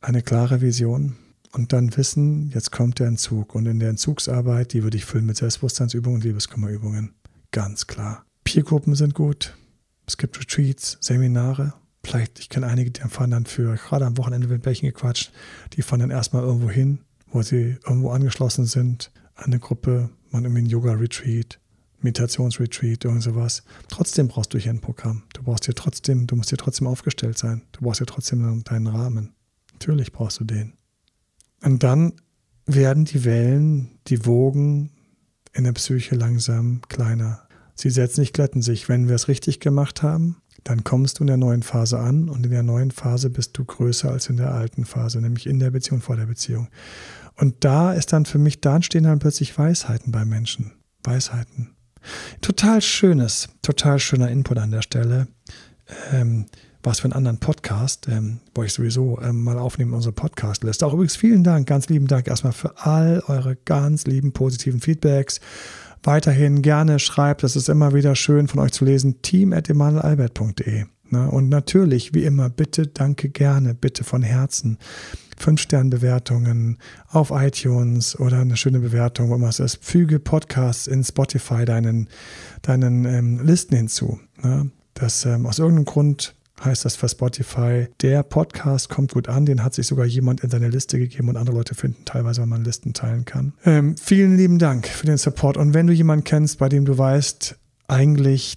eine 0.00 0.22
klare 0.22 0.60
Vision 0.60 1.16
und 1.52 1.72
dann 1.72 1.96
wissen, 1.96 2.50
jetzt 2.50 2.72
kommt 2.72 2.98
der 2.98 3.06
Entzug. 3.06 3.54
Und 3.54 3.66
in 3.66 3.78
der 3.78 3.90
Entzugsarbeit, 3.90 4.72
die 4.72 4.82
würde 4.82 4.96
ich 4.96 5.04
füllen 5.04 5.26
mit 5.26 5.36
Selbstbewusstseinsübungen 5.36 6.16
und 6.16 6.24
Liebeskummerübungen. 6.24 7.14
Ganz 7.50 7.86
klar. 7.86 8.24
Peergruppen 8.44 8.94
sind 8.94 9.14
gut. 9.14 9.56
Es 10.06 10.16
gibt 10.16 10.38
Retreats, 10.38 10.98
Seminare. 11.00 11.74
Vielleicht, 12.02 12.38
ich 12.38 12.48
kenne 12.48 12.66
einige, 12.66 12.90
die 12.90 13.00
fahren 13.02 13.30
dann 13.30 13.46
für, 13.46 13.74
gerade 13.76 14.04
am 14.04 14.18
Wochenende 14.18 14.50
wird 14.50 14.62
Bächen 14.62 14.86
gequatscht, 14.88 15.32
die 15.72 15.82
fahren 15.82 16.00
dann 16.00 16.10
erstmal 16.10 16.42
irgendwo 16.42 16.68
hin, 16.68 16.98
wo 17.28 17.40
sie 17.40 17.78
irgendwo 17.86 18.10
angeschlossen 18.10 18.66
sind, 18.66 19.10
an 19.34 19.46
eine 19.46 19.58
Gruppe, 19.58 20.10
man 20.30 20.44
irgendwie 20.44 20.62
ein 20.62 20.66
Yoga-Retreat, 20.66 21.58
Meditationsretreat, 22.04 23.04
irgend 23.04 23.22
sowas. 23.22 23.64
Trotzdem 23.88 24.28
brauchst 24.28 24.54
du 24.54 24.58
hier 24.58 24.72
ein 24.72 24.80
Programm. 24.80 25.24
Du 25.32 25.42
brauchst 25.42 25.64
hier 25.64 25.74
trotzdem, 25.74 26.26
du 26.26 26.36
musst 26.36 26.50
hier 26.50 26.58
trotzdem 26.58 26.86
aufgestellt 26.86 27.38
sein. 27.38 27.62
Du 27.72 27.80
brauchst 27.80 27.98
hier 27.98 28.06
trotzdem 28.06 28.62
deinen 28.64 28.86
Rahmen. 28.86 29.34
Natürlich 29.72 30.12
brauchst 30.12 30.38
du 30.38 30.44
den. 30.44 30.74
Und 31.62 31.82
dann 31.82 32.12
werden 32.66 33.04
die 33.04 33.24
Wellen, 33.24 33.98
die 34.06 34.24
Wogen 34.26 34.90
in 35.52 35.64
der 35.64 35.72
Psyche 35.72 36.14
langsam 36.14 36.82
kleiner. 36.88 37.48
Sie 37.74 37.90
setzen 37.90 38.20
sich, 38.20 38.32
glätten 38.32 38.62
sich. 38.62 38.88
Wenn 38.88 39.08
wir 39.08 39.14
es 39.14 39.28
richtig 39.28 39.60
gemacht 39.60 40.02
haben, 40.02 40.36
dann 40.62 40.84
kommst 40.84 41.18
du 41.18 41.24
in 41.24 41.28
der 41.28 41.36
neuen 41.36 41.62
Phase 41.62 41.98
an 41.98 42.28
und 42.28 42.44
in 42.44 42.50
der 42.50 42.62
neuen 42.62 42.90
Phase 42.90 43.30
bist 43.30 43.56
du 43.58 43.64
größer 43.64 44.10
als 44.10 44.30
in 44.30 44.36
der 44.36 44.54
alten 44.54 44.84
Phase, 44.84 45.20
nämlich 45.20 45.46
in 45.46 45.58
der 45.58 45.70
Beziehung 45.70 46.00
vor 46.00 46.16
der 46.16 46.26
Beziehung. 46.26 46.68
Und 47.36 47.64
da 47.64 47.92
ist 47.92 48.12
dann 48.12 48.24
für 48.24 48.38
mich, 48.38 48.60
da 48.60 48.76
entstehen 48.76 49.04
dann 49.04 49.18
plötzlich 49.18 49.56
Weisheiten 49.58 50.12
bei 50.12 50.24
Menschen. 50.24 50.72
Weisheiten. 51.02 51.73
Total 52.40 52.80
schönes, 52.80 53.48
total 53.62 53.98
schöner 53.98 54.30
Input 54.30 54.58
an 54.58 54.70
der 54.70 54.82
Stelle. 54.82 55.28
Ähm, 56.12 56.46
was 56.84 57.00
für 57.00 57.04
einen 57.04 57.14
anderen 57.14 57.38
Podcast, 57.38 58.08
ähm, 58.08 58.40
wollte 58.54 58.66
ich 58.66 58.74
sowieso 58.74 59.18
ähm, 59.22 59.42
mal 59.42 59.58
aufnehmen 59.58 59.94
unsere 59.94 60.12
Podcast-Liste. 60.12 60.86
Auch 60.86 60.92
übrigens 60.92 61.16
vielen 61.16 61.42
Dank, 61.42 61.66
ganz 61.66 61.88
lieben 61.88 62.06
Dank 62.06 62.28
erstmal 62.28 62.52
für 62.52 62.78
all 62.78 63.22
eure 63.26 63.56
ganz 63.56 64.06
lieben 64.06 64.32
positiven 64.32 64.80
Feedbacks. 64.80 65.40
Weiterhin 66.02 66.60
gerne 66.60 66.98
schreibt, 66.98 67.42
das 67.42 67.56
ist 67.56 67.70
immer 67.70 67.94
wieder 67.94 68.14
schön 68.14 68.48
von 68.48 68.60
euch 68.60 68.72
zu 68.72 68.84
lesen, 68.84 69.22
team.emanuelalbert.de. 69.22 70.84
Ne? 71.10 71.30
Und 71.30 71.48
natürlich, 71.48 72.14
wie 72.14 72.24
immer, 72.24 72.50
bitte, 72.50 72.86
danke 72.86 73.28
gerne, 73.28 73.74
bitte 73.74 74.04
von 74.04 74.22
Herzen. 74.22 74.78
Fünf-Sterne-Bewertungen 75.36 76.78
auf 77.08 77.30
iTunes 77.30 78.18
oder 78.18 78.38
eine 78.40 78.56
schöne 78.56 78.80
Bewertung, 78.80 79.30
wo 79.30 79.34
immer 79.34 79.48
es 79.48 79.58
ist. 79.58 79.84
Füge 79.84 80.20
Podcasts 80.20 80.86
in 80.86 81.02
Spotify 81.02 81.64
deinen, 81.64 82.08
deinen 82.62 83.04
ähm, 83.04 83.40
Listen 83.44 83.76
hinzu. 83.76 84.20
Ne? 84.42 84.70
Das 84.94 85.24
ähm, 85.24 85.46
aus 85.46 85.58
irgendeinem 85.58 85.86
Grund 85.86 86.34
heißt 86.62 86.84
das 86.84 86.96
für 86.96 87.08
Spotify, 87.08 87.88
der 88.00 88.22
Podcast 88.22 88.88
kommt 88.88 89.12
gut 89.12 89.28
an, 89.28 89.44
den 89.44 89.64
hat 89.64 89.74
sich 89.74 89.86
sogar 89.86 90.06
jemand 90.06 90.40
in 90.42 90.50
seine 90.50 90.68
Liste 90.68 90.98
gegeben 90.98 91.28
und 91.28 91.36
andere 91.36 91.56
Leute 91.56 91.74
finden 91.74 92.04
teilweise, 92.04 92.40
weil 92.40 92.46
man 92.48 92.64
Listen 92.64 92.92
teilen 92.92 93.24
kann. 93.24 93.54
Ähm, 93.64 93.96
vielen 93.96 94.36
lieben 94.36 94.58
Dank 94.58 94.86
für 94.86 95.06
den 95.06 95.18
Support 95.18 95.56
und 95.56 95.74
wenn 95.74 95.86
du 95.86 95.92
jemanden 95.92 96.24
kennst, 96.24 96.58
bei 96.58 96.68
dem 96.68 96.84
du 96.84 96.96
weißt, 96.96 97.56
eigentlich 97.88 98.54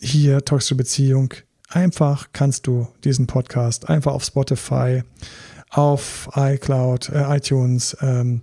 hier 0.00 0.44
toxische 0.44 0.74
Beziehung, 0.74 1.32
einfach 1.68 2.28
kannst 2.32 2.66
du 2.66 2.88
diesen 3.04 3.26
Podcast 3.26 3.88
einfach 3.88 4.12
auf 4.12 4.24
Spotify, 4.24 5.02
auf 5.70 6.28
iCloud, 6.34 7.10
äh, 7.10 7.36
iTunes, 7.36 7.96
ähm, 8.00 8.42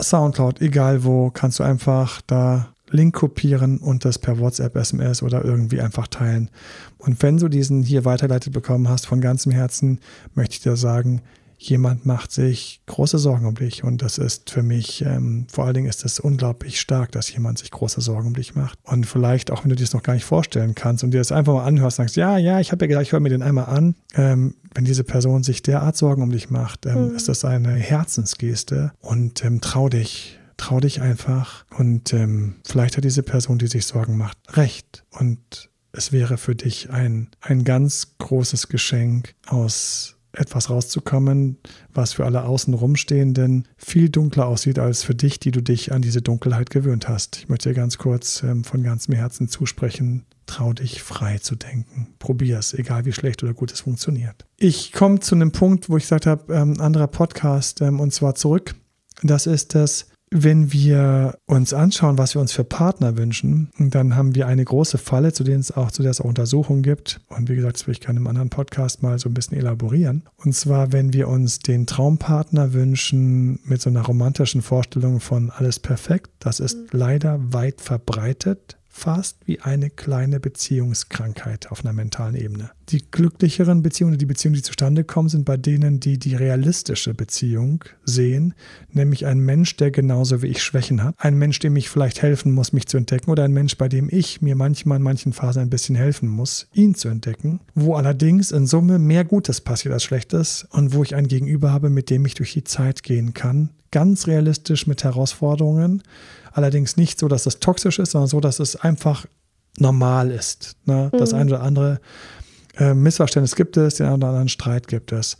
Soundcloud, 0.00 0.60
egal 0.60 1.04
wo, 1.04 1.30
kannst 1.30 1.58
du 1.58 1.62
einfach 1.62 2.20
da 2.26 2.72
Link 2.90 3.14
kopieren 3.14 3.78
und 3.78 4.04
das 4.04 4.18
per 4.18 4.38
WhatsApp, 4.38 4.76
SMS 4.76 5.22
oder 5.22 5.44
irgendwie 5.44 5.80
einfach 5.80 6.08
teilen. 6.08 6.50
Und 6.98 7.22
wenn 7.22 7.38
du 7.38 7.48
diesen 7.48 7.82
hier 7.82 8.04
weitergeleitet 8.04 8.52
bekommen 8.52 8.88
hast, 8.88 9.06
von 9.06 9.20
ganzem 9.20 9.52
Herzen, 9.52 10.00
möchte 10.34 10.54
ich 10.54 10.60
dir 10.60 10.76
sagen, 10.76 11.22
jemand 11.68 12.06
macht 12.06 12.32
sich 12.32 12.80
große 12.86 13.18
Sorgen 13.18 13.46
um 13.46 13.54
dich. 13.54 13.84
Und 13.84 14.02
das 14.02 14.18
ist 14.18 14.50
für 14.50 14.62
mich, 14.62 15.02
ähm, 15.04 15.46
vor 15.50 15.64
allen 15.64 15.74
Dingen 15.74 15.88
ist 15.88 16.04
es 16.04 16.18
unglaublich 16.20 16.80
stark, 16.80 17.12
dass 17.12 17.32
jemand 17.32 17.58
sich 17.58 17.70
große 17.70 18.00
Sorgen 18.00 18.28
um 18.28 18.34
dich 18.34 18.54
macht. 18.54 18.78
Und 18.82 19.06
vielleicht, 19.06 19.50
auch 19.50 19.62
wenn 19.64 19.70
du 19.70 19.76
dir 19.76 19.84
das 19.84 19.94
noch 19.94 20.02
gar 20.02 20.14
nicht 20.14 20.24
vorstellen 20.24 20.74
kannst 20.74 21.04
und 21.04 21.12
dir 21.12 21.18
das 21.18 21.32
einfach 21.32 21.54
mal 21.54 21.64
anhörst, 21.64 21.96
sagst, 21.98 22.16
ja, 22.16 22.36
ja, 22.38 22.60
ich 22.60 22.72
habe 22.72 22.84
ja 22.84 22.88
gesagt, 22.88 23.06
ich 23.06 23.12
höre 23.12 23.20
mir 23.20 23.28
den 23.30 23.42
einmal 23.42 23.66
an. 23.66 23.94
Ähm, 24.14 24.54
wenn 24.74 24.84
diese 24.84 25.04
Person 25.04 25.42
sich 25.42 25.62
derart 25.62 25.96
Sorgen 25.96 26.22
um 26.22 26.30
dich 26.32 26.50
macht, 26.50 26.86
ähm, 26.86 27.10
Mhm. 27.10 27.16
ist 27.16 27.28
das 27.28 27.44
eine 27.44 27.72
Herzensgeste. 27.74 28.92
Und 29.00 29.44
ähm, 29.44 29.60
trau 29.60 29.88
dich, 29.88 30.38
trau 30.56 30.80
dich 30.80 31.00
einfach. 31.00 31.64
Und 31.78 32.12
ähm, 32.12 32.56
vielleicht 32.66 32.96
hat 32.96 33.04
diese 33.04 33.22
Person, 33.22 33.58
die 33.58 33.66
sich 33.66 33.86
Sorgen 33.86 34.16
macht, 34.16 34.38
recht. 34.56 35.04
Und 35.10 35.70
es 35.92 36.12
wäre 36.12 36.38
für 36.38 36.54
dich 36.54 36.90
ein, 36.90 37.28
ein 37.40 37.64
ganz 37.64 38.14
großes 38.18 38.68
Geschenk, 38.68 39.34
aus 39.46 40.16
etwas 40.32 40.70
rauszukommen, 40.70 41.58
was 41.92 42.14
für 42.14 42.24
alle 42.24 42.44
außen 42.44 42.74
rumstehenden 42.74 43.68
viel 43.76 44.08
dunkler 44.08 44.46
aussieht 44.46 44.78
als 44.78 45.02
für 45.02 45.14
dich, 45.14 45.40
die 45.40 45.50
du 45.50 45.60
dich 45.60 45.92
an 45.92 46.02
diese 46.02 46.22
Dunkelheit 46.22 46.70
gewöhnt 46.70 47.08
hast. 47.08 47.36
Ich 47.36 47.48
möchte 47.48 47.68
dir 47.68 47.74
ganz 47.74 47.98
kurz 47.98 48.42
ähm, 48.42 48.64
von 48.64 48.82
ganzem 48.82 49.14
Herzen 49.14 49.48
zusprechen. 49.48 50.24
Trau 50.46 50.72
dich 50.72 51.02
frei 51.02 51.38
zu 51.38 51.54
denken. 51.54 52.14
Probier 52.18 52.58
es, 52.58 52.74
egal 52.74 53.04
wie 53.04 53.12
schlecht 53.12 53.42
oder 53.42 53.54
gut 53.54 53.72
es 53.72 53.80
funktioniert. 53.80 54.44
Ich 54.56 54.92
komme 54.92 55.20
zu 55.20 55.34
einem 55.34 55.52
Punkt, 55.52 55.88
wo 55.88 55.96
ich 55.96 56.04
gesagt 56.04 56.26
habe, 56.26 56.52
ähm, 56.52 56.80
anderer 56.80 57.06
Podcast, 57.06 57.80
ähm, 57.80 58.00
und 58.00 58.12
zwar 58.12 58.34
zurück. 58.34 58.74
Das 59.22 59.46
ist 59.46 59.74
das, 59.74 60.06
wenn 60.32 60.72
wir 60.72 61.36
uns 61.46 61.74
anschauen, 61.74 62.16
was 62.16 62.34
wir 62.34 62.40
uns 62.40 62.52
für 62.52 62.64
Partner 62.64 63.16
wünschen, 63.16 63.70
dann 63.78 64.16
haben 64.16 64.34
wir 64.34 64.46
eine 64.46 64.64
große 64.64 64.98
Falle, 64.98 65.32
zu, 65.32 65.44
denen 65.44 65.60
es 65.60 65.70
auch, 65.76 65.90
zu 65.90 66.02
der 66.02 66.10
es 66.10 66.20
auch 66.20 66.26
Untersuchungen 66.26 66.82
gibt. 66.82 67.20
Und 67.28 67.50
wie 67.50 67.56
gesagt, 67.56 67.76
das 67.76 67.86
will 67.86 67.92
ich 67.92 68.00
gerne 68.00 68.18
im 68.18 68.26
anderen 68.26 68.48
Podcast 68.48 69.02
mal 69.02 69.18
so 69.18 69.28
ein 69.28 69.34
bisschen 69.34 69.58
elaborieren. 69.58 70.24
Und 70.36 70.54
zwar, 70.54 70.92
wenn 70.92 71.12
wir 71.12 71.28
uns 71.28 71.58
den 71.58 71.86
Traumpartner 71.86 72.72
wünschen 72.72 73.60
mit 73.64 73.82
so 73.82 73.90
einer 73.90 74.02
romantischen 74.02 74.62
Vorstellung 74.62 75.20
von 75.20 75.50
alles 75.50 75.78
perfekt, 75.78 76.30
das 76.38 76.60
ist 76.60 76.76
mhm. 76.76 76.86
leider 76.92 77.52
weit 77.52 77.80
verbreitet 77.80 78.78
fast 78.94 79.38
wie 79.46 79.58
eine 79.58 79.88
kleine 79.88 80.38
Beziehungskrankheit 80.38 81.72
auf 81.72 81.82
einer 81.82 81.94
mentalen 81.94 82.36
Ebene. 82.36 82.70
Die 82.90 83.02
glücklicheren 83.10 83.82
Beziehungen, 83.82 84.18
die 84.18 84.26
Beziehungen, 84.26 84.56
die 84.56 84.62
zustande 84.62 85.02
kommen, 85.02 85.30
sind 85.30 85.46
bei 85.46 85.56
denen, 85.56 85.98
die 85.98 86.18
die 86.18 86.36
realistische 86.36 87.14
Beziehung 87.14 87.84
sehen, 88.04 88.54
nämlich 88.92 89.24
ein 89.24 89.40
Mensch, 89.40 89.76
der 89.76 89.90
genauso 89.90 90.42
wie 90.42 90.48
ich 90.48 90.62
Schwächen 90.62 91.02
hat, 91.02 91.14
ein 91.18 91.38
Mensch, 91.38 91.58
dem 91.58 91.74
ich 91.76 91.88
vielleicht 91.88 92.20
helfen 92.20 92.52
muss, 92.52 92.74
mich 92.74 92.86
zu 92.86 92.98
entdecken, 92.98 93.30
oder 93.30 93.44
ein 93.44 93.52
Mensch, 93.52 93.78
bei 93.78 93.88
dem 93.88 94.08
ich 94.10 94.42
mir 94.42 94.56
manchmal 94.56 94.98
in 94.98 95.02
manchen 95.02 95.32
Phasen 95.32 95.62
ein 95.62 95.70
bisschen 95.70 95.96
helfen 95.96 96.28
muss, 96.28 96.68
ihn 96.74 96.94
zu 96.94 97.08
entdecken, 97.08 97.60
wo 97.74 97.94
allerdings 97.94 98.52
in 98.52 98.66
Summe 98.66 98.98
mehr 98.98 99.24
Gutes 99.24 99.62
passiert 99.62 99.94
als 99.94 100.04
Schlechtes 100.04 100.68
und 100.70 100.92
wo 100.92 101.02
ich 101.02 101.14
ein 101.14 101.28
Gegenüber 101.28 101.72
habe, 101.72 101.88
mit 101.88 102.10
dem 102.10 102.26
ich 102.26 102.34
durch 102.34 102.52
die 102.52 102.64
Zeit 102.64 103.02
gehen 103.02 103.32
kann, 103.32 103.70
ganz 103.90 104.26
realistisch 104.26 104.86
mit 104.86 105.02
Herausforderungen, 105.04 106.02
allerdings 106.52 106.96
nicht 106.96 107.18
so, 107.18 107.28
dass 107.28 107.46
es 107.46 107.60
toxisch 107.60 107.98
ist, 107.98 108.12
sondern 108.12 108.28
so, 108.28 108.40
dass 108.40 108.60
es 108.60 108.76
einfach 108.76 109.26
normal 109.78 110.30
ist. 110.30 110.76
Ne? 110.84 111.10
Mhm. 111.12 111.18
Das 111.18 111.34
eine 111.34 111.50
oder 111.50 111.62
andere 111.62 112.00
äh, 112.76 112.94
Missverständnis 112.94 113.56
gibt 113.56 113.76
es, 113.76 113.96
den 113.96 114.06
einen 114.06 114.16
oder 114.16 114.28
anderen 114.28 114.48
Streit 114.48 114.88
gibt 114.88 115.12
es. 115.12 115.38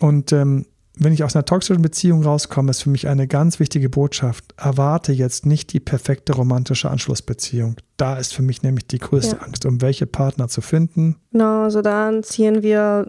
Und 0.00 0.32
ähm, 0.32 0.66
wenn 0.96 1.12
ich 1.12 1.24
aus 1.24 1.34
einer 1.34 1.44
toxischen 1.44 1.82
Beziehung 1.82 2.22
rauskomme, 2.22 2.70
ist 2.70 2.82
für 2.82 2.90
mich 2.90 3.08
eine 3.08 3.26
ganz 3.26 3.58
wichtige 3.58 3.88
Botschaft. 3.88 4.54
Erwarte 4.56 5.12
jetzt 5.12 5.44
nicht 5.44 5.72
die 5.72 5.80
perfekte 5.80 6.34
romantische 6.34 6.88
Anschlussbeziehung. 6.88 7.76
Da 7.96 8.16
ist 8.16 8.32
für 8.32 8.42
mich 8.42 8.62
nämlich 8.62 8.86
die 8.86 8.98
größte 8.98 9.36
ja. 9.36 9.42
Angst, 9.42 9.66
um 9.66 9.80
welche 9.80 10.06
Partner 10.06 10.48
zu 10.48 10.60
finden. 10.60 11.16
Genau, 11.32 11.64
also 11.64 11.82
dann 11.82 12.22
ziehen 12.22 12.62
wir 12.62 13.06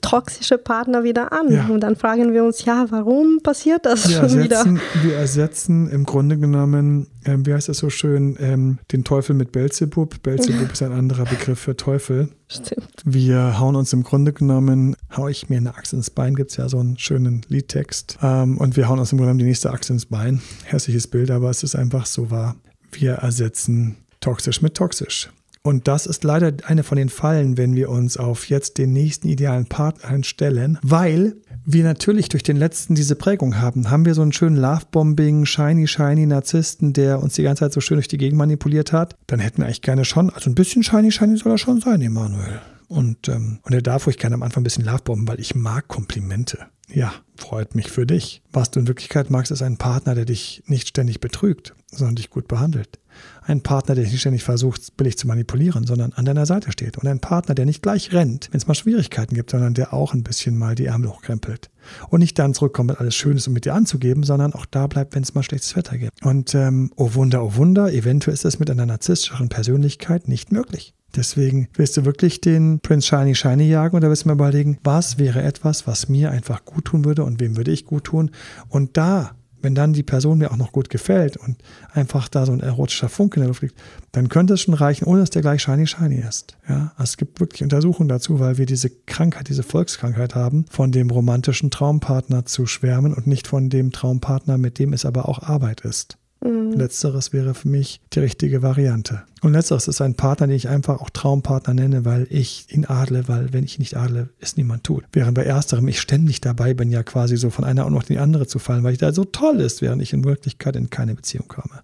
toxische 0.00 0.58
Partner 0.58 1.04
wieder 1.04 1.32
an. 1.32 1.50
Ja. 1.50 1.66
Und 1.66 1.80
dann 1.80 1.96
fragen 1.96 2.32
wir 2.32 2.44
uns, 2.44 2.64
ja, 2.64 2.86
warum 2.90 3.40
passiert 3.42 3.84
das 3.86 4.08
wir 4.08 4.16
schon 4.16 4.38
ersetzen, 4.38 4.76
wieder? 4.76 5.02
Wir 5.02 5.16
ersetzen 5.16 5.90
im 5.90 6.04
Grunde 6.04 6.38
genommen, 6.38 7.08
äh, 7.24 7.36
wie 7.38 7.54
heißt 7.54 7.68
das 7.68 7.78
so 7.78 7.90
schön, 7.90 8.36
ähm, 8.40 8.78
den 8.92 9.04
Teufel 9.04 9.34
mit 9.34 9.52
Belzebub. 9.52 10.22
Belzebub 10.22 10.72
ist 10.72 10.82
ein 10.82 10.92
anderer 10.92 11.24
Begriff 11.24 11.58
für 11.58 11.76
Teufel. 11.76 12.28
Stimmt. 12.48 12.88
Wir 13.04 13.58
hauen 13.58 13.76
uns 13.76 13.92
im 13.92 14.02
Grunde 14.02 14.32
genommen, 14.32 14.96
hau 15.16 15.28
ich 15.28 15.48
mir 15.48 15.56
eine 15.56 15.74
Axt 15.74 15.92
ins 15.92 16.10
Bein, 16.10 16.34
gibt 16.34 16.50
es 16.50 16.56
ja 16.56 16.68
so 16.68 16.78
einen 16.78 16.98
schönen 16.98 17.42
Liedtext. 17.48 18.18
Ähm, 18.22 18.58
und 18.58 18.76
wir 18.76 18.88
hauen 18.88 18.98
uns 18.98 19.12
im 19.12 19.18
Grunde 19.18 19.28
genommen 19.28 19.38
die 19.38 19.46
nächste 19.46 19.70
Axt 19.70 19.90
ins 19.90 20.06
Bein. 20.06 20.42
Hässliches 20.64 21.06
Bild, 21.06 21.30
aber 21.30 21.50
es 21.50 21.62
ist 21.62 21.74
einfach 21.74 22.06
so 22.06 22.30
wahr. 22.30 22.56
Wir 22.92 23.14
ersetzen 23.14 23.96
toxisch 24.20 24.62
mit 24.62 24.74
toxisch. 24.74 25.30
Und 25.64 25.86
das 25.86 26.06
ist 26.06 26.24
leider 26.24 26.52
eine 26.64 26.82
von 26.82 26.98
den 26.98 27.08
Fallen, 27.08 27.56
wenn 27.56 27.76
wir 27.76 27.88
uns 27.88 28.16
auf 28.16 28.48
jetzt 28.48 28.78
den 28.78 28.92
nächsten 28.92 29.28
idealen 29.28 29.66
Partner 29.66 30.08
einstellen, 30.08 30.78
weil 30.82 31.36
wir 31.64 31.84
natürlich 31.84 32.28
durch 32.28 32.42
den 32.42 32.56
letzten 32.56 32.96
diese 32.96 33.14
Prägung 33.14 33.60
haben. 33.60 33.88
Haben 33.88 34.04
wir 34.04 34.14
so 34.14 34.22
einen 34.22 34.32
schönen 34.32 34.56
Lovebombing, 34.56 35.46
shiny, 35.46 35.86
shiny 35.86 36.26
Narzissten, 36.26 36.92
der 36.92 37.22
uns 37.22 37.34
die 37.34 37.44
ganze 37.44 37.60
Zeit 37.60 37.72
so 37.72 37.80
schön 37.80 37.98
durch 37.98 38.08
die 38.08 38.18
Gegend 38.18 38.38
manipuliert 38.38 38.92
hat, 38.92 39.16
dann 39.28 39.38
hätten 39.38 39.58
wir 39.58 39.66
eigentlich 39.66 39.82
gerne 39.82 40.04
schon, 40.04 40.30
also 40.30 40.50
ein 40.50 40.56
bisschen 40.56 40.82
shiny, 40.82 41.12
shiny 41.12 41.36
soll 41.36 41.52
er 41.52 41.58
schon 41.58 41.80
sein, 41.80 42.02
Emanuel. 42.02 42.60
Und, 42.88 43.28
ähm, 43.28 43.60
und 43.62 43.72
er 43.72 43.82
darf 43.82 44.06
ruhig 44.06 44.18
gerne 44.18 44.34
am 44.34 44.42
Anfang 44.42 44.62
ein 44.62 44.64
bisschen 44.64 44.84
Lovebomben, 44.84 45.28
weil 45.28 45.40
ich 45.40 45.54
mag 45.54 45.86
Komplimente. 45.86 46.58
Ja, 46.94 47.14
freut 47.36 47.74
mich 47.74 47.90
für 47.90 48.04
dich. 48.04 48.42
Was 48.52 48.70
du 48.70 48.80
in 48.80 48.86
Wirklichkeit 48.86 49.30
magst, 49.30 49.50
ist 49.50 49.62
ein 49.62 49.78
Partner, 49.78 50.14
der 50.14 50.26
dich 50.26 50.62
nicht 50.66 50.88
ständig 50.88 51.20
betrügt, 51.20 51.74
sondern 51.90 52.16
dich 52.16 52.28
gut 52.28 52.48
behandelt. 52.48 52.98
Ein 53.42 53.62
Partner, 53.62 53.94
der 53.94 54.04
dich 54.04 54.12
nicht 54.12 54.20
ständig 54.20 54.42
versucht, 54.42 54.96
billig 54.96 55.16
zu 55.16 55.26
manipulieren, 55.26 55.86
sondern 55.86 56.12
an 56.12 56.24
deiner 56.26 56.44
Seite 56.44 56.70
steht. 56.70 56.98
Und 56.98 57.06
ein 57.06 57.20
Partner, 57.20 57.54
der 57.54 57.64
nicht 57.64 57.82
gleich 57.82 58.12
rennt, 58.12 58.48
wenn 58.50 58.58
es 58.58 58.66
mal 58.66 58.74
Schwierigkeiten 58.74 59.34
gibt, 59.34 59.50
sondern 59.50 59.74
der 59.74 59.94
auch 59.94 60.12
ein 60.12 60.22
bisschen 60.22 60.58
mal 60.58 60.74
die 60.74 60.86
Ärmel 60.86 61.10
hochkrempelt. 61.10 61.70
Und 62.08 62.20
nicht 62.20 62.38
dann 62.38 62.54
zurückkommt, 62.54 62.90
wenn 62.90 62.96
alles 62.96 63.14
schön 63.14 63.36
ist, 63.36 63.48
um 63.48 63.54
mit 63.54 63.64
dir 63.64 63.74
anzugeben, 63.74 64.22
sondern 64.22 64.52
auch 64.52 64.66
da 64.66 64.86
bleibt, 64.86 65.14
wenn 65.14 65.22
es 65.22 65.34
mal 65.34 65.42
schlechtes 65.42 65.74
Wetter 65.76 65.96
gibt. 65.96 66.22
Und 66.24 66.54
ähm, 66.54 66.92
oh 66.96 67.14
Wunder, 67.14 67.42
oh 67.42 67.54
Wunder, 67.56 67.92
eventuell 67.92 68.34
ist 68.34 68.44
das 68.44 68.58
mit 68.58 68.70
einer 68.70 68.86
narzisstischen 68.86 69.48
Persönlichkeit 69.48 70.28
nicht 70.28 70.52
möglich. 70.52 70.94
Deswegen 71.14 71.68
willst 71.74 71.96
du 71.96 72.04
wirklich 72.04 72.40
den 72.40 72.80
Prince 72.80 73.08
Shiny 73.08 73.34
Shiny 73.34 73.68
jagen 73.68 73.96
oder 73.96 74.08
willst 74.08 74.24
du 74.24 74.28
mir 74.28 74.34
überlegen, 74.34 74.78
was 74.82 75.18
wäre 75.18 75.42
etwas, 75.42 75.86
was 75.86 76.08
mir 76.08 76.30
einfach 76.30 76.64
gut 76.64 76.86
tun 76.86 77.04
würde 77.04 77.24
und 77.24 77.40
wem 77.40 77.56
würde 77.56 77.70
ich 77.70 77.84
gut 77.84 78.04
tun? 78.04 78.30
Und 78.68 78.96
da, 78.96 79.32
wenn 79.60 79.74
dann 79.74 79.92
die 79.92 80.02
Person 80.02 80.38
mir 80.38 80.50
auch 80.50 80.56
noch 80.56 80.72
gut 80.72 80.88
gefällt 80.88 81.36
und 81.36 81.58
einfach 81.92 82.28
da 82.28 82.46
so 82.46 82.52
ein 82.52 82.60
erotischer 82.60 83.10
Funke 83.10 83.36
in 83.36 83.42
der 83.42 83.48
Luft 83.48 83.62
liegt, 83.62 83.76
dann 84.12 84.28
könnte 84.28 84.54
es 84.54 84.62
schon 84.62 84.74
reichen, 84.74 85.04
ohne 85.04 85.20
dass 85.20 85.30
der 85.30 85.42
gleich 85.42 85.62
Shiny 85.62 85.86
Shiny 85.86 86.16
ist. 86.16 86.56
Ja, 86.68 86.92
also 86.96 87.10
es 87.10 87.16
gibt 87.18 87.40
wirklich 87.40 87.62
Untersuchungen 87.62 88.08
dazu, 88.08 88.40
weil 88.40 88.56
wir 88.56 88.66
diese 88.66 88.90
Krankheit, 88.90 89.48
diese 89.48 89.62
Volkskrankheit 89.62 90.34
haben, 90.34 90.64
von 90.70 90.92
dem 90.92 91.10
romantischen 91.10 91.70
Traumpartner 91.70 92.46
zu 92.46 92.66
schwärmen 92.66 93.12
und 93.12 93.26
nicht 93.26 93.46
von 93.46 93.68
dem 93.68 93.92
Traumpartner, 93.92 94.56
mit 94.56 94.78
dem 94.78 94.92
es 94.94 95.04
aber 95.04 95.28
auch 95.28 95.42
Arbeit 95.42 95.82
ist. 95.82 96.16
Mhm. 96.42 96.72
Letzteres 96.72 97.32
wäre 97.32 97.54
für 97.54 97.68
mich 97.68 98.00
die 98.12 98.20
richtige 98.20 98.62
Variante. 98.62 99.22
Und 99.42 99.52
letzteres 99.52 99.88
ist 99.88 100.00
ein 100.00 100.14
Partner, 100.14 100.46
den 100.46 100.56
ich 100.56 100.68
einfach 100.68 101.00
auch 101.00 101.10
Traumpartner 101.10 101.74
nenne, 101.74 102.04
weil 102.04 102.26
ich 102.30 102.66
ihn 102.70 102.84
adle, 102.84 103.28
weil 103.28 103.52
wenn 103.52 103.64
ich 103.64 103.78
ihn 103.78 103.82
nicht 103.82 103.96
adle, 103.96 104.28
es 104.40 104.56
niemand 104.56 104.84
tut. 104.84 105.04
Während 105.12 105.34
bei 105.34 105.44
ersterem 105.44 105.88
ich 105.88 106.00
ständig 106.00 106.40
dabei 106.40 106.74
bin, 106.74 106.90
ja 106.90 107.02
quasi 107.02 107.36
so 107.36 107.50
von 107.50 107.64
einer 107.64 107.86
und 107.86 107.94
in 107.94 108.14
die 108.14 108.18
andere 108.18 108.46
zu 108.46 108.58
fallen, 108.58 108.84
weil 108.84 108.92
ich 108.92 108.98
da 108.98 109.12
so 109.12 109.24
toll 109.24 109.60
ist, 109.60 109.82
während 109.82 110.02
ich 110.02 110.12
in 110.12 110.24
Wirklichkeit 110.24 110.76
in 110.76 110.90
keine 110.90 111.14
Beziehung 111.14 111.48
komme. 111.48 111.82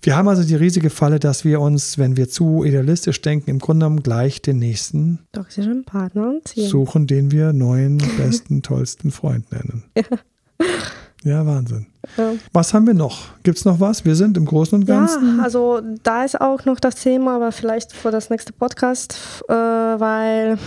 Wir 0.00 0.16
haben 0.16 0.28
also 0.28 0.44
die 0.44 0.54
riesige 0.54 0.90
Falle, 0.90 1.18
dass 1.18 1.44
wir 1.44 1.60
uns, 1.60 1.98
wenn 1.98 2.16
wir 2.16 2.28
zu 2.28 2.64
idealistisch 2.64 3.20
denken, 3.20 3.50
im 3.50 3.58
Grunde 3.58 3.84
genommen 3.84 4.02
gleich 4.02 4.42
den 4.42 4.58
nächsten 4.58 5.20
toxischen 5.32 5.84
Partner 5.84 6.34
suchen, 6.54 7.06
den 7.06 7.30
wir 7.30 7.52
neuen, 7.52 7.98
besten, 8.16 8.62
tollsten 8.62 9.10
Freund 9.10 9.50
nennen. 9.50 9.84
Ja. 9.96 10.04
Ja, 11.24 11.46
Wahnsinn. 11.46 11.86
Ja. 12.16 12.32
Was 12.52 12.74
haben 12.74 12.86
wir 12.86 12.94
noch? 12.94 13.28
Gibt 13.42 13.58
es 13.58 13.64
noch 13.64 13.78
was? 13.78 14.04
Wir 14.04 14.16
sind 14.16 14.36
im 14.36 14.44
Großen 14.44 14.78
und 14.78 14.86
Ganzen. 14.86 15.38
Ja, 15.38 15.44
also 15.44 15.80
da 16.02 16.24
ist 16.24 16.40
auch 16.40 16.64
noch 16.64 16.80
das 16.80 16.96
Thema, 16.96 17.36
aber 17.36 17.52
vielleicht 17.52 17.92
für 17.92 18.10
das 18.10 18.28
nächste 18.28 18.52
Podcast, 18.52 19.44
äh, 19.48 19.52
weil 19.52 20.58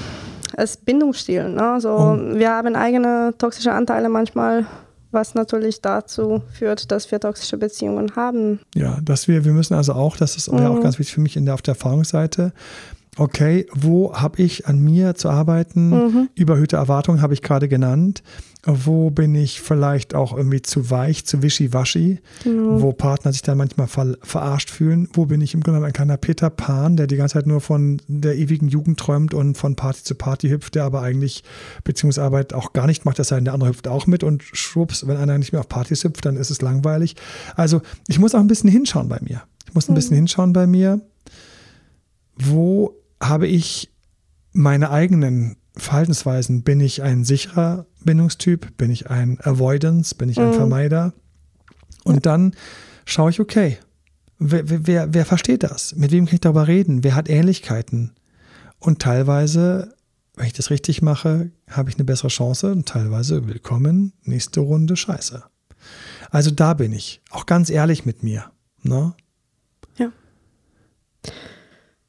es 0.56 0.78
Bindungsstil. 0.78 1.50
Ne? 1.50 1.62
Also 1.62 1.90
oh. 1.90 2.18
wir 2.18 2.52
haben 2.52 2.76
eigene 2.76 3.34
toxische 3.38 3.74
Anteile 3.74 4.10
manchmal 4.10 4.66
was 5.16 5.34
natürlich 5.34 5.82
dazu 5.82 6.44
führt, 6.52 6.92
dass 6.92 7.10
wir 7.10 7.20
toxische 7.20 7.58
Beziehungen 7.58 8.16
haben. 8.16 8.60
Ja, 8.76 9.00
dass 9.02 9.28
wir, 9.28 9.46
wir 9.46 9.54
müssen 9.54 9.74
also 9.74 9.94
auch, 9.94 10.18
das 10.18 10.36
ist 10.36 10.52
mhm. 10.52 10.60
auch 10.60 10.82
ganz 10.82 11.00
wichtig 11.00 11.16
für 11.16 11.22
mich 11.22 11.38
in 11.38 11.46
der, 11.46 11.56
auf 11.56 11.64
der 11.64 11.72
Erfahrungsseite, 11.72 12.52
okay, 13.18 13.66
wo 13.74 14.14
habe 14.14 14.42
ich 14.42 14.68
an 14.68 14.80
mir 14.80 15.16
zu 15.16 15.30
arbeiten? 15.30 15.90
Mhm. 15.90 16.30
Überhöhte 16.36 16.76
Erwartungen 16.76 17.22
habe 17.22 17.34
ich 17.34 17.42
gerade 17.42 17.68
genannt. 17.68 18.24
Wo 18.68 19.12
bin 19.12 19.36
ich 19.36 19.62
vielleicht 19.62 20.16
auch 20.16 20.36
irgendwie 20.36 20.64
zu 20.64 20.90
weich, 20.90 21.24
zu 21.26 21.44
wischiwaschi, 21.44 22.20
mhm. 22.46 22.82
wo 22.82 22.94
Partner 22.94 23.32
sich 23.32 23.44
dann 23.44 23.60
manchmal 23.60 23.86
ver 23.86 24.18
verarscht 24.24 24.72
fühlen? 24.72 25.08
Wo 25.14 25.28
bin 25.28 25.40
ich 25.42 25.54
im 25.54 25.62
Grunde 25.62 25.86
ein 25.86 25.94
kleiner 25.94 26.18
Peter 26.18 26.50
Pan, 26.50 26.98
der 26.98 27.06
die 27.06 27.16
ganze 27.16 27.34
Zeit 27.34 27.46
nur 27.46 27.62
von 27.62 28.02
der 28.08 28.36
ewigen 28.36 28.68
Jugend 28.68 29.00
träumt 29.00 29.36
und 29.36 29.56
von 29.56 29.76
Party 29.76 30.04
zu 30.04 30.16
Party 30.16 30.50
hüpft, 30.50 30.74
der 30.74 30.84
aber 30.84 31.04
eigentlich 31.04 31.44
Beziehungsarbeit 31.84 32.54
auch 32.54 32.74
gar 32.74 32.88
nicht 32.88 33.06
macht, 33.06 33.20
das 33.20 33.28
sei 33.28 33.36
denn, 33.36 33.46
der 33.46 33.54
andere 33.54 33.70
hüpft 33.70 33.88
auch 33.88 34.08
mit 34.08 34.24
und 34.24 34.42
schwupps, 34.42 35.08
wenn 35.08 35.18
einer 35.18 35.38
nicht 35.38 35.52
mehr 35.52 35.62
auf 35.62 35.70
Partys 35.70 36.04
hüpft, 36.04 36.26
dann 36.26 36.36
ist 36.36 36.50
es 36.50 36.62
langweilig. 36.62 37.16
Also 37.56 37.82
ich 38.08 38.18
muss 38.18 38.34
auch 38.34 38.40
ein 38.40 38.48
bisschen 38.48 38.72
hinschauen 38.72 39.10
bei 39.10 39.20
mir. 39.22 39.44
Ich 39.68 39.76
muss 39.76 39.88
ein 39.88 39.92
mhm. 39.92 39.96
bisschen 39.96 40.16
hinschauen 40.16 40.54
bei 40.54 40.66
mir, 40.66 41.02
wo 42.36 42.96
habe 43.22 43.48
ich 43.48 43.92
meine 44.52 44.90
eigenen 44.92 45.58
Verhaltensweisen? 45.76 46.64
Bin 46.64 46.80
ich 46.80 47.04
ein 47.04 47.24
sicherer 47.24 47.86
Bindungstyp? 48.04 48.78
Bin 48.78 48.92
ich 48.92 49.10
ein 49.10 49.40
Avoidance? 49.42 50.16
Bin 50.16 50.30
ich 50.30 50.40
ein 50.40 50.50
mhm. 50.50 50.54
Vermeider? 50.54 51.14
Und 52.04 52.26
dann 52.26 52.56
schaue 53.06 53.32
ich, 53.32 53.40
okay, 53.40 53.78
wer, 54.40 54.64
wer, 54.66 55.14
wer 55.14 55.26
versteht 55.26 55.64
das? 55.64 55.96
Mit 55.96 56.12
wem 56.12 56.26
kann 56.26 56.36
ich 56.36 56.42
darüber 56.42 56.68
reden? 56.68 57.04
Wer 57.04 57.16
hat 57.16 57.30
Ähnlichkeiten? 57.30 58.14
Und 58.80 59.02
teilweise, 59.02 59.96
wenn 60.36 60.48
ich 60.48 60.54
das 60.54 60.70
richtig 60.70 61.02
mache, 61.02 61.52
habe 61.70 61.90
ich 61.90 61.96
eine 61.96 62.06
bessere 62.06 62.28
Chance 62.28 62.72
und 62.72 62.88
teilweise 62.88 63.48
willkommen, 63.48 64.14
nächste 64.24 64.60
Runde 64.60 64.96
Scheiße. 64.96 65.44
Also 66.30 66.52
da 66.52 66.74
bin 66.74 66.94
ich, 66.94 67.22
auch 67.30 67.46
ganz 67.46 67.70
ehrlich 67.70 68.06
mit 68.06 68.24
mir. 68.24 68.52
Ne? 68.84 69.14
Ja. 69.98 70.12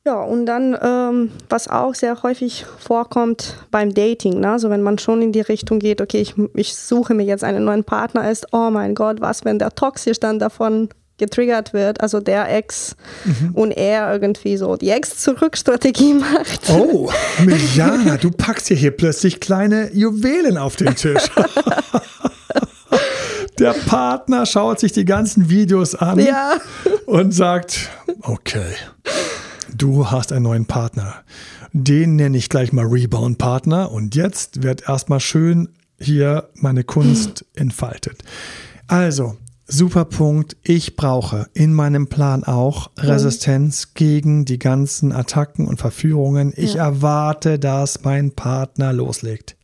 Ja, 0.06 0.22
und 0.22 0.46
dann, 0.46 0.78
ähm, 0.80 1.32
was 1.48 1.66
auch 1.66 1.96
sehr 1.96 2.22
häufig 2.22 2.64
vorkommt 2.78 3.56
beim 3.72 3.92
Dating, 3.92 4.38
ne? 4.38 4.52
also 4.52 4.70
wenn 4.70 4.80
man 4.82 4.98
schon 4.98 5.20
in 5.20 5.32
die 5.32 5.40
Richtung 5.40 5.80
geht, 5.80 6.00
okay, 6.00 6.20
ich, 6.20 6.34
ich 6.54 6.76
suche 6.76 7.12
mir 7.12 7.24
jetzt 7.24 7.42
einen 7.42 7.64
neuen 7.64 7.82
Partner, 7.82 8.30
ist, 8.30 8.46
oh 8.52 8.70
mein 8.70 8.94
Gott, 8.94 9.20
was, 9.20 9.44
wenn 9.44 9.58
der 9.58 9.74
toxisch 9.74 10.20
dann 10.20 10.38
davon 10.38 10.90
getriggert 11.18 11.72
wird, 11.72 12.02
also 12.02 12.20
der 12.20 12.54
Ex 12.54 12.94
mhm. 13.24 13.50
und 13.54 13.72
er 13.72 14.12
irgendwie 14.12 14.56
so 14.56 14.76
die 14.76 14.90
Ex-Zurück-Strategie 14.90 16.14
macht. 16.20 16.70
Oh, 16.70 17.10
Mirjana, 17.44 18.16
du 18.16 18.30
packst 18.30 18.68
hier, 18.68 18.76
hier 18.76 18.92
plötzlich 18.92 19.40
kleine 19.40 19.90
Juwelen 19.92 20.56
auf 20.56 20.76
den 20.76 20.94
Tisch. 20.94 21.24
Der 23.58 23.72
Partner 23.72 24.46
schaut 24.46 24.78
sich 24.78 24.92
die 24.92 25.06
ganzen 25.06 25.48
Videos 25.48 25.94
an 25.96 26.20
Ja. 26.20 26.58
und 27.06 27.32
sagt, 27.32 27.88
okay, 28.20 28.74
du 29.76 30.10
hast 30.10 30.32
einen 30.32 30.44
neuen 30.44 30.66
Partner. 30.66 31.14
Den 31.72 32.16
nenne 32.16 32.36
ich 32.36 32.48
gleich 32.48 32.72
mal 32.72 32.86
Rebound-Partner 32.86 33.90
und 33.90 34.14
jetzt 34.14 34.62
wird 34.62 34.88
erstmal 34.88 35.20
schön 35.20 35.68
hier 35.98 36.48
meine 36.54 36.84
Kunst 36.84 37.44
entfaltet. 37.54 38.22
Also, 38.86 39.36
super 39.66 40.04
Punkt. 40.04 40.56
Ich 40.62 40.96
brauche 40.96 41.48
in 41.54 41.72
meinem 41.72 42.08
Plan 42.08 42.44
auch 42.44 42.90
Resistenz 42.98 43.94
gegen 43.94 44.44
die 44.44 44.58
ganzen 44.58 45.12
Attacken 45.12 45.66
und 45.66 45.78
Verführungen. 45.78 46.52
Ich 46.56 46.76
erwarte, 46.76 47.58
dass 47.58 48.04
mein 48.04 48.32
Partner 48.32 48.92
loslegt. 48.92 49.56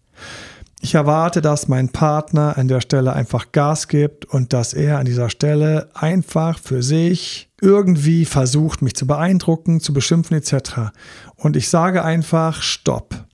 Ich 0.80 0.94
erwarte, 0.94 1.42
dass 1.42 1.68
mein 1.68 1.90
Partner 1.90 2.58
an 2.58 2.66
der 2.66 2.80
Stelle 2.80 3.12
einfach 3.12 3.52
Gas 3.52 3.86
gibt 3.86 4.24
und 4.24 4.52
dass 4.52 4.74
er 4.74 4.98
an 4.98 5.06
dieser 5.06 5.30
Stelle 5.30 5.88
einfach 5.94 6.58
für 6.58 6.82
sich 6.82 7.51
irgendwie 7.62 8.24
versucht, 8.24 8.82
mich 8.82 8.94
zu 8.94 9.06
beeindrucken, 9.06 9.80
zu 9.80 9.94
beschimpfen 9.94 10.36
etc. 10.36 10.92
Und 11.36 11.56
ich 11.56 11.68
sage 11.68 12.04
einfach 12.04 12.60
Stopp. 12.60 13.24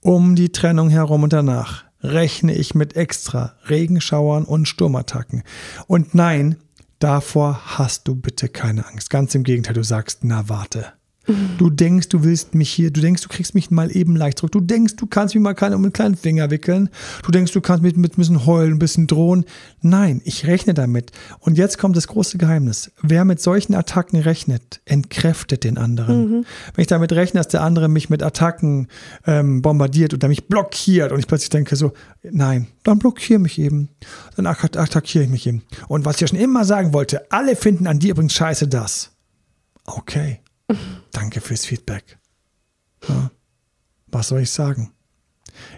Um 0.00 0.36
die 0.36 0.52
Trennung 0.52 0.90
herum 0.90 1.24
und 1.24 1.32
danach 1.32 1.84
rechne 2.02 2.54
ich 2.54 2.74
mit 2.74 2.96
extra 2.96 3.56
Regenschauern 3.68 4.44
und 4.44 4.68
Sturmattacken. 4.68 5.42
Und 5.86 6.14
nein, 6.14 6.56
davor 6.98 7.78
hast 7.78 8.06
du 8.06 8.14
bitte 8.14 8.48
keine 8.48 8.86
Angst. 8.86 9.10
Ganz 9.10 9.34
im 9.34 9.42
Gegenteil, 9.42 9.74
du 9.74 9.82
sagst, 9.82 10.20
na 10.22 10.48
warte. 10.48 10.92
Du 11.58 11.70
denkst, 11.70 12.08
du 12.08 12.24
willst 12.24 12.54
mich 12.54 12.70
hier, 12.70 12.90
du 12.90 13.00
denkst, 13.00 13.22
du 13.22 13.28
kriegst 13.28 13.54
mich 13.54 13.70
mal 13.70 13.94
eben 13.94 14.16
leicht 14.16 14.38
zurück. 14.38 14.52
Du 14.52 14.60
denkst, 14.60 14.96
du 14.96 15.06
kannst 15.06 15.34
mich 15.34 15.42
mal 15.42 15.54
keinen 15.54 15.74
um 15.74 15.82
einen 15.84 15.92
kleinen 15.92 16.16
Finger 16.16 16.50
wickeln. 16.50 16.88
Du 17.24 17.30
denkst, 17.30 17.52
du 17.52 17.60
kannst 17.60 17.82
mit, 17.82 17.96
mit 17.96 18.12
ein 18.14 18.16
bisschen 18.20 18.46
heulen, 18.46 18.72
ein 18.74 18.78
bisschen 18.78 19.06
drohen. 19.06 19.44
Nein, 19.82 20.20
ich 20.24 20.46
rechne 20.46 20.74
damit. 20.74 21.12
Und 21.40 21.58
jetzt 21.58 21.78
kommt 21.78 21.96
das 21.96 22.08
große 22.08 22.38
Geheimnis. 22.38 22.90
Wer 23.02 23.24
mit 23.24 23.40
solchen 23.40 23.74
Attacken 23.74 24.20
rechnet, 24.20 24.80
entkräftet 24.84 25.64
den 25.64 25.78
anderen. 25.78 26.44
Wenn 26.74 26.82
ich 26.82 26.86
damit 26.88 27.12
rechne, 27.12 27.40
dass 27.40 27.48
der 27.48 27.62
andere 27.62 27.88
mich 27.88 28.10
mit 28.10 28.22
Attacken 28.22 28.88
ähm, 29.26 29.62
bombardiert 29.62 30.14
oder 30.14 30.28
mich 30.28 30.48
blockiert 30.48 31.12
und 31.12 31.18
ich 31.18 31.26
plötzlich 31.26 31.50
denke 31.50 31.76
so, 31.76 31.92
nein, 32.22 32.66
dann 32.82 32.98
blockiere 32.98 33.38
mich 33.38 33.58
eben. 33.58 33.88
Dann 34.36 34.46
attack- 34.46 34.76
attackiere 34.76 35.24
ich 35.24 35.30
mich 35.30 35.46
eben. 35.46 35.62
Und 35.88 36.04
was 36.04 36.16
ich 36.16 36.22
ja 36.22 36.28
schon 36.28 36.38
immer 36.38 36.64
sagen 36.64 36.92
wollte, 36.92 37.30
alle 37.30 37.56
finden 37.56 37.86
an 37.86 37.98
dir 37.98 38.12
übrigens 38.12 38.32
scheiße 38.34 38.68
das. 38.68 39.10
Okay. 39.86 40.40
Danke 41.12 41.40
fürs 41.40 41.64
Feedback. 41.64 42.18
Ja. 43.08 43.30
Was 44.08 44.28
soll 44.28 44.40
ich 44.40 44.50
sagen? 44.50 44.92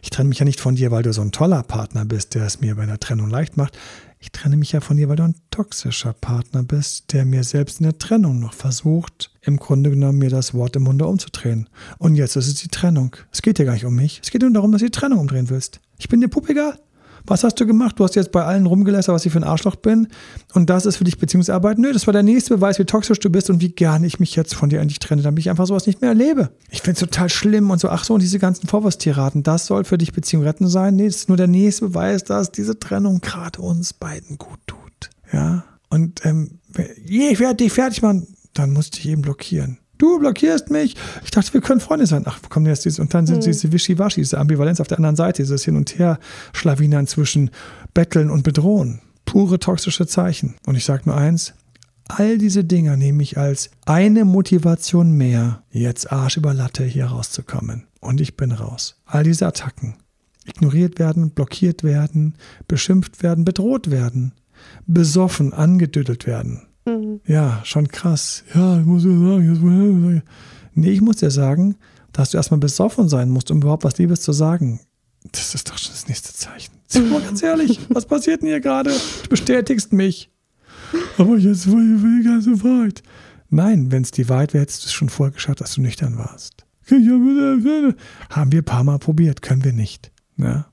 Ich 0.02 0.10
trenne 0.10 0.28
mich 0.28 0.38
ja 0.38 0.44
nicht 0.44 0.60
von 0.60 0.74
dir, 0.74 0.90
weil 0.90 1.02
du 1.02 1.12
so 1.12 1.22
ein 1.22 1.32
toller 1.32 1.62
Partner 1.62 2.04
bist, 2.04 2.34
der 2.34 2.44
es 2.44 2.60
mir 2.60 2.74
bei 2.76 2.82
einer 2.82 3.00
Trennung 3.00 3.30
leicht 3.30 3.56
macht. 3.56 3.78
Ich 4.18 4.30
trenne 4.30 4.56
mich 4.56 4.72
ja 4.72 4.80
von 4.80 4.96
dir, 4.96 5.08
weil 5.08 5.16
du 5.16 5.24
ein 5.24 5.34
toxischer 5.50 6.12
Partner 6.12 6.62
bist, 6.62 7.12
der 7.12 7.24
mir 7.24 7.42
selbst 7.42 7.80
in 7.80 7.84
der 7.84 7.98
Trennung 7.98 8.38
noch 8.38 8.54
versucht, 8.54 9.32
im 9.40 9.56
Grunde 9.56 9.90
genommen 9.90 10.18
mir 10.18 10.30
das 10.30 10.54
Wort 10.54 10.76
im 10.76 10.84
Munde 10.84 11.06
umzudrehen. 11.06 11.68
Und 11.98 12.14
jetzt 12.14 12.36
ist 12.36 12.46
es 12.46 12.54
die 12.54 12.68
Trennung. 12.68 13.16
Es 13.32 13.42
geht 13.42 13.58
dir 13.58 13.64
gar 13.64 13.72
nicht 13.72 13.84
um 13.84 13.94
mich. 13.94 14.20
Es 14.22 14.30
geht 14.30 14.42
nur 14.42 14.52
darum, 14.52 14.70
dass 14.70 14.80
du 14.80 14.86
die 14.86 14.92
Trennung 14.92 15.18
umdrehen 15.18 15.50
willst. 15.50 15.80
Ich 15.98 16.08
bin 16.08 16.20
dir 16.20 16.28
puppegal. 16.28 16.78
Was 17.26 17.44
hast 17.44 17.60
du 17.60 17.66
gemacht? 17.66 17.98
Du 17.98 18.04
hast 18.04 18.14
jetzt 18.16 18.32
bei 18.32 18.44
allen 18.44 18.66
rumgelästert, 18.66 19.14
was 19.14 19.24
ich 19.26 19.32
für 19.32 19.38
ein 19.38 19.44
Arschloch 19.44 19.76
bin. 19.76 20.08
Und 20.54 20.70
das 20.70 20.86
ist 20.86 20.96
für 20.96 21.04
dich 21.04 21.18
Beziehungsarbeit. 21.18 21.78
Nö, 21.78 21.92
das 21.92 22.06
war 22.06 22.12
der 22.12 22.22
nächste 22.22 22.56
Beweis, 22.56 22.78
wie 22.78 22.84
toxisch 22.84 23.20
du 23.20 23.30
bist 23.30 23.50
und 23.50 23.60
wie 23.60 23.70
gern 23.70 24.04
ich 24.04 24.20
mich 24.20 24.34
jetzt 24.34 24.54
von 24.54 24.68
dir 24.68 24.80
endlich 24.80 24.98
trenne, 24.98 25.22
damit 25.22 25.40
ich 25.40 25.50
einfach 25.50 25.66
sowas 25.66 25.86
nicht 25.86 26.00
mehr 26.00 26.10
erlebe. 26.10 26.50
Ich 26.70 26.82
finde 26.82 26.92
es 26.92 27.00
total 27.00 27.28
schlimm 27.28 27.70
und 27.70 27.80
so, 27.80 27.88
ach 27.88 28.04
so, 28.04 28.14
und 28.14 28.20
diese 28.20 28.38
ganzen 28.38 28.66
Vorwurfstiraden, 28.66 29.42
das 29.42 29.66
soll 29.66 29.84
für 29.84 29.98
dich 29.98 30.12
Beziehung 30.12 30.42
retten 30.42 30.68
sein. 30.68 30.96
Nee, 30.96 31.06
das 31.06 31.16
ist 31.16 31.28
nur 31.28 31.36
der 31.36 31.46
nächste 31.46 31.88
Beweis, 31.88 32.24
dass 32.24 32.50
diese 32.50 32.78
Trennung 32.78 33.20
gerade 33.20 33.60
uns 33.60 33.92
beiden 33.92 34.38
gut 34.38 34.60
tut. 34.66 35.10
Ja. 35.32 35.64
Und 35.88 36.24
ähm, 36.24 36.58
ich 37.04 37.38
werde 37.38 37.56
dich 37.56 37.72
fertig 37.72 38.02
machen, 38.02 38.26
dann 38.54 38.72
musst 38.72 38.94
du 38.94 38.96
dich 38.96 39.08
eben 39.08 39.22
blockieren. 39.22 39.78
Du 40.02 40.18
blockierst 40.18 40.68
mich. 40.68 40.96
Ich 41.22 41.30
dachte, 41.30 41.54
wir 41.54 41.60
können 41.60 41.78
Freunde 41.78 42.08
sein. 42.08 42.24
Ach, 42.26 42.40
wo 42.42 42.48
kommen 42.48 42.66
jetzt 42.66 42.84
diese? 42.84 43.00
Und 43.00 43.14
dann 43.14 43.24
sind 43.24 43.46
diese 43.46 43.70
Wischiwaschi, 43.70 44.20
diese 44.20 44.36
Ambivalenz 44.36 44.80
auf 44.80 44.88
der 44.88 44.98
anderen 44.98 45.14
Seite, 45.14 45.44
dieses 45.44 45.64
Hin 45.64 45.76
und 45.76 45.96
Her, 45.96 46.18
Schlawinern 46.52 47.06
zwischen 47.06 47.50
Betteln 47.94 48.28
und 48.28 48.42
Bedrohen. 48.42 49.00
Pure 49.26 49.60
toxische 49.60 50.08
Zeichen. 50.08 50.56
Und 50.66 50.74
ich 50.74 50.84
sage 50.84 51.04
nur 51.06 51.16
eins, 51.16 51.54
all 52.08 52.36
diese 52.36 52.64
Dinger 52.64 52.96
nehme 52.96 53.22
ich 53.22 53.38
als 53.38 53.70
eine 53.86 54.24
Motivation 54.24 55.12
mehr, 55.12 55.62
jetzt 55.70 56.10
Arsch 56.10 56.36
über 56.36 56.52
Latte 56.52 56.82
hier 56.82 57.06
rauszukommen. 57.06 57.84
Und 58.00 58.20
ich 58.20 58.36
bin 58.36 58.50
raus. 58.50 58.96
All 59.06 59.22
diese 59.22 59.46
Attacken. 59.46 59.94
Ignoriert 60.46 60.98
werden, 60.98 61.30
blockiert 61.30 61.84
werden, 61.84 62.34
beschimpft 62.66 63.22
werden, 63.22 63.44
bedroht 63.44 63.92
werden, 63.92 64.32
besoffen, 64.84 65.52
angedüdelt 65.52 66.26
werden. 66.26 66.62
Ja, 67.26 67.60
schon 67.64 67.88
krass. 67.88 68.44
Ja, 68.54 68.78
ich 68.80 68.86
muss 68.86 69.02
dir 69.02 69.10
sagen, 69.18 70.12
jetzt- 70.14 70.24
nee, 70.74 70.90
ich 70.90 71.00
muss 71.00 71.16
dir 71.16 71.30
sagen, 71.30 71.76
dass 72.12 72.30
du 72.30 72.36
erstmal 72.36 72.60
besoffen 72.60 73.08
sein 73.08 73.30
musst, 73.30 73.50
um 73.50 73.58
überhaupt 73.58 73.84
was 73.84 73.98
Liebes 73.98 74.20
zu 74.22 74.32
sagen. 74.32 74.80
Das 75.30 75.54
ist 75.54 75.70
doch 75.70 75.78
schon 75.78 75.92
das 75.92 76.08
nächste 76.08 76.32
Zeichen. 76.34 76.72
Sind 76.88 77.04
wir 77.10 77.18
mal 77.20 77.22
ganz 77.26 77.42
ehrlich, 77.42 77.78
was 77.90 78.06
passiert 78.06 78.42
denn 78.42 78.48
hier 78.48 78.60
gerade? 78.60 78.90
Du 79.22 79.28
bestätigst 79.28 79.92
mich. 79.92 80.30
Aber 81.16 81.36
jetzt 81.38 81.70
will 81.70 82.18
ich 82.20 82.26
ganz 82.26 82.44
so 82.44 82.62
weit. 82.64 83.02
Nein, 83.48 83.92
wenn 83.92 84.02
es 84.02 84.10
die 84.10 84.28
Wahrheit 84.28 84.52
wäre, 84.52 84.62
hättest 84.62 84.82
du 84.84 84.86
es 84.86 84.92
schon 84.92 85.08
vorher 85.08 85.32
geschafft, 85.32 85.60
dass 85.60 85.74
du 85.74 85.82
nüchtern 85.82 86.18
warst. 86.18 86.64
Haben 86.90 88.52
wir 88.52 88.60
ein 88.60 88.64
paar 88.64 88.84
Mal 88.84 88.98
probiert, 88.98 89.40
können 89.42 89.62
wir 89.64 89.72
nicht. 89.72 90.10
Ja. 90.36 90.66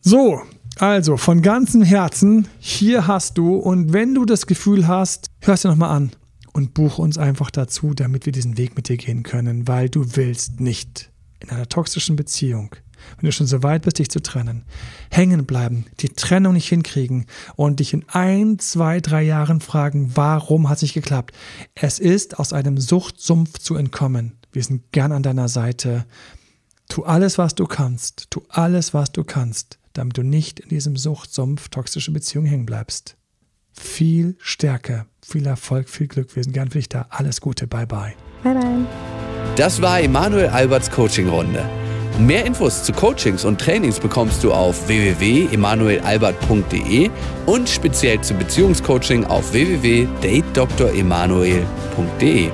So, 0.00 0.40
also 0.78 1.16
von 1.16 1.40
ganzem 1.40 1.82
Herzen, 1.82 2.48
hier 2.58 3.06
hast 3.06 3.38
du 3.38 3.56
und 3.56 3.94
wenn 3.94 4.14
du 4.14 4.26
das 4.26 4.46
Gefühl 4.46 4.86
hast, 4.86 5.30
hörst 5.40 5.64
dir 5.64 5.68
nochmal 5.68 5.96
an 5.96 6.12
und 6.52 6.74
buche 6.74 7.00
uns 7.00 7.16
einfach 7.16 7.50
dazu, 7.50 7.94
damit 7.94 8.26
wir 8.26 8.32
diesen 8.32 8.58
Weg 8.58 8.76
mit 8.76 8.90
dir 8.90 8.98
gehen 8.98 9.22
können, 9.22 9.66
weil 9.66 9.88
du 9.88 10.16
willst 10.16 10.60
nicht 10.60 11.10
in 11.40 11.48
einer 11.48 11.66
toxischen 11.66 12.16
Beziehung, 12.16 12.76
wenn 13.16 13.26
du 13.26 13.32
schon 13.32 13.46
so 13.46 13.62
weit 13.62 13.82
bist, 13.82 13.98
dich 13.98 14.10
zu 14.10 14.20
trennen, 14.20 14.64
hängen 15.10 15.46
bleiben, 15.46 15.86
die 16.00 16.10
Trennung 16.10 16.52
nicht 16.52 16.68
hinkriegen 16.68 17.24
und 17.54 17.80
dich 17.80 17.94
in 17.94 18.04
ein, 18.08 18.58
zwei, 18.58 19.00
drei 19.00 19.22
Jahren 19.22 19.60
fragen, 19.60 20.12
warum 20.14 20.68
hat 20.68 20.76
es 20.76 20.82
nicht 20.82 20.94
geklappt? 20.94 21.34
Es 21.74 21.98
ist 21.98 22.38
aus 22.38 22.52
einem 22.52 22.78
Suchtsumpf 22.78 23.58
zu 23.58 23.76
entkommen. 23.76 24.32
Wir 24.52 24.62
sind 24.62 24.92
gern 24.92 25.12
an 25.12 25.22
deiner 25.22 25.48
Seite. 25.48 26.04
Tu 26.88 27.02
alles, 27.02 27.38
was 27.38 27.54
du 27.54 27.66
kannst. 27.66 28.26
Tu 28.30 28.42
alles, 28.48 28.92
was 28.92 29.12
du 29.12 29.24
kannst, 29.24 29.78
damit 29.98 30.18
du 30.18 30.22
nicht 30.22 30.60
in 30.60 30.68
diesem 30.68 30.96
Suchtsumpf 30.96 31.68
toxische 31.68 32.12
Beziehung 32.12 32.44
hängen 32.44 32.66
bleibst. 32.66 33.16
Viel 33.72 34.36
Stärke, 34.38 35.06
viel 35.22 35.46
Erfolg, 35.46 35.88
viel 35.88 36.08
Glück. 36.08 36.34
Wir 36.34 36.42
sind 36.42 36.52
gern 36.52 36.70
für 36.70 36.78
dich 36.78 36.88
da. 36.88 37.06
Alles 37.10 37.40
Gute. 37.40 37.66
Bye, 37.66 37.86
bye. 37.86 38.14
Bye, 38.42 38.54
bye. 38.54 38.86
Das 39.56 39.82
war 39.82 40.00
Emanuel 40.00 40.48
Alberts 40.48 40.90
Coaching-Runde. 40.90 41.64
Mehr 42.18 42.46
Infos 42.46 42.82
zu 42.82 42.92
Coachings 42.92 43.44
und 43.44 43.60
Trainings 43.60 44.00
bekommst 44.00 44.42
du 44.42 44.50
auf 44.52 44.88
www.emanuelalbert.de 44.88 47.10
und 47.44 47.68
speziell 47.68 48.20
zu 48.22 48.32
Beziehungscoaching 48.34 49.24
auf 49.24 49.52
www.datedremanuel.de. 49.52 52.50